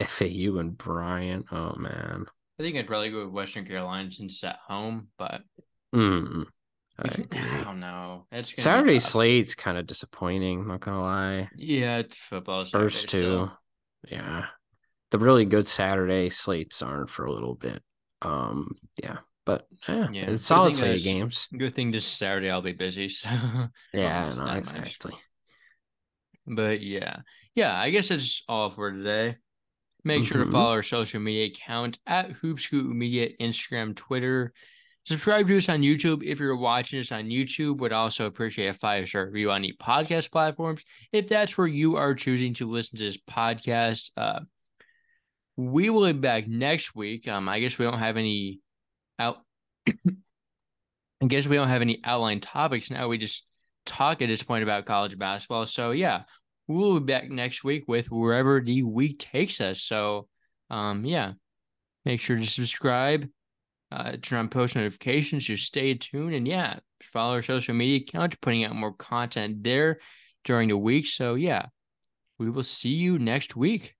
[0.00, 1.46] FAU and Bryant.
[1.52, 2.26] Oh man.
[2.60, 5.40] I think I'd probably go with Western Carolina since it's at home, but
[5.94, 6.44] Mm,
[6.98, 8.26] I I don't know.
[8.30, 10.68] It's Saturday slate's kind of disappointing.
[10.68, 11.48] Not gonna lie.
[11.56, 12.66] Yeah, it's football.
[12.66, 13.52] Saturday First two, still.
[14.10, 14.44] yeah.
[15.10, 17.82] The really good Saturday slates aren't for a little bit.
[18.20, 21.48] Um, yeah, but yeah, Yeah, it's solid slate of games.
[21.56, 23.08] Good thing this Saturday I'll be busy.
[23.08, 23.30] So,
[23.94, 24.68] Yeah, no, that much.
[24.68, 25.14] exactly.
[26.46, 27.20] but yeah,
[27.54, 27.74] yeah.
[27.80, 29.36] I guess that's all for today.
[30.04, 30.46] Make sure Mhm.
[30.46, 34.52] to follow our social media account at Hoopscoop Media, Instagram, Twitter.
[35.04, 37.78] Subscribe to us on YouTube if you're watching us on YouTube.
[37.78, 40.82] Would also appreciate a five star review on the podcast platforms
[41.12, 44.10] if that's where you are choosing to listen to this podcast.
[44.16, 44.40] Uh,
[45.56, 47.28] we will be back next week.
[47.28, 48.60] Um, I guess we don't have any
[49.18, 49.38] out.
[51.22, 53.08] I guess we don't have any outline topics now.
[53.08, 53.46] We just
[53.86, 55.66] talk at this point about college basketball.
[55.66, 56.22] So yeah,
[56.74, 59.82] we'll be back next week with wherever the week takes us.
[59.82, 60.28] So,
[60.70, 61.32] um, yeah,
[62.04, 63.28] make sure to subscribe,
[63.90, 68.36] uh, turn on post notifications, just stay tuned, and yeah, follow our social media accounts,
[68.40, 69.98] putting out more content there
[70.44, 71.06] during the week.
[71.06, 71.66] So yeah,
[72.38, 73.94] we will see you next week.